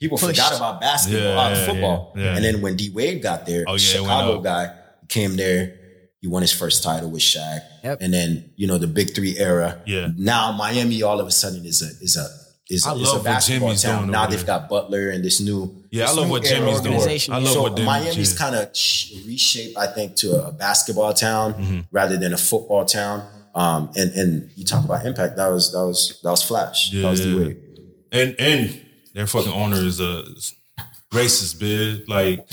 [0.00, 0.36] people Pushed.
[0.40, 2.34] forgot about basketball, Yeah, uh, yeah, football, yeah, yeah.
[2.36, 4.70] and then when D Wade got there, Oh, yeah, Chicago guy
[5.08, 5.78] came there.
[6.20, 7.98] He won his first title with Shaq, Yep.
[8.00, 9.82] and then you know the Big Three era.
[9.86, 10.08] Yeah.
[10.16, 12.26] Now Miami all of a sudden is a is a
[12.70, 13.98] is, I a- is love a what basketball Jimmy's town.
[14.02, 16.94] doing Now they've got Butler and this new Yeah, I love what Jimmy's doing.
[16.96, 18.38] I love so what Jimmy's Miami's yeah.
[18.38, 18.68] kind of
[19.26, 21.80] reshaped, I think, to a basketball town Mm-hmm.
[21.92, 23.28] rather than a football town.
[23.54, 25.36] Um, and and you talk about impact.
[25.36, 26.90] That was that was that was Flash.
[26.92, 27.32] That was Yeah.
[27.32, 27.56] the way.
[28.12, 28.80] And and
[29.12, 30.24] their fucking owner is a
[31.14, 32.06] racist, bitch.
[32.08, 32.46] Like,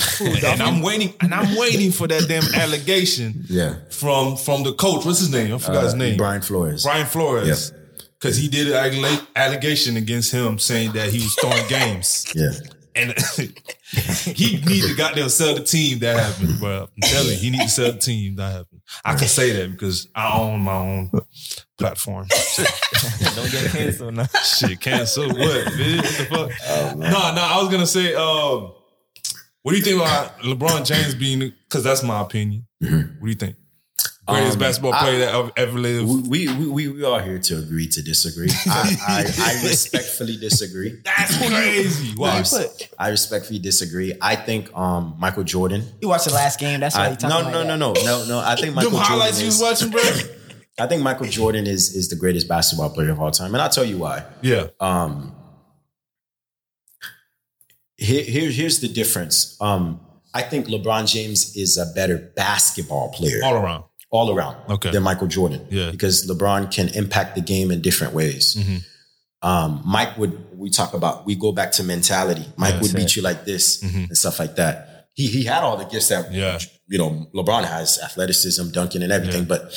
[0.43, 3.75] and I'm waiting, and I'm waiting for that damn allegation Yeah.
[3.89, 5.05] from from the coach.
[5.05, 5.53] What's his name?
[5.53, 6.17] I forgot his Uh, name.
[6.17, 6.83] Brian Flores.
[6.83, 7.73] Brian Flores.
[8.19, 12.25] Because he did an allegation against him saying that he was throwing games.
[12.35, 12.51] Yeah.
[12.93, 13.13] And
[14.35, 16.59] he need to goddamn sell the team that happened.
[16.59, 18.70] Bro, I'm telling you, he need to sell the team that happened.
[19.03, 21.11] I can say that because I own my own
[21.77, 22.27] platform.
[23.35, 24.27] Don't get canceled now.
[24.43, 25.37] Shit, cancel what,
[25.67, 26.29] bitch?
[26.29, 26.69] What the fuck?
[26.69, 28.73] Oh, no, no, I was gonna say, um,
[29.63, 31.39] what do you think about LeBron James being?
[31.39, 32.67] Because that's my opinion.
[32.79, 33.55] What do you think?
[34.31, 36.27] Greatest Um, basketball I- player that ever- ever lived.
[36.27, 38.49] We, we we we are here to agree to disagree.
[38.67, 39.19] I, I,
[39.61, 40.99] I respectfully disagree.
[41.05, 42.11] That's crazy.
[42.11, 42.43] I, Why?
[42.99, 44.13] I respectfully disagree.
[44.21, 45.83] I think um, Michael Jordan.
[46.01, 46.79] You watched the last game.
[46.79, 47.77] That's why I, you talking no, like no, that.
[47.77, 48.39] no, no, no, no.
[48.39, 50.01] I think Them Michael highlights Jordan you was is, watching, bro.
[50.79, 53.69] I think Michael Jordan is is the greatest basketball player of all time, and I'll
[53.69, 54.23] tell you why.
[54.41, 55.35] Yeah, Um,
[57.97, 59.57] here, here here's the difference.
[59.61, 59.99] Um,
[60.33, 63.83] I think LeBron James is a better basketball player all around.
[64.11, 64.91] All around Okay.
[64.91, 65.65] than Michael Jordan.
[65.69, 65.89] Yeah.
[65.91, 68.55] Because LeBron can impact the game in different ways.
[68.55, 68.83] Mhm.
[69.41, 72.45] Um, Mike would, we talk about, we go back to mentality.
[72.57, 73.15] Mike Yeah, would beat it.
[73.15, 74.09] you like this Mhm.
[74.09, 75.07] and stuff like that.
[75.13, 76.59] He, he had all the gifts that, Yeah.
[76.87, 79.41] you know, LeBron has athleticism, dunking and everything.
[79.43, 79.47] Yeah.
[79.47, 79.73] But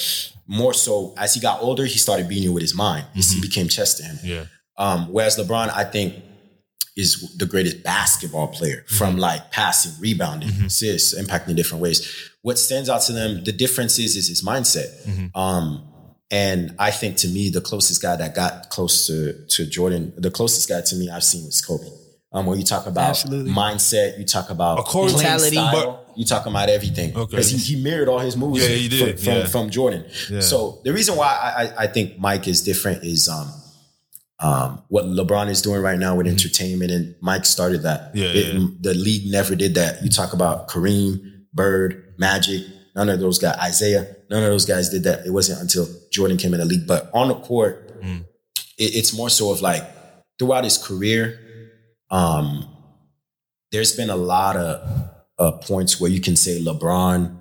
[0.46, 3.06] more so as he got older, he started beating you with his mind.
[3.14, 4.18] He became chess to him.
[4.22, 4.44] Yeah,
[4.76, 6.14] Um, whereas LeBron, I think,
[6.96, 8.96] is the greatest basketball player Mm-hmm.
[8.96, 12.30] from like passing, rebounding, assists, impacting in different ways.
[12.42, 14.90] What stands out to them, the difference is, is his mindset.
[15.04, 15.36] Mm-hmm.
[15.38, 15.88] Um,
[16.30, 20.30] and I think to me, the closest guy that got close to, to Jordan, the
[20.30, 21.86] closest guy to me I've seen was Kobe.
[22.32, 23.52] Um, when you talk about Absolutely.
[23.52, 25.12] mindset, you talk about Of course.
[25.12, 25.56] playing Mentality.
[25.56, 27.14] style, you talk about everything.
[27.16, 27.30] Okay.
[27.30, 29.46] Because he, he mirrored all his moves Yeah, from, from, Yeah.
[29.46, 30.04] from Jordan.
[30.28, 30.40] Yeah.
[30.40, 33.52] So the reason why I, I, I think Mike is different is um,
[34.40, 38.08] um, what LeBron is doing right now with entertainment, and Mike started that.
[38.14, 38.18] Mm-hmm.
[38.18, 38.66] Yeah, It- yeah.
[38.80, 40.02] The league never did that.
[40.02, 41.20] You talk about Kareem,
[41.52, 42.62] Bird, Magic,
[42.96, 45.24] none of those guys, Isaiah, none of those guys did that.
[45.26, 46.86] It wasn't until Jordan came in the league.
[46.86, 48.20] But on the court, Mm.
[48.76, 49.82] it, it's more so of like
[50.38, 51.38] throughout his career,
[52.10, 52.68] um,
[53.72, 57.34] there's been a lot of uh, points where you can say LeBron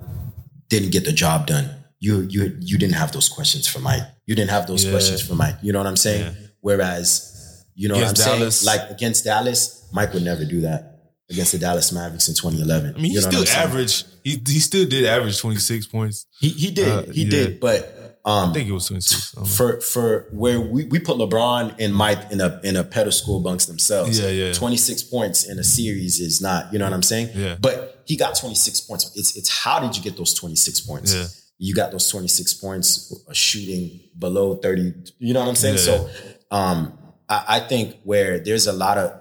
[0.70, 1.70] didn't get the job done.
[2.00, 4.04] You you you didn't have those questions for Mike.
[4.26, 4.92] You didn't have those Yeah.
[4.92, 5.56] questions for Mike.
[5.62, 6.22] You know what I'm saying?
[6.34, 6.43] Yeah.
[6.64, 8.60] Whereas, you know Against what I'm Dallas.
[8.62, 8.80] saying?
[8.80, 10.90] Like against Dallas, Mike would never do that.
[11.30, 12.96] Against the Dallas Mavericks in 2011.
[12.96, 14.06] I mean, he You know still I'm averaged.
[14.24, 16.26] He he still did average twenty six points.
[16.40, 16.88] He he did.
[16.88, 17.30] Uh, he yeah.
[17.30, 17.60] did.
[17.60, 19.34] But um I think it was twenty six.
[19.58, 23.68] for for where we, we put LeBron and Mike in a in a pedestal amongst
[23.68, 24.20] themselves.
[24.20, 24.54] Yeah, yeah.
[24.54, 27.30] 26 points in a series is not, you know what I'm saying?
[27.36, 27.56] Yeah.
[27.60, 29.12] But he got 26 points.
[29.16, 31.14] It's it's how did you get those 26 points?
[31.14, 31.26] Yeah.
[31.60, 34.94] You got those 26 points shooting below 30.
[35.20, 35.76] You know what I'm saying?
[35.76, 35.82] Yeah.
[35.82, 36.10] So
[36.54, 36.98] um
[37.28, 39.12] I, I think where there's a lot of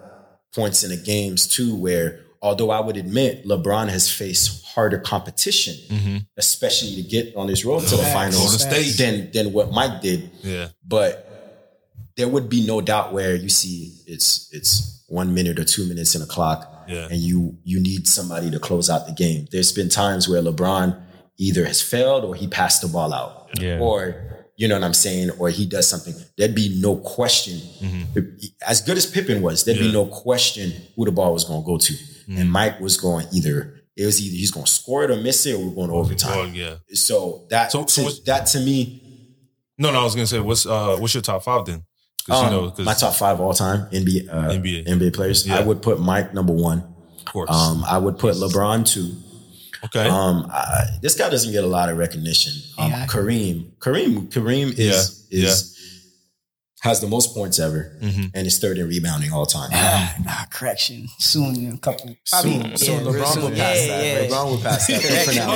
[0.54, 6.26] points in the games too where although I would admit LeBron has faced harder competition,
[6.36, 8.96] especially to get on this road to the finals Golden State.
[8.98, 10.30] than than what Mike did.
[10.42, 11.28] Yeah, but
[12.16, 16.14] there would be no doubt where you see it's it's one minute or two minutes
[16.14, 17.06] in a clock Yeah.
[17.10, 19.46] and you you need somebody to close out the game.
[19.52, 21.00] There's been times where lebron
[21.38, 23.50] either has failed or he passed the ball out.
[23.60, 23.78] Yeah.
[23.78, 27.58] or you know what i'm saying or he does something there'd be no question
[28.66, 29.92] as good as pippen was there'd be Mm-hmm.
[29.94, 31.94] No question who the ball was going to go to
[32.28, 35.44] and mike was going either it was either he's going to score it or miss
[35.44, 36.54] it, or we're going to Oh, overtime.
[36.54, 36.76] yeah.
[36.94, 39.02] So that So- so to, that to me,
[39.76, 41.84] No, no, I was gonna say, what's uh, what's your top five then?
[42.24, 44.86] Because um, you know, my top five all time NBA uh, NBA.
[44.86, 45.58] NBA players, Yeah.
[45.58, 46.78] I would put Mike number one.
[47.18, 47.50] of course.
[47.50, 49.12] Um, I would put LeBron two.
[49.84, 50.09] Okay.
[50.09, 52.52] Um, I, this guy doesn't get a lot of recognition.
[52.78, 53.06] Um, Yeah.
[53.06, 55.68] Kareem, Kareem, Kareem is Yeah, is
[56.82, 58.32] has the most points ever, Mhm.
[58.34, 59.70] and is third in rebounding all time.
[59.72, 61.09] Ah, nah, correction.
[61.18, 62.16] Soon in a couple.
[62.28, 63.42] Probably, Soon, yeah, soon real LeBron soon.
[63.44, 64.04] will pass Yeah, that.
[64.04, 64.28] yeah.
[64.28, 65.24] LeBron will pass that.
[65.26, 65.52] For now.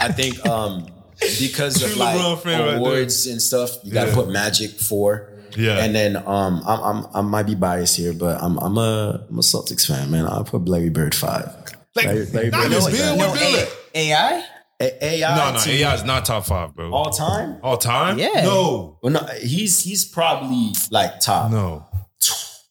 [0.00, 0.86] I think um,
[1.38, 4.14] because of like LeBron fan right awards and stuff, you got to Yeah.
[4.16, 5.28] put Magic four.
[5.56, 5.78] Yeah.
[5.84, 9.36] and then um, I'm, I'm I might be biased here, but I'm I'm a I'm
[9.38, 10.24] a Celtics fan, man.
[10.26, 11.50] I'll put Larry Bird five.
[11.96, 13.68] Like, Larry, Larry not Bird just is being like with that.
[13.94, 14.02] Bill.
[14.02, 14.44] A- AI?
[14.82, 15.36] A- AI.
[15.36, 16.92] no, no, to AI is not top five, bro.
[16.92, 17.58] all time.
[17.62, 18.18] All time?
[18.18, 18.42] Yeah.
[18.44, 18.98] No.
[19.02, 21.86] Well, no, he's he's probably like top No.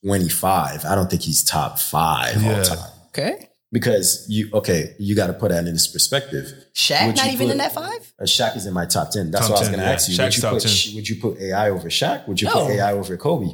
[0.03, 0.85] 25.
[0.85, 2.57] I don't think he's top five Yeah.
[2.57, 2.91] all time.
[3.09, 3.49] Okay.
[3.71, 6.51] Because you okay, you got to put that in this perspective.
[6.73, 8.13] Shaq Would not even put- in that five?
[8.19, 9.29] Uh, Shaq is in my top 10.
[9.29, 9.91] That's Top what I was going to yeah.
[9.91, 10.15] ask you.
[10.15, 10.95] Shaq's would you top put 10.
[10.95, 12.27] Would you put AI over Shaq?
[12.27, 12.53] Would you No.
[12.53, 13.53] put AI over Kobe?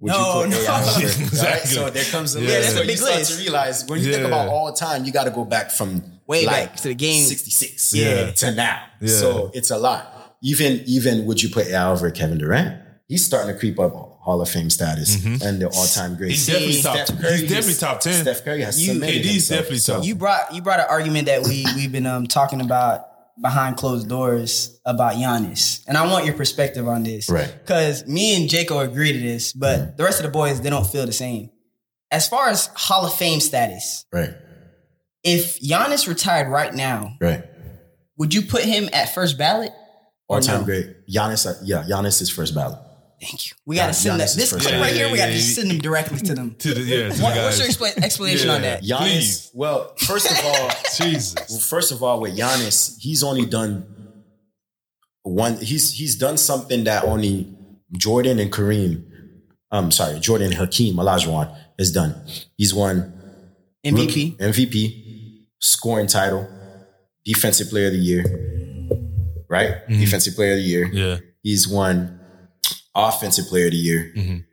[0.00, 0.60] Would No, you put no.
[0.62, 1.48] AI over Exactly.
[1.48, 1.62] right?
[1.62, 2.46] So there comes the Yeah.
[2.48, 2.60] list.
[2.62, 3.32] That's So a you big start list.
[3.32, 6.46] to realize when you think about all time, you got to go back from Way
[6.46, 7.24] like back to the game.
[7.24, 8.30] 66 Yeah.
[8.32, 8.82] to now.
[9.00, 9.08] Yeah.
[9.14, 10.36] So it's a lot.
[10.42, 12.76] Even even would you put AI over Kevin Durant?
[13.08, 16.30] He's starting to creep up Hall of Fame status and the all time great.
[16.32, 18.22] He's definitely top- he's definitely top 10.
[18.22, 19.60] Steph Curry has You- cemented KD's himself.
[19.62, 20.04] definitely top.
[20.04, 23.08] You brought you brought an argument that we we've been um talking about
[23.40, 27.52] behind closed doors about Giannis, and I want your perspective on this, Right.
[27.58, 29.96] Because me and Jaco agree to this, but mm-hmm.
[29.96, 31.50] the rest of the boys they don't feel the same.
[32.10, 34.34] As far as Hall of Fame status, Right,
[35.22, 37.44] if Giannis retired right now, right.
[38.16, 39.72] would you put him at first ballot?
[40.28, 40.64] Or All time no?
[40.66, 41.06] great.
[41.08, 42.78] Giannis, yeah, Giannis is first ballot.
[43.20, 43.52] Thank you.
[43.66, 44.24] We got to Yeah, send Giannis that.
[44.30, 44.80] is This clip ballot.
[44.80, 46.54] right here, we got to yeah, just send them directly to them.
[46.58, 47.44] To the, yeah, to What- guys.
[47.44, 48.82] what's your expla- explanation on that?
[48.82, 49.50] Giannis, Please.
[49.54, 51.34] well, first of all, Jesus.
[51.50, 53.84] well, first of all, with Giannis, he's only done
[55.22, 55.56] one.
[55.58, 57.54] He's he's done something that only
[57.96, 59.04] Jordan and Kareem,
[59.70, 62.14] I'm sorry, Jordan and Hakeem Olajuwon has done.
[62.56, 63.12] He's won
[63.84, 64.38] MVP.
[64.38, 66.48] MVP, scoring title,
[67.24, 68.22] defensive player of the year,
[69.48, 69.86] right?
[69.88, 70.00] Mm-hmm.
[70.00, 70.86] Defensive player of the year.
[70.92, 71.18] Yeah.
[71.42, 72.19] He's won
[72.94, 74.12] offensive player of the year.
[74.16, 74.44] Mhm.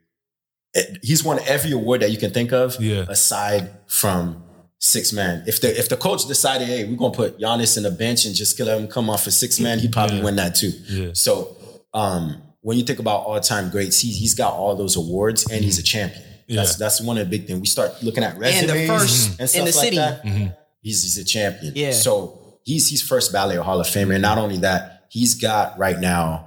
[0.76, 3.06] Eh, He's won every award that you can think of, Yeah.
[3.10, 4.44] aside from
[4.80, 5.44] six man.
[5.48, 8.36] If the if the coach decided, hey, we're gonna put Giannis in the bench and
[8.36, 10.24] just let him come off for six man, he'd probably Yeah.
[10.24, 10.72] win that too.
[10.90, 11.10] Yeah.
[11.14, 11.56] So
[11.94, 15.64] um, when you think about all time greats, he, he's got all those awards and
[15.64, 16.22] he's a champion.
[16.50, 16.76] That's Yeah.
[16.80, 17.60] that's one of the big things.
[17.60, 19.96] We start looking at And resumes the first and in stuff the like city.
[19.98, 20.24] that.
[20.26, 20.48] Mm-hmm.
[20.82, 21.74] He's he's a champion.
[21.76, 21.92] Yeah.
[21.92, 24.14] So he's he's first ballot Hall of Famer.
[24.14, 26.47] And not only that, he's got right now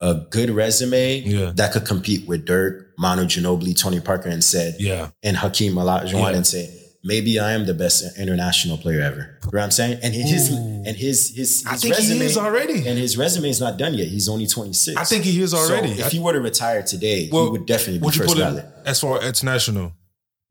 [0.00, 1.52] a good resume Yeah.
[1.56, 5.10] that could compete with Dirk, Manu Ginobili, Tony Parker, and said, Yeah.
[5.22, 6.36] and Hakeem Olajuwon, Yeah.
[6.36, 6.70] and say,
[7.04, 9.16] maybe I am the best international player ever.
[9.16, 9.98] You know what I'm saying?
[10.02, 12.86] And his and his his, his I think resume he is already.
[12.88, 14.08] and his resume is not done yet.
[14.08, 14.96] He's only 26.
[14.96, 15.94] I think he is already.
[15.96, 18.34] So if he were to retire today, Well, he would definitely be Would you first
[18.34, 18.64] put ballot.
[18.64, 19.92] him as far as international?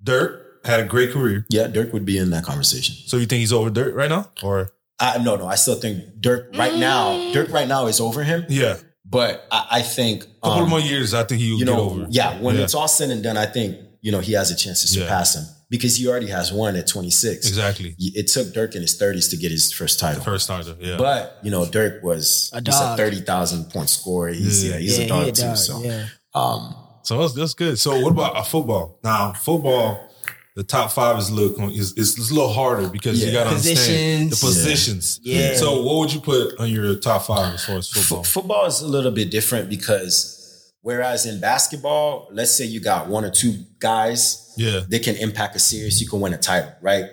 [0.03, 1.45] Dirk had a great career.
[1.49, 2.95] Yeah, Dirk would be in that conversation.
[3.07, 4.30] So you think he's over Dirk right now?
[4.43, 6.80] Or I, no, no, I still think Dirk right mm.
[6.80, 7.31] now.
[7.34, 8.77] Dirk right now is over him, yeah.
[9.10, 11.81] But I, I think couple um, more years, I think he will you get know,
[11.90, 12.07] over.
[12.10, 12.64] yeah, when Yeah.
[12.64, 15.06] it's all said and done, I think you know he has a chance to Yeah.
[15.06, 17.48] surpass him because he already has one at 26.
[17.48, 17.95] Exactly.
[17.99, 20.23] It took Dirk in his 30s to get his first title.
[20.23, 20.98] First title, Yeah.
[20.98, 22.98] But you know, Dirk was A he's a dog.
[22.98, 24.30] thirty thousand point scorer.
[24.30, 24.73] He's Yeah.
[24.73, 25.41] yeah, he's Yeah, a dog he a too.
[25.44, 26.06] dog, So yeah.
[26.34, 27.80] um, so that's, that's good.
[27.80, 28.99] So what about uh, football?
[29.03, 30.09] Now, football,
[30.55, 33.45] the top five is a little is, is, is a little harder because you got
[33.45, 35.19] to understand the Positions.
[35.19, 35.19] positions.
[35.23, 35.55] Yeah.
[35.55, 38.21] So what would you put on your top five as far as football?
[38.21, 43.07] F- football is a little bit different because whereas in basketball, let's say you got
[43.07, 44.81] one or two guys yeah.
[44.88, 47.05] they can impact a series, you can win a title, right?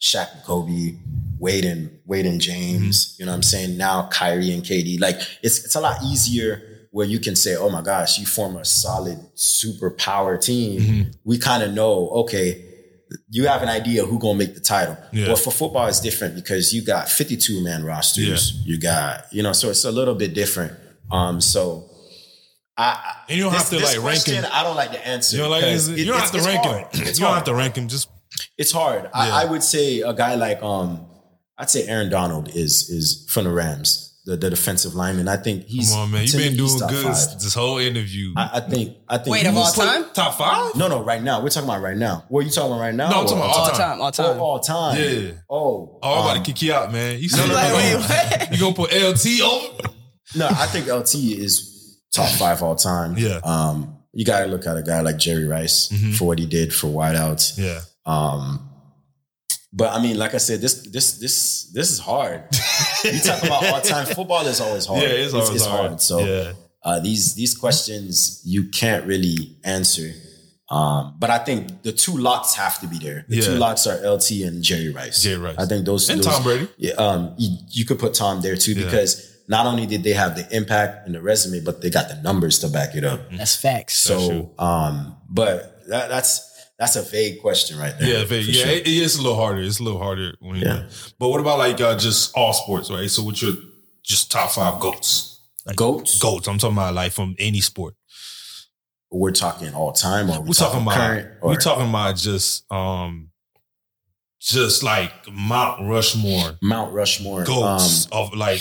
[0.00, 0.94] Shaq and Kobe,
[1.38, 3.22] Wade and Wade and James, mm-hmm.
[3.22, 3.76] you know what I'm saying?
[3.76, 5.00] Now Kyrie and KD.
[5.00, 8.56] Like it's it's a lot easier where you can say, oh my gosh, you form
[8.56, 10.80] a solid super power team.
[10.80, 11.10] Mm-hmm.
[11.24, 12.73] We kind of know, okay,
[13.30, 14.96] you have an idea who gonna make the title.
[15.12, 15.28] Yeah.
[15.28, 18.52] But for football, it's different because you got 52 man rosters.
[18.64, 20.72] You got, you know, so it's a little bit different.
[21.10, 21.90] Um, so
[22.76, 24.50] I, And you don't this- have to, like, rank question, him.
[24.52, 25.36] I don't like the answer.
[25.36, 26.80] You don't like because you don't have to rank hard.
[26.94, 27.06] him.
[27.06, 27.88] It's you don't have to rank him.
[27.88, 28.08] Just
[28.58, 29.04] It's hard.
[29.04, 29.10] Yeah.
[29.14, 31.06] I, I would say a guy like um,
[31.56, 35.28] I'd say Aaron Donald is is from the Rams, the, the defensive lineman.
[35.28, 36.22] I think he's come on, man.
[36.24, 37.40] You've been doing good five.
[37.40, 38.32] this whole interview.
[38.36, 38.96] I, I think.
[39.08, 39.32] I think.
[39.34, 40.06] Wait, of all time?
[40.14, 40.74] top five?
[40.76, 41.02] No, no.
[41.02, 42.24] Right now, we're talking about right now.
[42.28, 43.10] What are you talking about right now?
[43.10, 43.76] No, I'm talking about all All time.
[43.76, 44.40] time, all Oh, time.
[44.40, 44.98] all time.
[44.98, 45.30] Yeah.
[45.50, 47.18] Oh, Oh, I'm about um, to kick you out, man.
[47.18, 48.52] You no, said no, Like, no, wait, what?
[48.52, 49.88] you gonna put LT over?
[50.36, 53.16] No, I think LT is top five all time.
[53.18, 53.40] Yeah.
[53.44, 56.14] Um, you got to look at a guy like Jerry Rice Mhm.
[56.16, 57.58] for what he did for wideouts.
[57.58, 57.80] Yeah.
[58.06, 58.70] Um,
[59.72, 62.44] But I mean, like I said, this this this this is hard.
[63.04, 65.02] you talk about all time football is always hard.
[65.02, 66.00] Yeah, it's always it's hard.
[66.00, 66.52] So Yeah.
[66.82, 70.10] uh, these these questions you can't really answer.
[70.70, 73.26] Um, but I think the two locks have to be there.
[73.28, 73.42] The Yeah.
[73.42, 75.22] two locks are LT and Jerry Rice.
[75.22, 75.56] Jerry Rice.
[75.58, 76.68] I think those And those- Tom Brady.
[76.78, 78.84] Yeah, um, you, you could put Tom there too Yeah.
[78.86, 82.16] because not only did they have the impact and the resume, but they got the
[82.22, 83.20] numbers to back it up.
[83.30, 83.98] That's facts.
[83.98, 86.40] So, um, but that, that's
[86.78, 88.08] that's a vague question right there.
[88.08, 88.72] Yeah, very, for yeah, sure.
[88.72, 89.62] it, it is a little harder.
[89.62, 90.66] It's a little harder when you.
[90.66, 90.88] Yeah.
[91.18, 93.08] But what about like uh, just all sports, right?
[93.08, 93.54] So what's your
[94.02, 95.40] just top five goats?
[95.66, 96.18] Like Goats.
[96.20, 96.46] goats.
[96.46, 97.94] I'm talking about like from any sport.
[99.10, 101.28] We're talking all time, or We're talking about current.
[101.40, 103.30] Or, we're talking about just um
[104.40, 107.44] just like Mount Rushmore Mount Rushmore.
[107.44, 108.60] goats Um, of like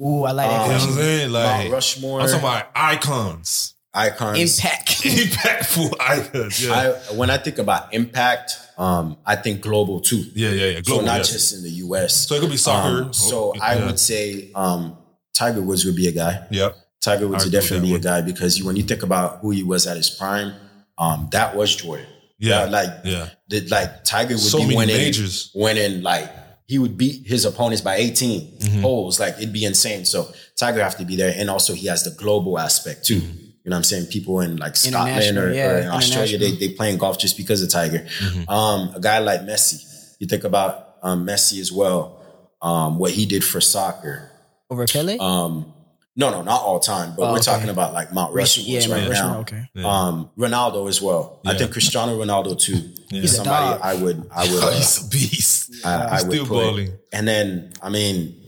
[0.00, 1.32] Ooh, I like Um, that you know what I'm saying?
[1.32, 2.20] Like Mount Rushmore.
[2.20, 3.73] I'm talking about icons.
[3.94, 4.38] Icons.
[4.58, 4.88] Impact.
[5.04, 6.64] Impactful icons.
[6.64, 6.72] Yeah.
[7.10, 10.24] I, when I think about impact, um, I think global too.
[10.34, 10.76] yeah, yeah, yeah.
[10.78, 11.32] so Global, not yes.
[11.32, 12.26] just in the U.S.
[12.28, 13.04] So it could be soccer.
[13.04, 14.96] Um, so Oh, I would say um,
[15.32, 16.46] Tiger Woods would be a guy.
[16.50, 16.76] Yep.
[17.00, 19.62] Tiger Woods would definitely be a guy because you, when you think about who he
[19.62, 20.54] was at his prime,
[20.98, 22.06] um, that was Jordan.
[22.38, 22.66] Yeah.
[22.66, 23.28] That, like Yeah.
[23.48, 25.50] the, like Tiger would So be winning majors.
[25.54, 26.30] winning like
[26.66, 28.80] he would beat his opponents by 18 Mm-hmm.
[28.80, 29.20] holes.
[29.20, 30.04] Like it'd be insane.
[30.06, 33.20] So Tiger have to be there, and also he has the global aspect too.
[33.20, 33.43] Mm-hmm.
[33.64, 34.06] You know what I'm saying?
[34.06, 36.68] People in like Scotland or, yeah, or in Australia, they international.
[36.68, 38.00] they playing golf just because of Tiger.
[38.00, 38.48] Mm-hmm.
[38.50, 42.20] Um, a guy like Messi, you think about um, Messi as well.
[42.60, 44.30] Um, what he did for soccer.
[44.70, 45.16] Over Pele?
[45.18, 45.72] Um,
[46.16, 47.44] no, no, not all time, but Oh, we're okay.
[47.44, 49.40] talking about like Mount Recent- Rushmore yeah, right Mount Rushmore, now.
[49.40, 49.68] okay.
[49.74, 49.86] Yeah.
[49.86, 51.40] Um, Ronaldo as well.
[51.44, 52.92] I think Cristiano Ronaldo too.
[53.10, 53.80] He's a Somebody dog.
[53.82, 55.84] I would, I would, uh, he's a beast.
[55.84, 56.62] I, I He's would still put.
[56.64, 56.90] balling.
[57.12, 58.40] And then, I mean,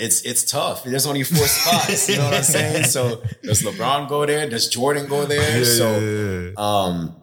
[0.00, 0.84] it's it's tough.
[0.84, 2.08] There's only four spots.
[2.08, 2.84] You know what I'm saying?
[2.84, 4.48] So does LeBron go there?
[4.48, 5.58] Does Jordan go there?
[5.58, 6.52] Yeah, so yeah, yeah.
[6.68, 7.16] um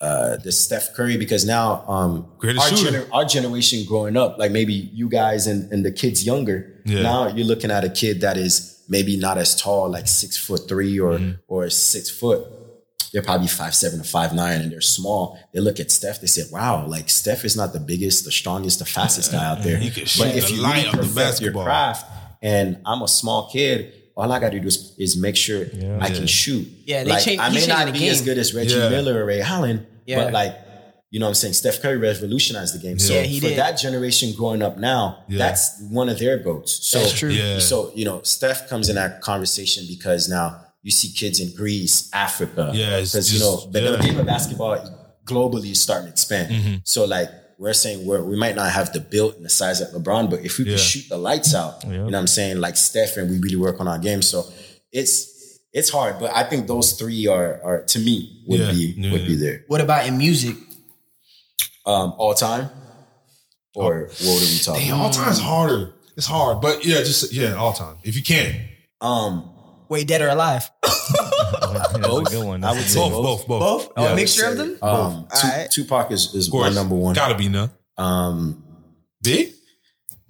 [0.00, 4.50] uh the Steph Curry because now um Greatest our, gener- our generation growing up, like
[4.52, 7.02] maybe you guys and, and the kids younger, Yeah.
[7.02, 10.68] now you're looking at a kid that is maybe not as tall, like six foot
[10.68, 11.32] three or Mm-hmm.
[11.48, 12.46] or six foot.
[13.14, 15.38] They're probably five seven or five nine and they're small.
[15.52, 18.80] They look at Steph, they say, Wow, like Steph is not the biggest, the strongest,
[18.80, 19.78] the fastest guy out there.
[19.78, 21.64] He but if the you light really of the perfect your basketball.
[21.64, 22.06] craft
[22.42, 25.64] and I'm a small kid, all I gotta do is, is make sure
[26.00, 26.66] I can shoot.
[26.86, 28.88] Yeah, they like, change- I he's may not be as good as Reggie Yeah.
[28.88, 30.24] Miller or Ray Allen, Yeah.
[30.24, 30.56] but like,
[31.12, 31.54] you know what I'm saying?
[31.54, 32.98] Steph Curry revolutionized the game.
[32.98, 33.58] So Yeah, he for did.
[33.58, 35.38] that generation growing up now, Yeah.
[35.38, 36.84] that's one of their goats.
[36.84, 37.30] So, That's true.
[37.30, 37.60] Yeah.
[37.60, 42.08] so, you know, Steph comes in that conversation because now you see kids in Greece,
[42.12, 42.70] Africa.
[42.72, 43.90] Yeah, Because, you know, the, yeah.
[43.92, 44.76] the game of basketball
[45.24, 46.52] globally is starting to expand.
[46.52, 46.74] Mm-hmm.
[46.84, 47.28] So, like,
[47.58, 50.40] we're saying we're, we might not have the build and the size of LeBron, but
[50.44, 50.70] if we Yeah.
[50.76, 53.56] can shoot the lights out, you know what I'm saying, like Steph, and we really
[53.56, 54.22] work on our game.
[54.22, 54.44] So
[54.92, 55.32] it's
[55.72, 58.70] it's hard, but I think those three are are to me would Yeah.
[58.72, 59.64] be Yeah, would be there.
[59.68, 60.56] What about in music?
[61.86, 62.70] Um, all time,
[63.74, 64.86] or what are we talking?
[64.88, 65.92] Damn, all time's harder.
[66.16, 68.54] It's hard, but yeah, just yeah, all time if you can.
[69.00, 69.50] Um,
[69.88, 70.70] Wait, dead or alive?
[70.82, 72.64] That's a good one.
[72.64, 73.22] I That's would say Both, both.
[73.22, 73.60] both, both.
[73.88, 73.92] Both?
[73.96, 74.12] Oh, Yeah.
[74.12, 74.78] a mixture of them?
[74.82, 75.70] Um, Tu- Alright.
[75.70, 77.14] Tupac is, is Of my course, number one.
[77.14, 77.70] Gotta be none.
[77.98, 78.64] Um,
[79.22, 79.52] Big.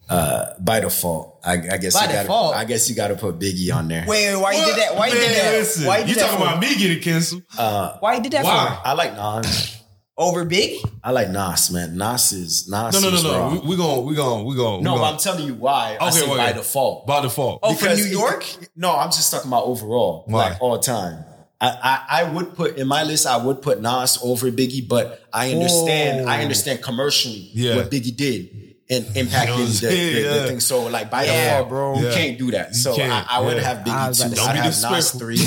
[0.08, 2.54] uh, by default, I, I guess By you gotta, default?
[2.56, 4.04] I guess you got to put Biggie on there.
[4.06, 4.96] Wait, wait, why you did that?
[4.96, 5.52] Why you Man, did that?
[5.58, 6.44] Listen, Why you you did that talking for?
[6.52, 7.42] about me getting canceled?
[7.56, 8.80] Why you did that Why?
[8.84, 9.80] I like Nas.
[10.16, 10.22] For?
[10.22, 10.80] Over Big?
[11.02, 11.96] I like Nas, man.
[11.96, 13.00] Nas is Nas.
[13.02, 13.60] No, no, no, no.
[13.60, 14.82] We, we gonna, we gonna, we gonna.
[14.82, 15.96] no, we but gonna, I'm telling you why.
[16.00, 16.36] I Okay, say okay.
[16.36, 17.06] by default.
[17.06, 17.60] by default.
[17.62, 18.46] Oh, for Because New it- York?
[18.76, 20.50] no, I'm just talking about overall, Why?
[20.50, 21.24] like all time.
[21.60, 21.68] I,
[22.10, 23.26] I, I would put in my list.
[23.26, 26.28] I would put Nas over Biggie, but I understand.
[26.28, 27.76] I understand commercially Yeah.
[27.76, 30.14] what Biggie did and You know what I'm the, saying?
[30.16, 30.60] the, the thing.
[30.60, 32.14] So like by Yeah, default, bro, you Yeah.
[32.14, 32.74] can't do that.
[32.74, 33.62] So I, I would yeah.
[33.62, 34.24] have Biggie two.
[34.24, 35.38] I'd Don't have Nas three,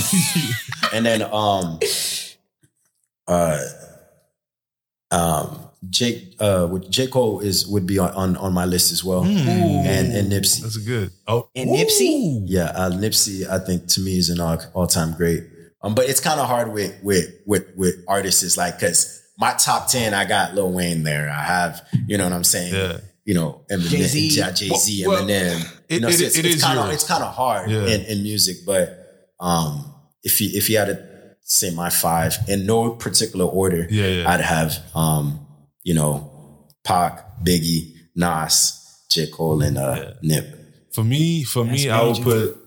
[0.94, 1.80] and then um
[3.28, 3.60] uh
[5.12, 9.04] um Jake uh with J Cole is would be on on, on my list as
[9.04, 10.62] well, and and Nipsey.
[10.62, 11.12] That's good.
[11.28, 12.42] Oh, And Nipsey?
[12.46, 15.44] Yeah, uh, Nipsey, I think to me is an all all time great.
[15.84, 19.54] Um, but it's kind of hard with with with with artists is like because my
[19.54, 21.30] top ten, I got Lil Wayne there.
[21.30, 22.74] I have, you know what I'm saying?
[22.74, 22.98] Yeah.
[23.24, 24.30] You know, Eminem, Jay-Z.
[24.56, 25.62] Jay Z, Well, Eminem.
[25.90, 27.70] it- you know, it- so it's, it it's is kind of it's kind of hard
[27.70, 27.86] Yeah.
[27.86, 28.58] in, in music.
[28.66, 28.98] But
[29.40, 29.94] um,
[30.24, 31.17] if you if you had to
[31.50, 34.30] say my five in no particular order, Yeah, yeah.
[34.32, 35.46] I'd have um,
[35.84, 40.54] you know, Pac, Biggie, Nas, J Cole, and uh, Nip.
[40.94, 42.58] For me, for me, I would put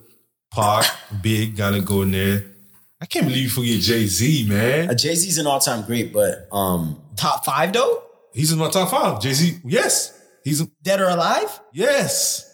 [0.53, 0.85] Pac,
[1.21, 2.45] Big, gotta go in there.
[2.99, 4.89] I can't believe you forget Jay Z, man.
[4.89, 8.03] Uh, Jay Z's an all time great, but um, Top five though?
[8.33, 9.21] He's in my top five.
[9.21, 11.59] Jay Z, yes, he's Dead or alive?
[11.73, 12.47] yes.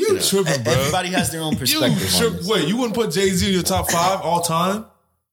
[0.00, 0.72] You tripping, bro?
[0.72, 2.14] everybody has their own perspective.
[2.22, 2.42] on trip.
[2.44, 4.86] Wait, you wouldn't put Jay Z in your top five all time?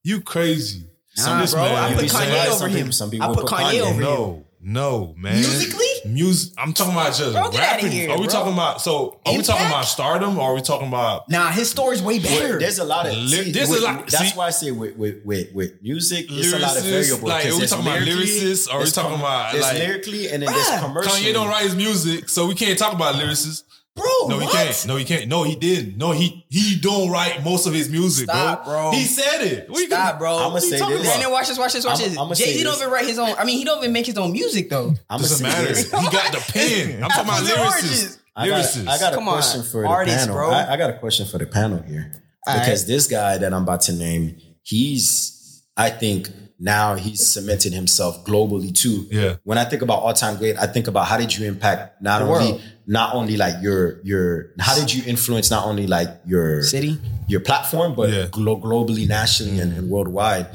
[0.03, 0.83] You crazy?
[1.17, 1.63] Nah, This bro.
[1.63, 2.91] man, I put Kanye over him.
[2.91, 3.81] some people I put put Kanye Kanye.
[3.81, 3.99] over him.
[4.01, 5.33] No, No, man.
[5.35, 5.85] Musically?
[6.05, 6.53] Music.
[6.57, 7.91] I'm talking about just Bro, get outta rapping.
[7.91, 8.31] here, are we bro.
[8.33, 8.81] talking about?
[8.81, 11.27] So, are we talking about stardom, or are we talking about?
[11.29, 12.59] Nah, his story's way better.
[12.59, 14.71] There's a lot of Li- see, there's a with- lot- That's see- why I say
[14.71, 17.23] with with with, with music, there's a lot of Lyricists, variables.
[17.23, 20.29] like, 'cause are we talking about lyricists, are we talking com- about, there's like- lyrically
[20.29, 21.11] and then there's commercial.
[21.13, 23.63] Kanye don't write his music, so we can't talk about lyricists.
[23.97, 24.85] Bro, No, he can't.
[24.87, 25.27] No, he can't.
[25.27, 25.97] No, he didn't.
[25.97, 28.91] No, he he don't write most of his music, Stop, bro.
[28.91, 29.69] He said it.
[29.69, 30.37] What you Stop, bro.
[30.37, 31.05] I'ma What say talking this.
[31.07, 31.15] about?
[31.15, 32.17] And then watch this, watch this, watch I'ma- this.
[32.17, 33.35] I'ma Jay Z don't even write his own.
[33.37, 34.93] I mean, he don't even make his own music though.
[35.09, 35.75] I'm Doesn't matter.
[35.75, 37.03] He got the pen.
[37.03, 38.19] I'm talking about lyricists.
[38.35, 38.87] I got, Lyricists.
[38.87, 40.35] I got a Come on, question for the artists, panel.
[40.35, 40.51] bro.
[40.51, 42.11] I, I got a question for the panel here
[42.45, 42.87] All because right.
[42.87, 48.73] this guy that I'm about to name, he's, I think now he's cemented himself globally
[48.73, 49.07] too.
[49.11, 49.35] Yeah.
[49.43, 52.19] When I think about all time great, I think about how did you impact not
[52.19, 52.61] The only world.
[52.87, 56.97] not only like your your how did you influence not only like your City.
[57.27, 58.27] your platform, but Yeah.
[58.31, 60.47] glo- globally, nationally, and, and worldwide.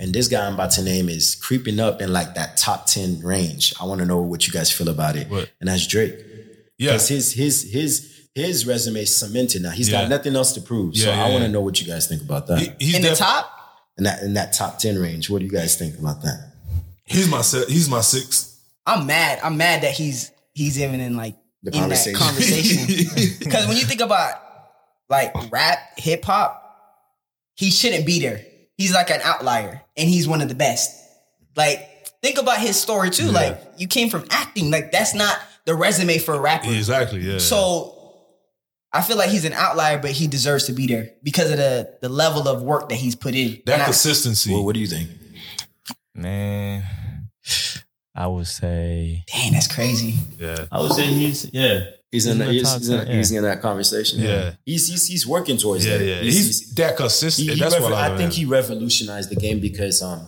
[0.00, 3.20] And this guy I'm about to name is creeping up in like that top ten
[3.20, 3.74] range.
[3.80, 5.28] I want to know what you guys feel about it.
[5.28, 5.50] What?
[5.60, 6.14] And that's Drake.
[6.78, 6.92] Yeah.
[6.92, 9.70] Because his his his his resume is cemented now.
[9.70, 10.00] He's Yeah.
[10.02, 10.96] got nothing else to prove.
[10.96, 11.52] so Yeah, yeah, I want to yeah.
[11.52, 12.60] know what you guys think about that.
[12.60, 13.50] He- he's In the top,
[14.00, 16.52] in that in that top ten range, what do you guys think about that?
[17.04, 18.58] He's my se- he's my sixth.
[18.86, 19.38] I'm mad.
[19.44, 22.12] I'm mad that he's he's even in like The in conversation.
[22.18, 23.36] that conversation.
[23.38, 24.34] Because when you think about
[25.08, 26.56] like rap, hip hop,
[27.56, 28.44] he shouldn't be there.
[28.76, 30.96] He's like an outlier, and he's one of the best.
[31.56, 31.86] Like
[32.22, 33.30] think about his story too.
[33.30, 34.70] Like you came from acting.
[34.70, 35.36] Like that's not
[35.66, 36.70] the resume for a rapper.
[36.70, 37.20] exactly.
[37.20, 37.38] Yeah.
[37.38, 37.99] So
[38.92, 41.96] I feel like he's an outlier, but he deserves to be there because of the
[42.02, 43.62] the level of work that he's put in.
[43.66, 44.52] that And I- consistency.
[44.52, 45.08] Well, what do you think?
[46.14, 46.82] Man,
[48.14, 50.14] I would say Dang, that's crazy.
[50.38, 50.66] yeah.
[50.70, 51.84] I would say he's yeah.
[52.10, 53.14] He's in, He's in the he's, he's, in, yeah.
[53.14, 54.18] he's in that conversation.
[54.18, 54.54] Yeah.
[54.66, 56.04] He's, he's he's working towards Yeah, that.
[56.04, 56.14] yeah.
[56.22, 57.48] He's- He's, he's- that consistent.
[57.50, 60.26] he- he That's revo- what I, I think he revolutionized the game because um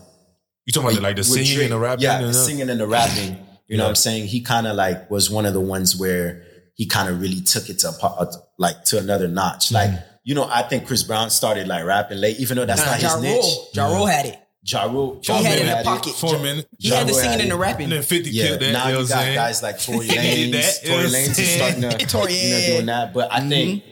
[0.65, 2.05] You talking about like the singing Drake, and the rapping?
[2.05, 3.37] Yeah, and the the- singing and the rapping.
[3.67, 4.27] You know what I'm saying?
[4.29, 6.45] He kind of like was one of the ones where
[6.75, 9.67] he kind of really took it to a uh, like to another notch.
[9.67, 9.75] Mm-hmm.
[9.75, 9.91] Like,
[10.25, 13.03] you know, I think Chris Brown started like rapping late, even though that's Nah, not
[13.03, 13.45] ja his niche.
[13.45, 14.39] Rule, ja Rule had it.
[14.65, 16.13] Ja Rule, He had it in the pocket.
[16.15, 16.69] for a minute.
[16.79, 17.59] He had the Ja Rule singing had and the it.
[17.59, 17.85] rapping.
[17.85, 18.73] And then 50 Yeah, killed that.
[18.73, 19.35] now you know you got saying?
[19.35, 20.23] guys like Tory He Lanez.
[20.37, 22.57] did that, you know Tory Lanez is starting to Tory, you know.
[22.57, 22.73] Mm-hmm.
[22.73, 23.13] doing that.
[23.13, 23.83] But I think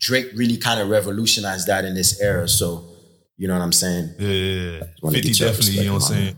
[0.00, 2.48] Drake really kind of revolutionized that in this era.
[2.48, 2.90] So,
[3.36, 4.14] you know what I'm saying?
[4.18, 4.70] Yeah, yeah,
[5.02, 5.10] yeah.
[5.10, 6.36] 50 definitely, you know what I'm saying?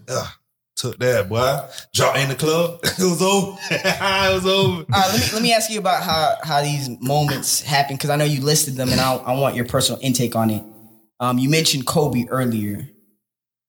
[0.79, 1.61] Took that, boy.
[1.93, 2.81] Drop in the club.
[2.85, 3.59] it was over.
[3.71, 4.79] it was over.
[4.81, 8.11] All right, let me let me ask you about how how these moments happen because
[8.11, 10.63] I know you listed them and I, I want your personal intake on it.
[11.21, 12.89] Um, you mentioned Kobe earlier.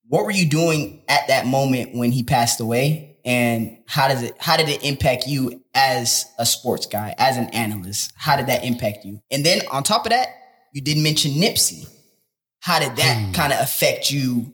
[0.07, 4.35] What were you doing at that moment when he passed away, and how does it
[4.39, 8.13] how did it impact you as a sports guy, as an analyst?
[8.15, 9.21] How did that impact you?
[9.31, 10.27] And then on top of that,
[10.73, 11.89] you did mention Nipsey.
[12.61, 14.53] How did that kind of affect you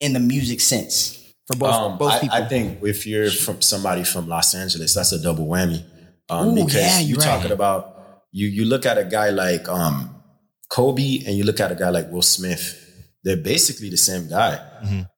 [0.00, 2.36] in the music sense for both Um, both I, people?
[2.36, 5.84] I think if you're from somebody from Los Angeles, that's a double whammy.
[6.28, 7.24] Um, Ooh, because yeah, you're you're right.
[7.24, 8.46] talking about you.
[8.48, 10.22] You look at a guy like um,
[10.68, 12.78] Kobe, and you look at a guy like Will Smith.
[13.24, 14.58] They're basically the same guy.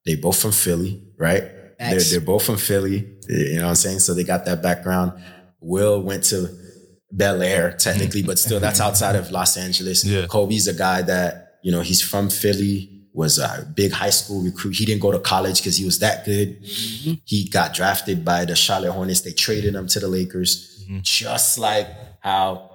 [0.04, 1.42] They both from Philly, right?
[1.78, 3.16] They're, they're both from Philly.
[3.28, 4.00] You know what I'm saying?
[4.00, 5.12] So they got that background.
[5.60, 6.48] Will went to
[7.10, 10.04] Bel Air, technically, but still, that's outside of Los Angeles.
[10.04, 10.26] Yeah.
[10.26, 12.93] Kobe's a guy that you know he's from Philly.
[13.14, 14.74] Was a big high school recruit.
[14.74, 16.60] He didn't go to college because he was that good.
[16.62, 17.12] Mm-hmm.
[17.24, 19.20] He got drafted by the Charlotte Hornets.
[19.20, 20.98] They traded him to the Lakers, mm-hmm.
[21.02, 21.86] just like
[22.20, 22.70] how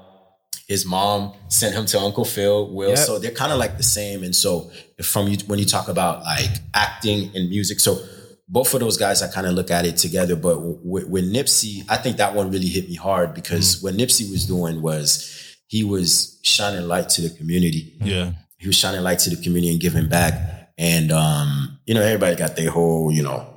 [0.69, 2.73] his mom sent him to Uncle Phil.
[2.73, 2.97] Will Yep.
[2.99, 4.23] so they're kind of like the same.
[4.23, 4.71] And so
[5.01, 7.99] from you when you talk about like acting and music, so
[8.47, 10.35] both of those guys, I kind of look at it together.
[10.35, 13.83] But with, with Nipsey, I think that one really hit me hard because mm.
[13.83, 18.31] what Nipsey was doing was he was shining light to the community Yeah.
[18.60, 20.72] He was shining light to the community and giving back.
[20.77, 23.52] And um, you know, everybody got their whole, you know,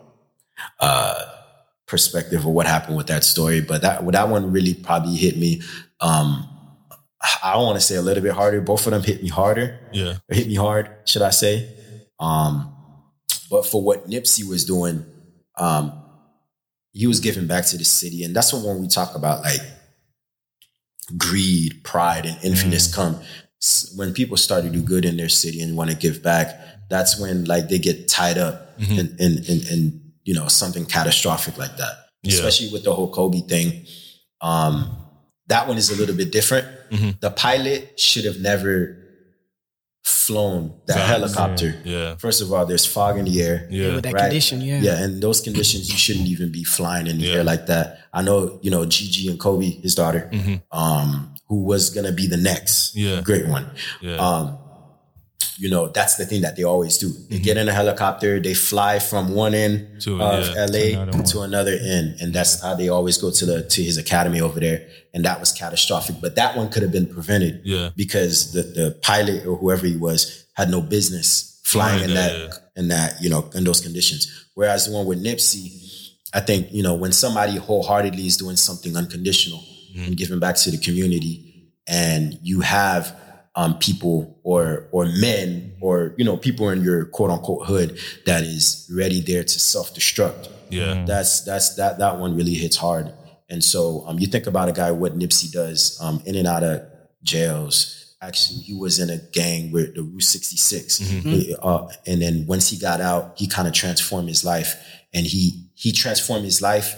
[0.80, 1.26] uh
[1.86, 3.60] perspective of what happened with that story.
[3.60, 5.60] But that that one really probably hit me.
[6.00, 6.48] Um
[7.42, 8.60] I want to say a little bit harder.
[8.60, 9.78] Both of them hit me harder.
[9.92, 10.14] Yeah.
[10.28, 11.68] Or hit me hard, should I say.
[12.18, 12.74] Um,
[13.48, 15.06] but for what Nipsey was doing,
[15.56, 15.92] um,
[16.92, 18.24] he was giving back to the city.
[18.24, 19.60] And that's what when we talk about like
[21.16, 23.20] greed, pride, and infiniteness come.
[23.62, 26.58] S- When people start to do good in their city and want to give back,
[26.90, 31.56] that's when like they get tied up in, in, in, in you know something catastrophic
[31.58, 31.94] like that.
[32.22, 32.34] Yeah.
[32.34, 33.86] Especially with the whole Kobe thing.
[34.40, 34.96] Um,
[35.48, 36.66] that one is a little bit different.
[36.90, 37.20] Mhm.
[37.20, 38.98] The pilot should have never
[40.04, 41.08] flown that Facts.
[41.08, 41.80] helicopter.
[41.84, 42.16] Yeah.
[42.16, 43.68] First of all, there's fog in the air.
[43.70, 43.94] Yeah.
[43.94, 44.22] with that Right.
[44.22, 44.80] condition, yeah.
[44.80, 47.34] Yeah, and those conditions you shouldn't even be flying in the Yeah.
[47.34, 48.00] air like that.
[48.12, 50.30] I know, you know, Gigi and Kobe, his daughter,
[50.72, 53.20] um, who was gonna be the next Yeah.
[53.20, 53.66] great one.
[54.00, 54.16] Yeah.
[54.16, 54.58] Um,
[55.58, 57.12] you know, that's the thing that they always do.
[57.28, 61.02] They get in a helicopter, they fly from one end To- of yeah, LA to
[61.02, 64.40] another to, another end, and that's how they always go to the to his academy
[64.40, 64.78] over there.
[65.12, 67.90] And that was catastrophic, but that one could have been prevented Yeah.
[67.96, 72.32] because the the pilot or whoever he was had no business flying in that,
[72.76, 74.26] in that you know in those conditions.
[74.54, 75.64] Whereas the one with Nipsey,
[76.32, 79.60] I think you know when somebody wholeheartedly is doing something unconditional
[79.92, 80.04] Mm-hmm.
[80.04, 83.14] and giving back to the community, and you have
[83.54, 88.42] um, people or or men or you know people in your quote unquote hood that
[88.42, 90.48] is ready there to self destruct.
[90.70, 91.04] Yeah.
[91.06, 93.12] That's that's that that one really hits hard.
[93.50, 96.62] And so um, you think about a guy what Nipsey does um, in and out
[96.62, 96.82] of
[97.22, 97.98] jails.
[98.22, 102.70] Actually, he was in a gang with the Route 66, He, uh, and then once
[102.70, 104.76] he got out, he kind of transformed his life,
[105.12, 106.94] and he he transformed his life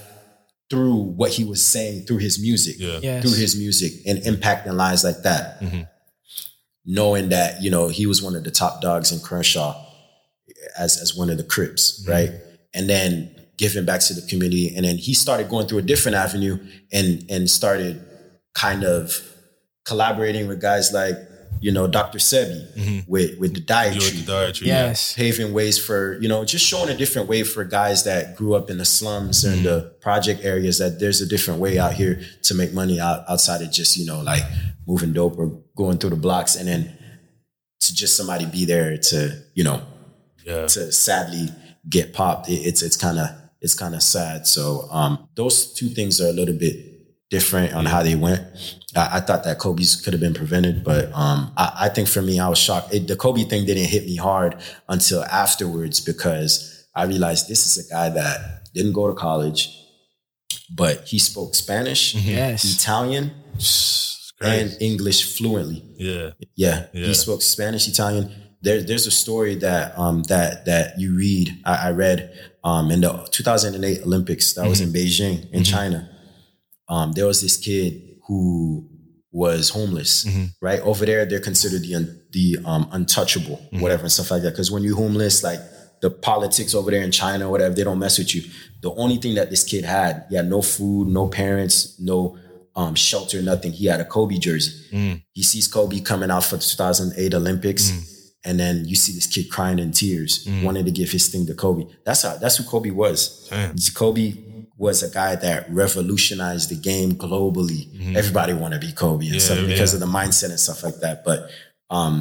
[0.75, 2.99] through what he was saying through his music, Yeah.
[3.03, 3.23] Yes.
[3.23, 5.61] through his music, and impacting lives like that.
[5.61, 5.83] Mm-hmm.
[6.87, 9.83] Knowing that you know he was one of the top dogs in Crenshaw
[10.79, 12.11] as as one of the Crips, mm-hmm.
[12.11, 12.31] right?
[12.75, 16.17] And then giving back to the community, and then he started going through a different
[16.17, 16.59] avenue
[16.93, 18.05] and and started
[18.55, 19.21] kind of
[19.85, 21.17] collaborating with guys like
[21.61, 22.19] you know Dr.
[22.19, 24.69] Sebi with with the You dietary with the dietary.
[24.69, 25.15] Yes.
[25.15, 28.71] paving ways for you know just showing a different way for guys that grew up
[28.71, 32.55] in the slums and the project areas that there's a different way out here to
[32.55, 34.43] make money out, outside of just you know like
[34.87, 36.97] moving dope or going through the blocks and then
[37.81, 39.83] to just somebody be there to you know
[40.45, 40.67] Yeah.
[40.67, 41.49] to sadly
[41.89, 43.29] get popped it, it's it's kind of
[43.61, 46.77] it's kind of sad so um those two things are a little bit
[47.31, 48.43] different on how they went
[48.97, 52.23] I, I thought that Kobe's could have been prevented but um I, I think for
[52.23, 54.57] me I was shocked it, the Kobe thing didn't hit me hard
[54.89, 59.71] until afterwards because I realized this is a guy that didn't go to college
[60.75, 62.65] but he spoke Spanish Yes.
[62.77, 63.33] Italian
[64.41, 64.77] and.
[64.81, 66.31] English fluently yeah.
[66.57, 67.07] yeah, Yeah.
[67.07, 68.31] he spoke Spanish, Italian.
[68.63, 71.51] There, there's a story that um that that you read.
[71.65, 72.33] I, I read
[72.65, 76.09] um in the 2008 Olympics that was in Beijing in China.
[76.89, 78.89] Um, there was this kid who
[79.33, 80.27] was homeless.
[80.61, 84.51] Right over there, they're considered the un, the um untouchable, whatever and stuff like that.
[84.53, 85.59] Because when you're homeless, like
[86.01, 88.43] the politics over there in China, whatever, they don't mess with you.
[88.83, 92.39] The only thing that this kid had, he had no food, no parents, no
[92.77, 93.73] um, shelter, nothing.
[93.73, 94.73] He had a Kobe jersey.
[95.33, 97.91] He sees Kobe coming out for the 2008 Olympics,
[98.45, 101.55] and then you see this kid crying in tears, wanting to give his thing to
[101.55, 101.87] Kobe.
[102.05, 102.37] That's how.
[102.37, 103.47] That's who Kobe was.
[103.51, 103.75] Damn.
[103.95, 104.35] Kobe
[104.87, 107.83] was a guy that revolutionized the game globally.
[108.21, 109.97] Everybody want to be Kobe and Yeah, stuff because yeah.
[109.97, 111.17] of the mindset and stuff like that.
[111.29, 111.39] But
[111.99, 112.15] um,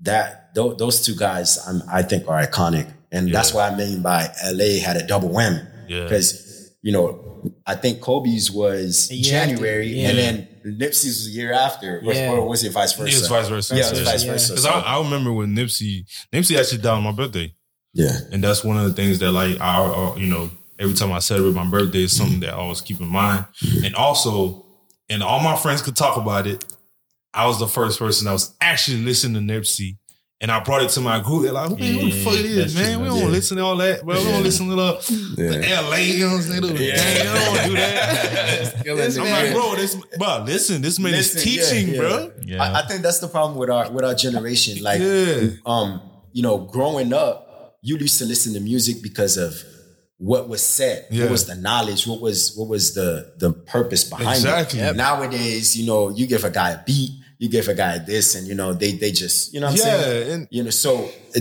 [0.00, 3.56] that tho- those two guys, I'm, I think, are iconic, and that's Yeah.
[3.56, 6.04] why I mean by LA had a double whammy Yeah.
[6.04, 7.26] because you know
[7.66, 10.08] I think Kobe's was A January, yeah.
[10.08, 10.34] and then
[10.80, 12.30] Nipsey's was a year after, or, Yeah.
[12.32, 13.16] or was it vice versa?
[13.18, 13.74] It's vice versa.
[13.76, 14.52] Yeah, it was vice versa.
[14.52, 17.54] Because So, I, I remember when Nipsey Nipsey actually died on my birthday,
[17.94, 20.50] yeah, and that's one of the things that like I, uh, you know,
[20.80, 23.44] every time I celebrate my birthday is something that I always keep in mind,
[23.84, 24.66] and also,
[25.08, 26.64] and all my friends could talk about it.
[27.32, 29.98] I was the first person that was actually listening to Nipsey.
[30.42, 31.42] And I brought it to my group.
[31.42, 32.94] They're like, man, what the fuck is, that's man?
[32.96, 33.26] true, We don't yeah.
[33.26, 34.16] listen to all that, bro.
[34.18, 34.92] We don't listen to the,
[35.36, 35.58] the
[35.90, 36.62] LA, you know what I'm saying?
[36.62, 36.94] The Yeah.
[36.96, 38.74] gang, I don't do that.
[38.96, 42.00] This I'm like, bro, this, bro, listen, this man Listen, is teaching, yeah, yeah.
[42.00, 42.32] bro.
[42.42, 42.62] Yeah.
[42.62, 44.82] I, I think that's the problem with our with our generation.
[44.82, 45.50] Like, Yeah.
[45.66, 46.00] um,
[46.32, 49.62] you know, growing up, you used to listen to music because of
[50.22, 51.24] what was said, Yeah.
[51.24, 54.78] what was the knowledge, what was what was the the purpose behind Exactly.
[54.80, 54.82] it.
[54.84, 54.96] Yep.
[54.96, 58.46] Nowadays, you know, you give a guy a beat, you give a guy this, and
[58.46, 61.08] you know, they they just, you know, what I'm Yeah, saying, and- you know, so
[61.34, 61.40] uh,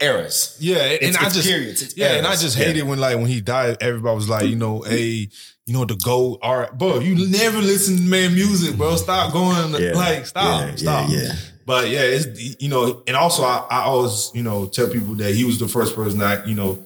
[0.00, 0.56] eras.
[0.60, 2.42] Yeah, and It's- I it's just periods, it's yeah, and I eras.
[2.42, 2.64] just Yeah.
[2.66, 5.28] hated when like when he died, everybody was like, you know, hey,
[5.66, 6.98] you know, the gold art, bro.
[6.98, 8.96] You never listen to man music, bro.
[8.96, 9.92] Stop going, Yeah.
[9.94, 11.10] like, stop, Yeah, stop.
[11.10, 11.32] yeah, yeah.
[11.64, 15.32] But yeah, it's you know, and also I, I always you know tell people that
[15.34, 16.78] he was the first person that you know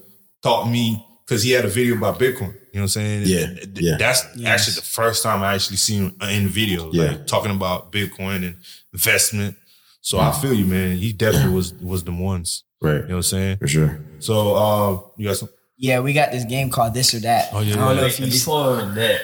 [0.44, 2.52] taught me because he had a video about Bitcoin.
[2.72, 3.22] You know what I'm saying?
[3.26, 3.96] Yeah, th- yeah.
[3.98, 7.04] That's actually the first time I actually seen him in video, Yeah.
[7.12, 8.56] like talking about Bitcoin and
[8.92, 9.56] investment.
[10.02, 10.96] So I feel you, man.
[10.98, 12.62] He definitely was was the ones.
[12.82, 12.96] Right.
[12.96, 13.56] You know what I'm saying?
[13.56, 13.98] For sure.
[14.18, 15.48] So uh you got some
[15.78, 17.48] Yeah, we got this game called This or That.
[17.52, 19.20] Oh, yeah, I don't know if you before that,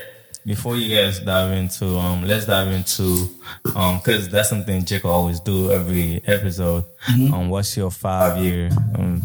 [0.46, 3.28] before you guys dive into um, let's dive into
[3.76, 6.84] um, because that's something Jake always do every episode.
[7.08, 9.20] Um, what's your five year um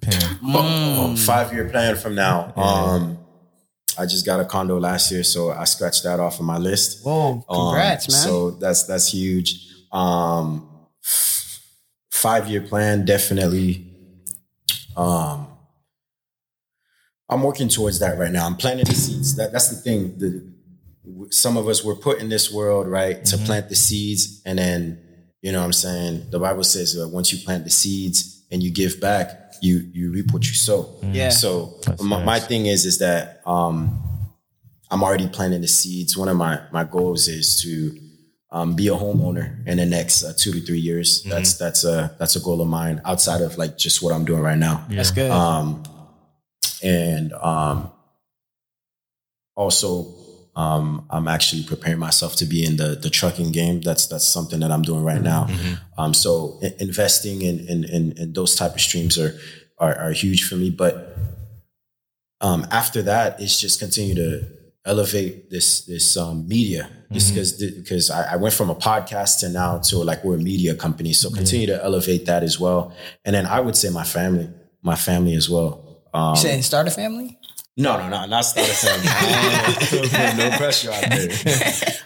[0.00, 0.38] plan?
[0.44, 2.52] Oh, five year plan from now.
[2.56, 3.18] Um,
[3.98, 7.04] I just got a condo last year, so I scratched that off of my list.
[7.04, 8.22] Whoa, congrats, Um, man.
[8.24, 9.66] So that's that's huge.
[9.92, 10.68] Um,
[12.10, 13.86] five year plan, definitely.
[14.96, 15.46] Um,
[17.28, 18.46] I'm working towards that right now.
[18.46, 19.36] I'm planting the seeds.
[19.36, 20.18] That that's the thing.
[20.18, 20.50] The
[21.30, 24.98] some of us were put in this world right to plant the seeds, and then
[25.42, 26.26] You know what I'm saying?
[26.30, 30.12] The Bible says that once you plant the seeds and you give back, you you
[30.12, 30.94] reap what you sow.
[31.02, 31.30] Yeah.
[31.30, 34.00] So That's my, my thing is is that um,
[34.90, 36.16] I'm already planting the seeds.
[36.16, 37.98] One of my my goals is to
[38.52, 41.22] um, be a homeowner in the next uh, two to three years.
[41.22, 44.42] That's that's a that's a goal of mine outside of like just what I'm doing
[44.42, 44.84] right now.
[44.88, 45.30] That's good.
[45.30, 45.84] Um,
[46.82, 47.92] and um,
[49.54, 50.14] also,
[50.60, 50.84] um,
[51.14, 53.76] I'm actually preparing myself to be in the the trucking game.
[53.88, 55.42] That's that's something that I'm doing right now.
[56.00, 56.30] Um, so
[56.62, 59.32] i- investing in, in in in those type of streams are
[59.84, 60.68] are, are huge for me.
[60.82, 60.94] But
[62.40, 64.46] um, after that, it's just continue to
[64.84, 66.88] elevate this this um, media.
[67.12, 67.50] Just because
[67.82, 71.12] because I, I went from a podcast to now to like we're a media company.
[71.12, 72.94] So continue to elevate that as well.
[73.24, 74.48] And then I would say my family,
[74.82, 76.02] my family as well.
[76.14, 77.36] Um, you saying start a family?
[77.80, 78.72] No, no, no, not start a
[80.08, 80.50] family.
[80.50, 81.28] no pressure out there.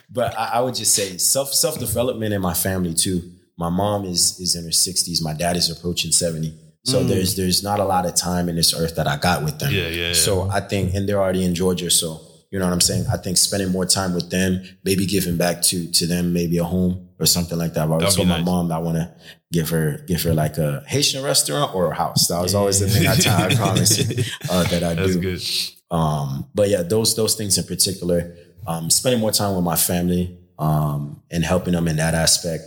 [0.09, 3.31] but I, I would just say self self development in my family too.
[3.57, 5.21] My mom is is in her sixties.
[5.21, 6.57] My dad is approaching seventy.
[6.83, 7.07] So mm.
[7.07, 9.73] there's there's not a lot of time in this earth that I got with them.
[9.73, 10.13] Yeah, yeah, yeah.
[10.13, 11.89] So I think, and they're already in Georgia.
[11.89, 12.21] So
[12.51, 13.05] you know what I'm saying.
[13.11, 16.63] I think spending more time with them, maybe giving back to to them, maybe a
[16.63, 17.83] home or something like that.
[17.83, 18.45] I've always told my nice.
[18.45, 19.13] mom I want to
[19.57, 22.27] give her give her like a Haitian restaurant or a house.
[22.31, 23.91] That was always the thing I, tell- I promise
[24.51, 25.21] uh, that I That's do.
[25.27, 25.41] good.
[25.99, 26.27] Um,
[26.57, 28.19] but yeah, those those things in particular,
[28.67, 30.23] um, spending more time with my family
[30.59, 32.63] um, and helping them in that aspect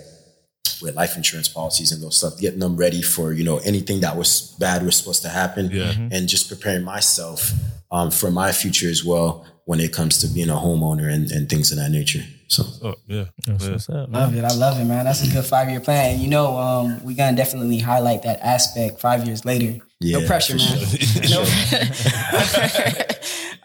[0.81, 4.17] with life insurance policies and those stuff, getting them ready for you know anything that
[4.17, 5.93] was bad was supposed to happen, Yeah.
[6.15, 7.53] and just preparing myself
[7.91, 11.51] um, for my future as well when it comes to being a homeowner and, and
[11.51, 12.23] things of that nature.
[12.47, 13.27] So Oh, yeah.
[13.47, 13.73] That's yeah.
[13.73, 14.23] what's up, man.
[14.23, 14.45] Love it.
[14.45, 15.05] I love it, man.
[15.05, 16.15] That's a good five year plan.
[16.15, 19.79] And you know, um, we're gonna definitely highlight that aspect five years later.
[20.01, 20.79] no pressure, man.
[20.87, 21.23] sure.
[21.31, 21.41] No.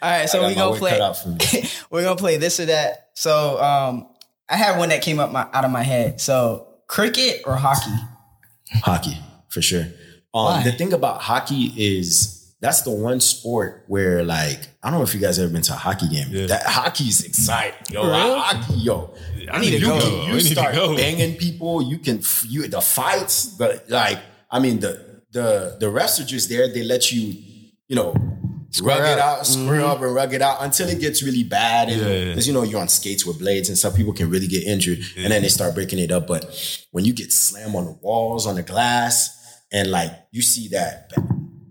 [0.01, 0.91] All right, so we my gonna play.
[0.91, 1.37] cut out for me.
[1.89, 3.11] we're gonna play this or that.
[3.13, 4.07] So um,
[4.49, 6.19] I had one that came up my out of my head.
[6.19, 7.95] So cricket or hockey?
[8.73, 9.17] Hockey,
[9.47, 9.83] for sure.
[10.33, 10.63] Um, Why?
[10.65, 15.13] the thing about hockey is that's the one sport where, like, I don't know if
[15.13, 16.27] you guys ever been to a hockey game.
[16.29, 16.45] Yeah.
[16.45, 18.03] That hockey's exciting, yo.
[18.03, 18.39] For real?
[18.39, 19.13] Hockey, yo.
[19.51, 19.99] I need to you go.
[19.99, 20.95] Can, I you need to start go.
[20.95, 21.81] banging people.
[21.81, 24.17] You can you the fights, but like,
[24.49, 26.71] I mean, the the the refs are just there.
[26.71, 27.35] They let you,
[27.89, 28.13] you know.
[28.81, 29.39] rug it up.
[29.39, 29.91] out, square mm-hmm.
[29.91, 31.89] up, and rug it out until it gets really bad.
[31.89, 32.25] And Yeah, yeah.
[32.29, 34.99] because you know you're on skates with blades and stuff, people can really get injured,
[35.17, 36.27] and then they start breaking it up.
[36.27, 36.45] But
[36.91, 39.37] when you get slammed on the walls, on the glass,
[39.73, 41.11] and like you see that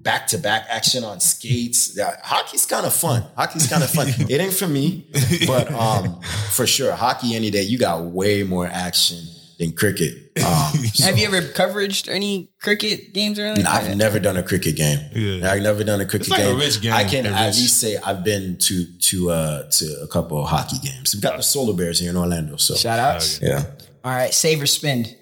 [0.03, 3.25] back to back action on skates, that, hockey's kind of fun.
[3.37, 4.09] Hockey's kind of fun.
[4.29, 5.07] it ain't for me,
[5.47, 6.21] but um,
[6.53, 9.25] for sure, hockey any day, you got way more action
[9.59, 10.17] than cricket.
[10.45, 13.67] Um, so- Have you ever coveraged any cricket games or anything?
[13.67, 14.99] I've never done a cricket game.
[15.15, 15.51] Yeah.
[15.53, 16.59] I've never done a cricket It's like a game.
[16.59, 20.09] rich game, I can at rich- least say I've been to to uh to a
[20.09, 21.15] couple of hockey games.
[21.15, 22.57] We've got the Solar Bears here in Orlando.
[22.57, 23.41] So Shout outs.
[23.43, 23.65] yeah.
[24.05, 25.15] All right, save or spend?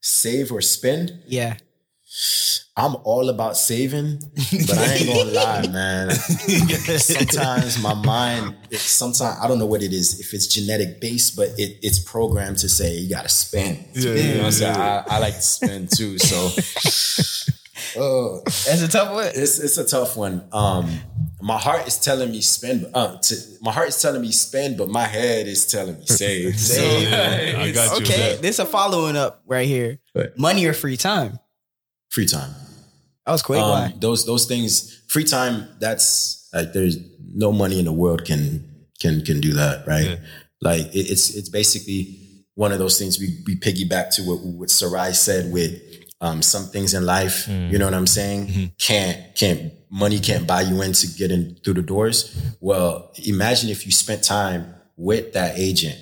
[0.00, 1.22] Save or spend?
[1.26, 1.56] Yeah.
[2.76, 6.10] I'm all about saving, but I ain't gonna lie, man.
[6.10, 11.50] Sometimes my mind, sometimes I don't know what it is, if it's genetic based, but
[11.56, 13.78] it, it's programmed to say you gotta spend.
[13.92, 14.76] Yeah, you know what I'm saying?
[14.76, 16.18] I, I like to spend too.
[16.18, 16.46] So
[17.96, 19.26] uh, That's a tough one.
[19.26, 20.42] it's it's a tough one.
[20.52, 20.90] Um,
[21.40, 22.86] my heart is telling me spend.
[22.92, 26.58] Uh, to, my heart is telling me spend, but my head is telling me save.
[26.58, 27.08] Save.
[27.08, 28.04] Yeah, I got you.
[28.04, 28.42] Okay, that.
[28.42, 30.00] this a following up right here.
[30.12, 30.36] What?
[30.36, 31.38] Money or free time?
[32.10, 32.50] Free time.
[33.26, 33.60] That was quick.
[33.60, 33.94] Um, Why?
[33.96, 35.02] those those things.
[35.08, 35.68] Free time.
[35.80, 36.98] That's like there's
[37.34, 40.10] no money in the world can can can do that, right?
[40.10, 40.16] Yeah.
[40.60, 42.18] Like it, it's it's basically
[42.54, 45.80] one of those things we we piggyback to what what Sarai said with
[46.20, 47.48] um, some things in life.
[47.48, 48.72] You know what I'm saying?
[48.78, 52.36] Can't can't money can't buy you in to get in through the doors.
[52.60, 55.98] Well, imagine if you spent time with that agent.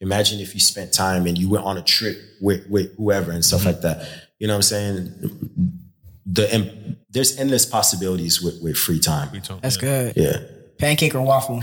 [0.00, 3.44] Imagine if you spent time and you went on a trip with with whoever and
[3.44, 4.08] stuff like that.
[4.38, 5.81] You know what I'm saying?
[6.24, 9.30] The and there's endless possibilities with with free time.
[9.60, 10.16] That's good.
[10.16, 10.38] Yeah.
[10.78, 11.62] Pancake or waffle?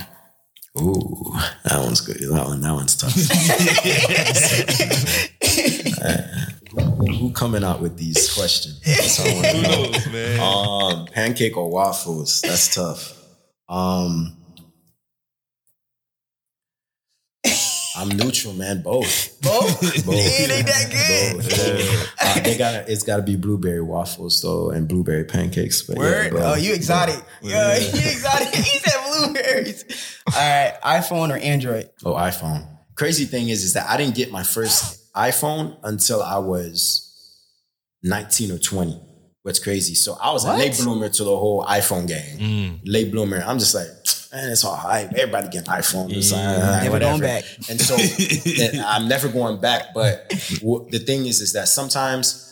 [0.79, 1.33] Ooh,
[1.63, 2.17] that one's good.
[2.17, 3.13] That one, that one's tough.
[6.71, 8.79] who, who coming out with these questions?
[8.81, 9.61] That's what I wanna Who
[9.91, 10.39] knows, man?
[10.39, 12.41] Um, pancake or waffles?
[12.41, 13.17] That's tough.
[13.67, 14.37] Um,
[17.99, 18.81] I'm neutral, man.
[18.81, 19.39] Both.
[19.41, 19.81] Both?
[20.05, 20.15] Both.
[20.15, 21.35] It ain't that good.
[21.37, 21.49] Both.
[21.49, 22.13] both.
[22.21, 25.81] Uh, they got it's got to be blueberry waffles though, and blueberry pancakes.
[25.81, 26.31] But yeah, Word?
[26.31, 26.41] bro.
[26.43, 27.21] oh, you exotic.
[27.41, 28.47] Yeah, you exotic.
[28.55, 29.83] He said blueberries.
[30.27, 31.89] All right, iPhone or Android?
[32.05, 32.65] Oh, iPhone.
[32.95, 37.05] Crazy thing is, is that I didn't get my first iPhone until I was
[38.03, 38.99] 19 or 20.
[39.43, 39.95] What's crazy?
[39.95, 40.55] So I was What?
[40.55, 42.37] a late bloomer to the whole iPhone game.
[42.37, 42.79] Mm.
[42.85, 43.41] Late bloomer.
[43.45, 43.87] I'm just like,
[44.31, 45.11] man, it's all hype.
[45.13, 46.11] Everybody getting iPhone.
[46.11, 46.79] It's like, Yeah.
[46.83, 47.11] Never whatever.
[47.11, 47.43] going back.
[47.69, 47.95] And so
[48.85, 49.93] I'm never going back.
[49.93, 50.29] But
[50.59, 52.45] w- the thing is, is that sometimes,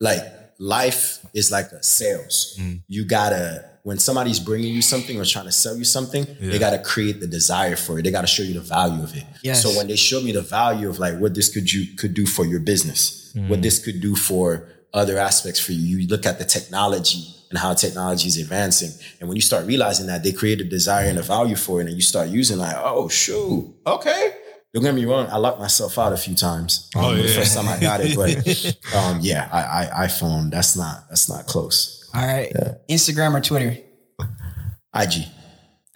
[0.00, 0.20] like
[0.58, 2.56] life is like a sales.
[2.60, 2.82] Mm.
[2.88, 6.50] You gotta when somebody's bringing you something or trying to sell you something, Yeah.
[6.50, 8.02] they gotta create the desire for it.
[8.02, 9.22] They gotta show you the value of it.
[9.42, 9.62] Yes.
[9.62, 12.26] So when they show me the value of like what this could you could do
[12.26, 16.38] for your business, what this could do for other aspects for you, you look at
[16.38, 17.26] the technology
[17.56, 18.90] and how technology is advancing.
[19.20, 21.86] And when you start realizing that they create a desire and a value for it,
[21.86, 24.34] and you start using like, oh shoot, okay.
[24.74, 26.90] Don't get me wrong, I locked myself out a few times.
[26.94, 27.34] Um, Oh, The yeah.
[27.38, 30.50] first time I got it, but um, yeah, I, I iPhone.
[30.50, 32.08] That's not that's not close.
[32.14, 32.52] All right.
[32.90, 33.78] Instagram or Twitter?
[34.94, 35.12] IG.
[35.14, 35.24] IG.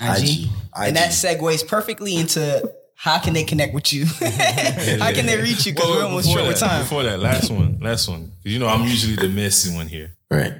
[0.00, 0.48] IG.
[0.76, 4.04] And that segues perfectly into how can they connect with you?
[5.04, 5.72] how can they reach you?
[5.72, 6.82] Because Well, we're almost before short with that, time.
[6.82, 8.22] Before that, last one, last one.
[8.42, 10.54] 'Cause You know, I'm usually the messy one here, Right.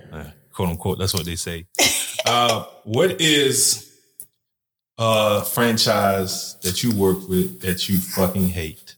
[0.60, 0.98] Quote unquote.
[0.98, 1.66] That's what they say.
[2.26, 3.90] uh, what is
[4.98, 8.96] a franchise that you work with that you fucking hate?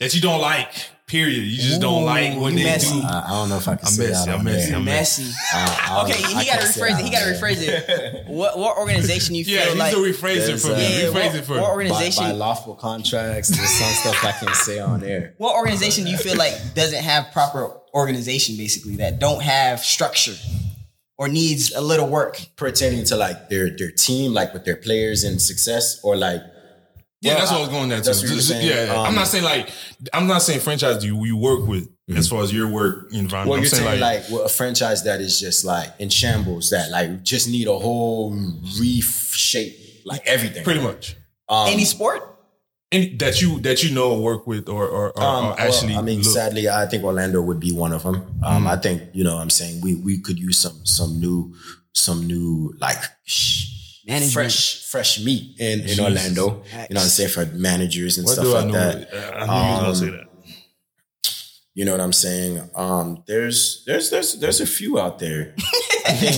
[0.00, 0.90] That you don't like?
[1.06, 1.44] Period.
[1.44, 3.00] You just don't like when you they messy.
[3.00, 3.06] do.
[3.06, 4.38] I, I don't know if I can I'm say messy, that.
[4.40, 4.74] I'm messy.
[4.74, 5.32] I'm Messy.
[5.54, 7.04] Uh, I don't- Okay, I he got to rephrase it.
[7.04, 8.26] He got to rephrase it.
[8.26, 9.92] What what organization you feel Yeah, he's like?
[9.94, 11.02] the rephrase it for me.
[11.02, 11.88] Yeah, rephrase what- it for what me.
[11.90, 15.34] by, by lawful contracts, there's some stuff I can say on there.
[15.38, 20.34] what organization do you feel like doesn't have proper organization, basically, that don't have structure
[21.18, 22.40] or needs a little work?
[22.56, 26.40] Pertaining to like their their team, like with their players and success, or like
[27.26, 28.04] Yeah, Well, that's what I I- was going there too.
[28.04, 28.66] that's what you're Just- saying.
[28.66, 29.70] Yeah, I'm Um, not saying like
[30.12, 33.48] I'm not saying franchise you you work with as far as your work environment.
[33.48, 36.70] Well, I'm you're saying, saying like, well, a franchise that is just like in shambles,
[36.70, 38.32] that like just need a whole
[38.80, 40.64] reshape, like everything.
[40.64, 41.16] pretty much
[41.48, 42.22] Um, Any sport?
[42.92, 45.94] any that you that you know work with or or, or, Um, or well, actually.
[45.96, 46.32] I mean, look.
[46.34, 48.16] sadly, I think Orlando would be one of them.
[48.44, 51.54] Um, I think you know, what I'm saying we we could use some some new
[51.92, 53.45] some new like sh-
[54.06, 54.32] Management.
[54.32, 56.00] fresh fresh meat in in Jesus.
[56.00, 56.42] Orlando.
[56.44, 58.72] You know, what I'm saying for managers and what stuff do I like know?
[58.72, 59.34] that.
[59.36, 60.26] I knew you was gonna say Um, that.
[61.74, 62.70] You know what I'm saying?
[62.74, 65.54] Um, there's there's there's there's a few out there.
[66.06, 66.36] There's,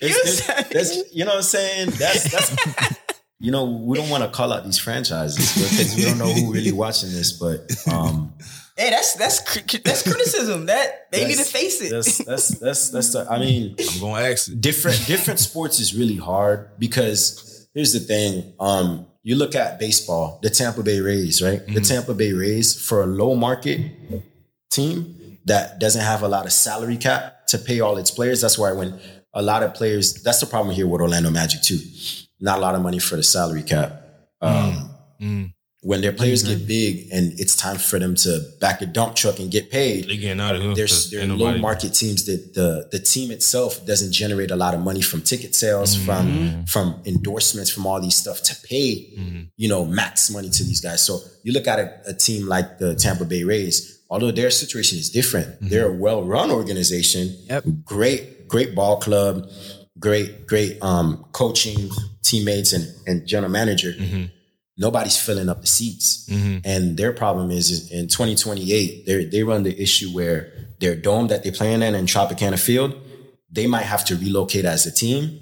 [0.00, 1.90] there's, there's- you know what I'm saying?
[1.90, 2.96] That's that's
[3.38, 6.52] you know we don't want to call out these franchises because we don't know who
[6.52, 8.32] really watching this, but um,
[8.78, 9.40] Hey, that's that's
[9.82, 10.66] that's criticism.
[10.66, 11.90] That they need to face it.
[11.90, 13.12] That's that's that's that's.
[13.12, 14.60] The, I mean, I'm gonna ask it.
[14.60, 18.54] different different sports is really hard because here's the thing.
[18.60, 21.60] Um, you look at baseball, the Tampa Bay Rays, right?
[21.66, 23.80] The Tampa Bay Rays for a low market
[24.70, 28.40] team that doesn't have a lot of salary cap to pay all its players.
[28.40, 28.98] That's why when
[29.34, 31.80] a lot of players, that's the problem here with Orlando Magic too.
[32.40, 34.02] Not a lot of money for the salary cap.
[34.40, 34.90] Um,
[35.20, 35.52] Mm.
[35.80, 39.38] When their players get big and it's time for them to back a dump truck
[39.38, 40.74] and get paid, They getting out of here.
[40.74, 44.80] there's there low market teams that the the team itself doesn't generate a lot of
[44.80, 46.04] money from ticket sales, Mm-hmm.
[46.06, 49.42] from from endorsements, from all these stuff to pay, Mm-hmm.
[49.56, 51.00] you know, max money to these guys.
[51.08, 54.98] So you look at a, a team like the Tampa Bay Rays, although their situation
[54.98, 55.68] is different, Mm-hmm.
[55.68, 57.64] they're a well run organization, Yep.
[57.84, 59.46] great great ball club,
[60.00, 61.88] great great um, coaching
[62.24, 63.92] teammates and and general manager.
[64.78, 64.84] Mm-hmm.
[64.86, 66.28] Nobody's filling up the seats.
[66.64, 71.28] And their problem is, is in 2028, they they run the issue where their dome
[71.28, 72.94] that they're playing in in Tropicana Field,
[73.50, 75.40] they might have to relocate as a team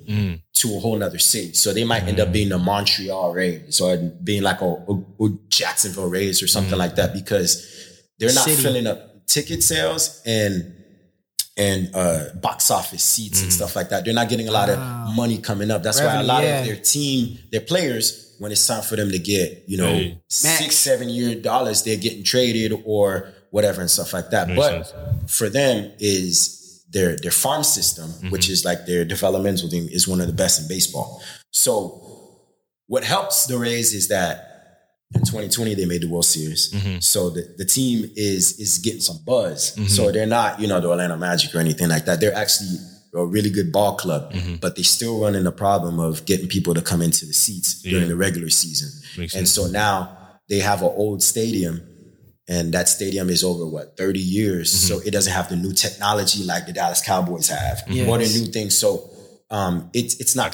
[0.54, 1.52] to a whole nother city.
[1.52, 5.28] So they might end up being the Montreal Rays or being like a, a- a
[5.48, 7.66] Jacksonville Rays or something like that because
[8.18, 8.62] they're not City.
[8.62, 10.72] filling up ticket sales and
[11.58, 14.04] and uh, box office seats and stuff like that.
[14.04, 14.78] They're not getting a lot of
[15.14, 15.82] money coming up.
[15.82, 16.60] That's why a lot yeah.
[16.60, 20.18] of their team, their players, when it's time for them to get, you know, Hey.
[20.28, 24.48] six, seven year dollars, they're getting traded or whatever and stuff like that.
[24.48, 25.32] Makes but sense.
[25.36, 28.30] for them is their their farm system, Mm-hmm.
[28.30, 31.22] which is like their developmental thing, is one of the best in baseball.
[31.50, 32.02] So
[32.86, 34.42] what helps the Rays is that
[35.14, 36.72] in 2020 they made the World Series.
[36.72, 36.98] Mm-hmm.
[37.00, 39.74] So the, the team is is getting some buzz.
[39.94, 42.20] So they're not, you know, the Orlando Magic or anything like that.
[42.20, 42.76] They're actually
[43.16, 44.56] a really good ball club, Mm-hmm.
[44.56, 48.08] but they still running the problem of getting people to come into the seats during
[48.08, 48.88] the regular season.
[49.18, 49.52] Makes and sense.
[49.52, 50.16] so now
[50.48, 51.80] they have an old stadium
[52.48, 54.94] and that stadium is over what 30 years Mm-hmm.
[54.94, 58.38] so it doesn't have the new technology like the Dallas Cowboys have or the Yes.
[58.40, 59.10] new things so
[59.50, 60.52] um it's it's not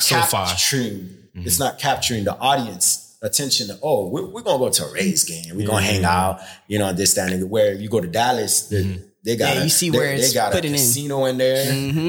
[0.50, 4.92] capturing it's not capturing the audience attention to oh we're, we're gonna go to a
[4.92, 8.08] Rays game we're gonna hang out you know this that and where you go to
[8.08, 10.78] Dallas the, they got Yeah, you see they, where they it's got a putting in.
[10.78, 11.64] casino in, there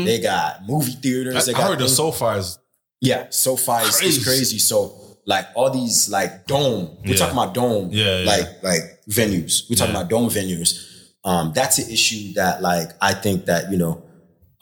[0.06, 2.60] they got movie theaters I, they I got heard the things- SoFi is
[3.02, 4.06] yeah, SoFi is, Crazy.
[4.18, 4.60] is crazy.
[4.60, 7.16] So like all these like dome, we're Yeah.
[7.18, 8.26] talking about dome, Yeah, yeah.
[8.26, 9.70] like like venues.
[9.70, 10.02] We're talking Yeah.
[10.02, 10.80] about dome venues.
[11.26, 14.04] Um, that's an issue that like I think that you know,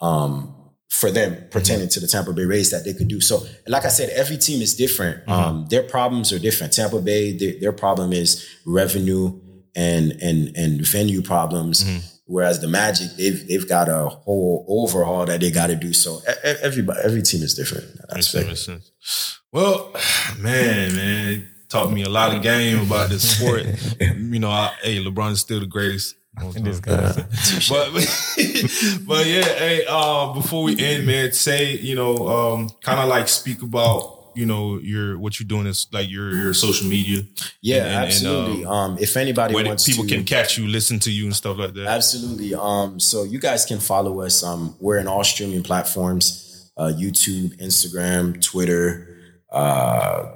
[0.00, 0.54] um,
[0.90, 3.20] for them pertaining to the Tampa Bay Rays that they could do.
[3.20, 5.26] So, like I said, every team is different.
[5.28, 6.72] Um, their problems are different.
[6.72, 9.38] Tampa Bay, their, their problem is revenue
[9.74, 11.84] and and and venue problems.
[12.24, 15.92] Whereas the Magic, they've they've got a whole overhaul that they got to do.
[15.92, 17.84] So everybody, every team is different.
[17.84, 19.40] in that Makes makes sense.
[19.50, 19.92] Well,
[20.38, 23.64] man, man, taught me a lot of game about this sport.
[24.00, 26.16] you know, I, hey, LeBron is still the greatest.
[26.54, 27.12] This guy.
[27.68, 27.92] but
[29.06, 33.28] but yeah, hey, uh, before we end, man, say you know, um, kind of like
[33.28, 37.22] speak about you know your what you're doing is like your your social media.
[37.60, 38.64] Yeah, And- and- and, absolutely.
[38.64, 41.58] um, um, if anybody wants people to, can catch you, listen to you, and stuff
[41.58, 41.86] like that.
[41.86, 42.54] Absolutely.
[42.54, 44.42] Um, so you guys can follow us.
[44.42, 49.16] Um, we're in all streaming platforms: uh, YouTube, Instagram, Twitter,
[49.52, 50.32] uh,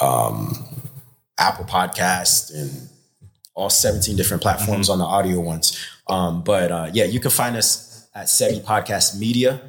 [0.00, 0.54] um,
[1.38, 2.88] Apple Podcast, and
[3.54, 5.78] all 17 different platforms on the audio ones.
[6.08, 9.60] Um, but uh, yeah, you can find us at Seby Podcast Media.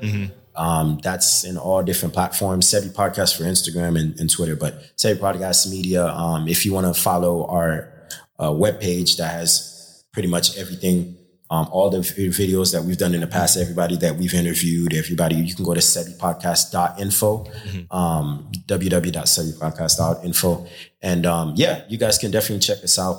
[0.57, 2.67] Um, that's in all different platforms.
[2.67, 6.05] Seby Podcast for Instagram and, and Twitter, but Seby Podcast Media.
[6.05, 7.91] Um, if you want to follow our
[8.39, 11.17] uh, webpage that has pretty much everything,
[11.51, 15.35] um, all the videos that we've done in the past, everybody that we've interviewed, everybody,
[15.35, 17.45] you can go to sebypodcast.info,
[17.91, 20.67] um, www.sebypodcast.info.
[21.01, 23.17] And um, yeah, you guys can definitely check us out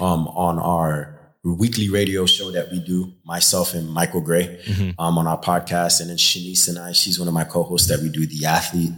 [0.00, 1.13] um, on our
[1.52, 4.60] weekly radio show that we do, myself and Michael Gray,
[4.98, 6.00] um, on our podcast.
[6.00, 8.92] And then Shanice and I, she's one of my co-hosts that we do the athlete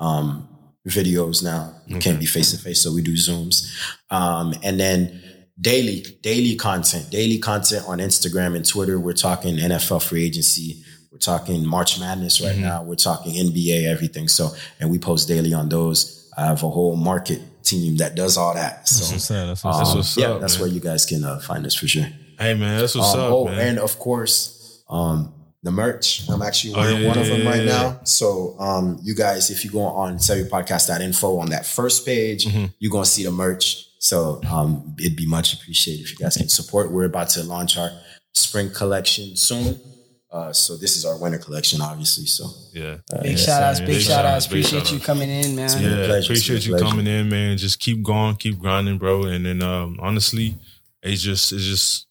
[0.00, 0.48] um,
[0.88, 1.74] videos now.
[1.88, 3.68] We can't be face to face, so we do Zooms.
[4.10, 5.22] Um, and then
[5.60, 8.98] daily, daily content, daily content on Instagram and Twitter.
[8.98, 10.82] We're talking NFL free agency.
[11.12, 12.82] We're talking March Madness right now.
[12.82, 14.28] We're talking NBA, everything.
[14.28, 16.30] So, and we post daily on those.
[16.36, 18.88] I have a whole market team that does all that.
[18.88, 19.46] So, What's up?
[19.48, 19.96] That's what's um, up.
[19.96, 20.60] what's yeah, up, that's man.
[20.62, 22.06] where you guys can uh, find us for sure.
[22.38, 23.58] hey man, that's what's Um, up, oh, man.
[23.68, 25.32] and of course, um,
[25.62, 26.22] the merch.
[26.28, 27.82] I'm actually Oh, wearing yeah, one of them yeah, right yeah.
[27.82, 28.00] now.
[28.04, 32.66] So, um, you guys, if you go on Podcast.info on that first page, Mm-hmm.
[32.78, 33.86] you're gonna see the merch.
[33.98, 36.90] So, um, it'd be much appreciated if you guys can support.
[36.90, 37.90] We're about to launch our
[38.32, 39.78] spring collection soon.
[40.32, 42.24] Uh, so this is our winter collection, obviously.
[42.26, 45.06] So, yeah, Big Yes, shout outs, big, Big shout shout-outs, Appreciate you shout-outs.
[45.06, 45.68] coming in, man.
[45.82, 46.26] yeah, pleasure.
[46.26, 46.84] Appreciate been you pleasure.
[46.84, 47.58] coming in, man.
[47.58, 49.24] Just keep going, keep grinding, bro.
[49.24, 50.54] And then um, honestly,
[51.02, 52.06] it's just it's just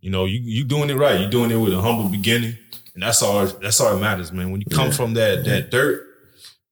[0.00, 1.20] you know you you doing it right.
[1.20, 2.56] You're doing it with a humble beginning,
[2.94, 4.50] and that's all that's all that matters, man.
[4.50, 4.92] When you come Yeah.
[4.92, 6.08] from that that dirt,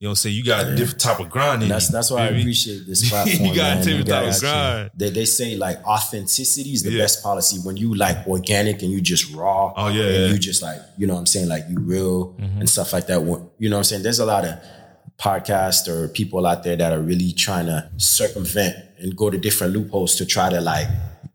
[0.00, 1.56] you know, say you got a different type of grind.
[1.56, 3.46] in And that's you, that's why I appreciate this platform.
[3.48, 3.84] You gotta man.
[3.84, 4.90] take You the type of grind.
[4.96, 7.02] They, they say like authenticity is the Yeah.
[7.02, 9.72] best policy when you like organic and you just raw.
[9.76, 10.26] Oh, yeah, and yeah.
[10.28, 12.60] you just like you know what I'm saying like you real Mm-hmm.
[12.60, 13.20] and stuff like that.
[13.58, 14.02] You know what I'm saying?
[14.04, 14.54] There's a lot of
[15.18, 19.72] podcasts or people out there that are really trying to circumvent and go to different
[19.72, 20.86] loopholes to try to like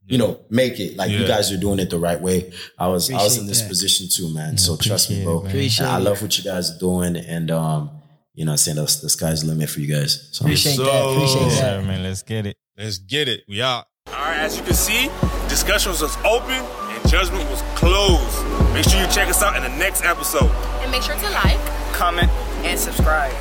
[0.07, 2.51] you know make it like you guys are doing it the right way.
[2.77, 3.67] I was I was in this that.
[3.67, 4.57] position too, man.
[4.57, 5.43] so trust me, bro.
[5.43, 5.47] it.
[5.47, 7.89] Appreciate And I love what you guys are doing and um
[8.33, 10.29] you know what I'm saying the, the sky's the limit for you guys.
[10.31, 11.15] So Appreciate So- that.
[11.15, 11.81] Appreciate Yes, that.
[11.81, 12.03] sir, man.
[12.03, 12.57] Let's get it.
[12.77, 13.41] Let's get it.
[13.47, 13.85] We out.
[14.07, 15.09] All right, as you can see,
[15.47, 18.73] discussions was open and judgment was closed.
[18.73, 20.49] Make sure you check us out in the next episode.
[20.81, 21.59] And make sure to like,
[21.93, 22.29] Comment
[22.65, 23.31] and subscribe.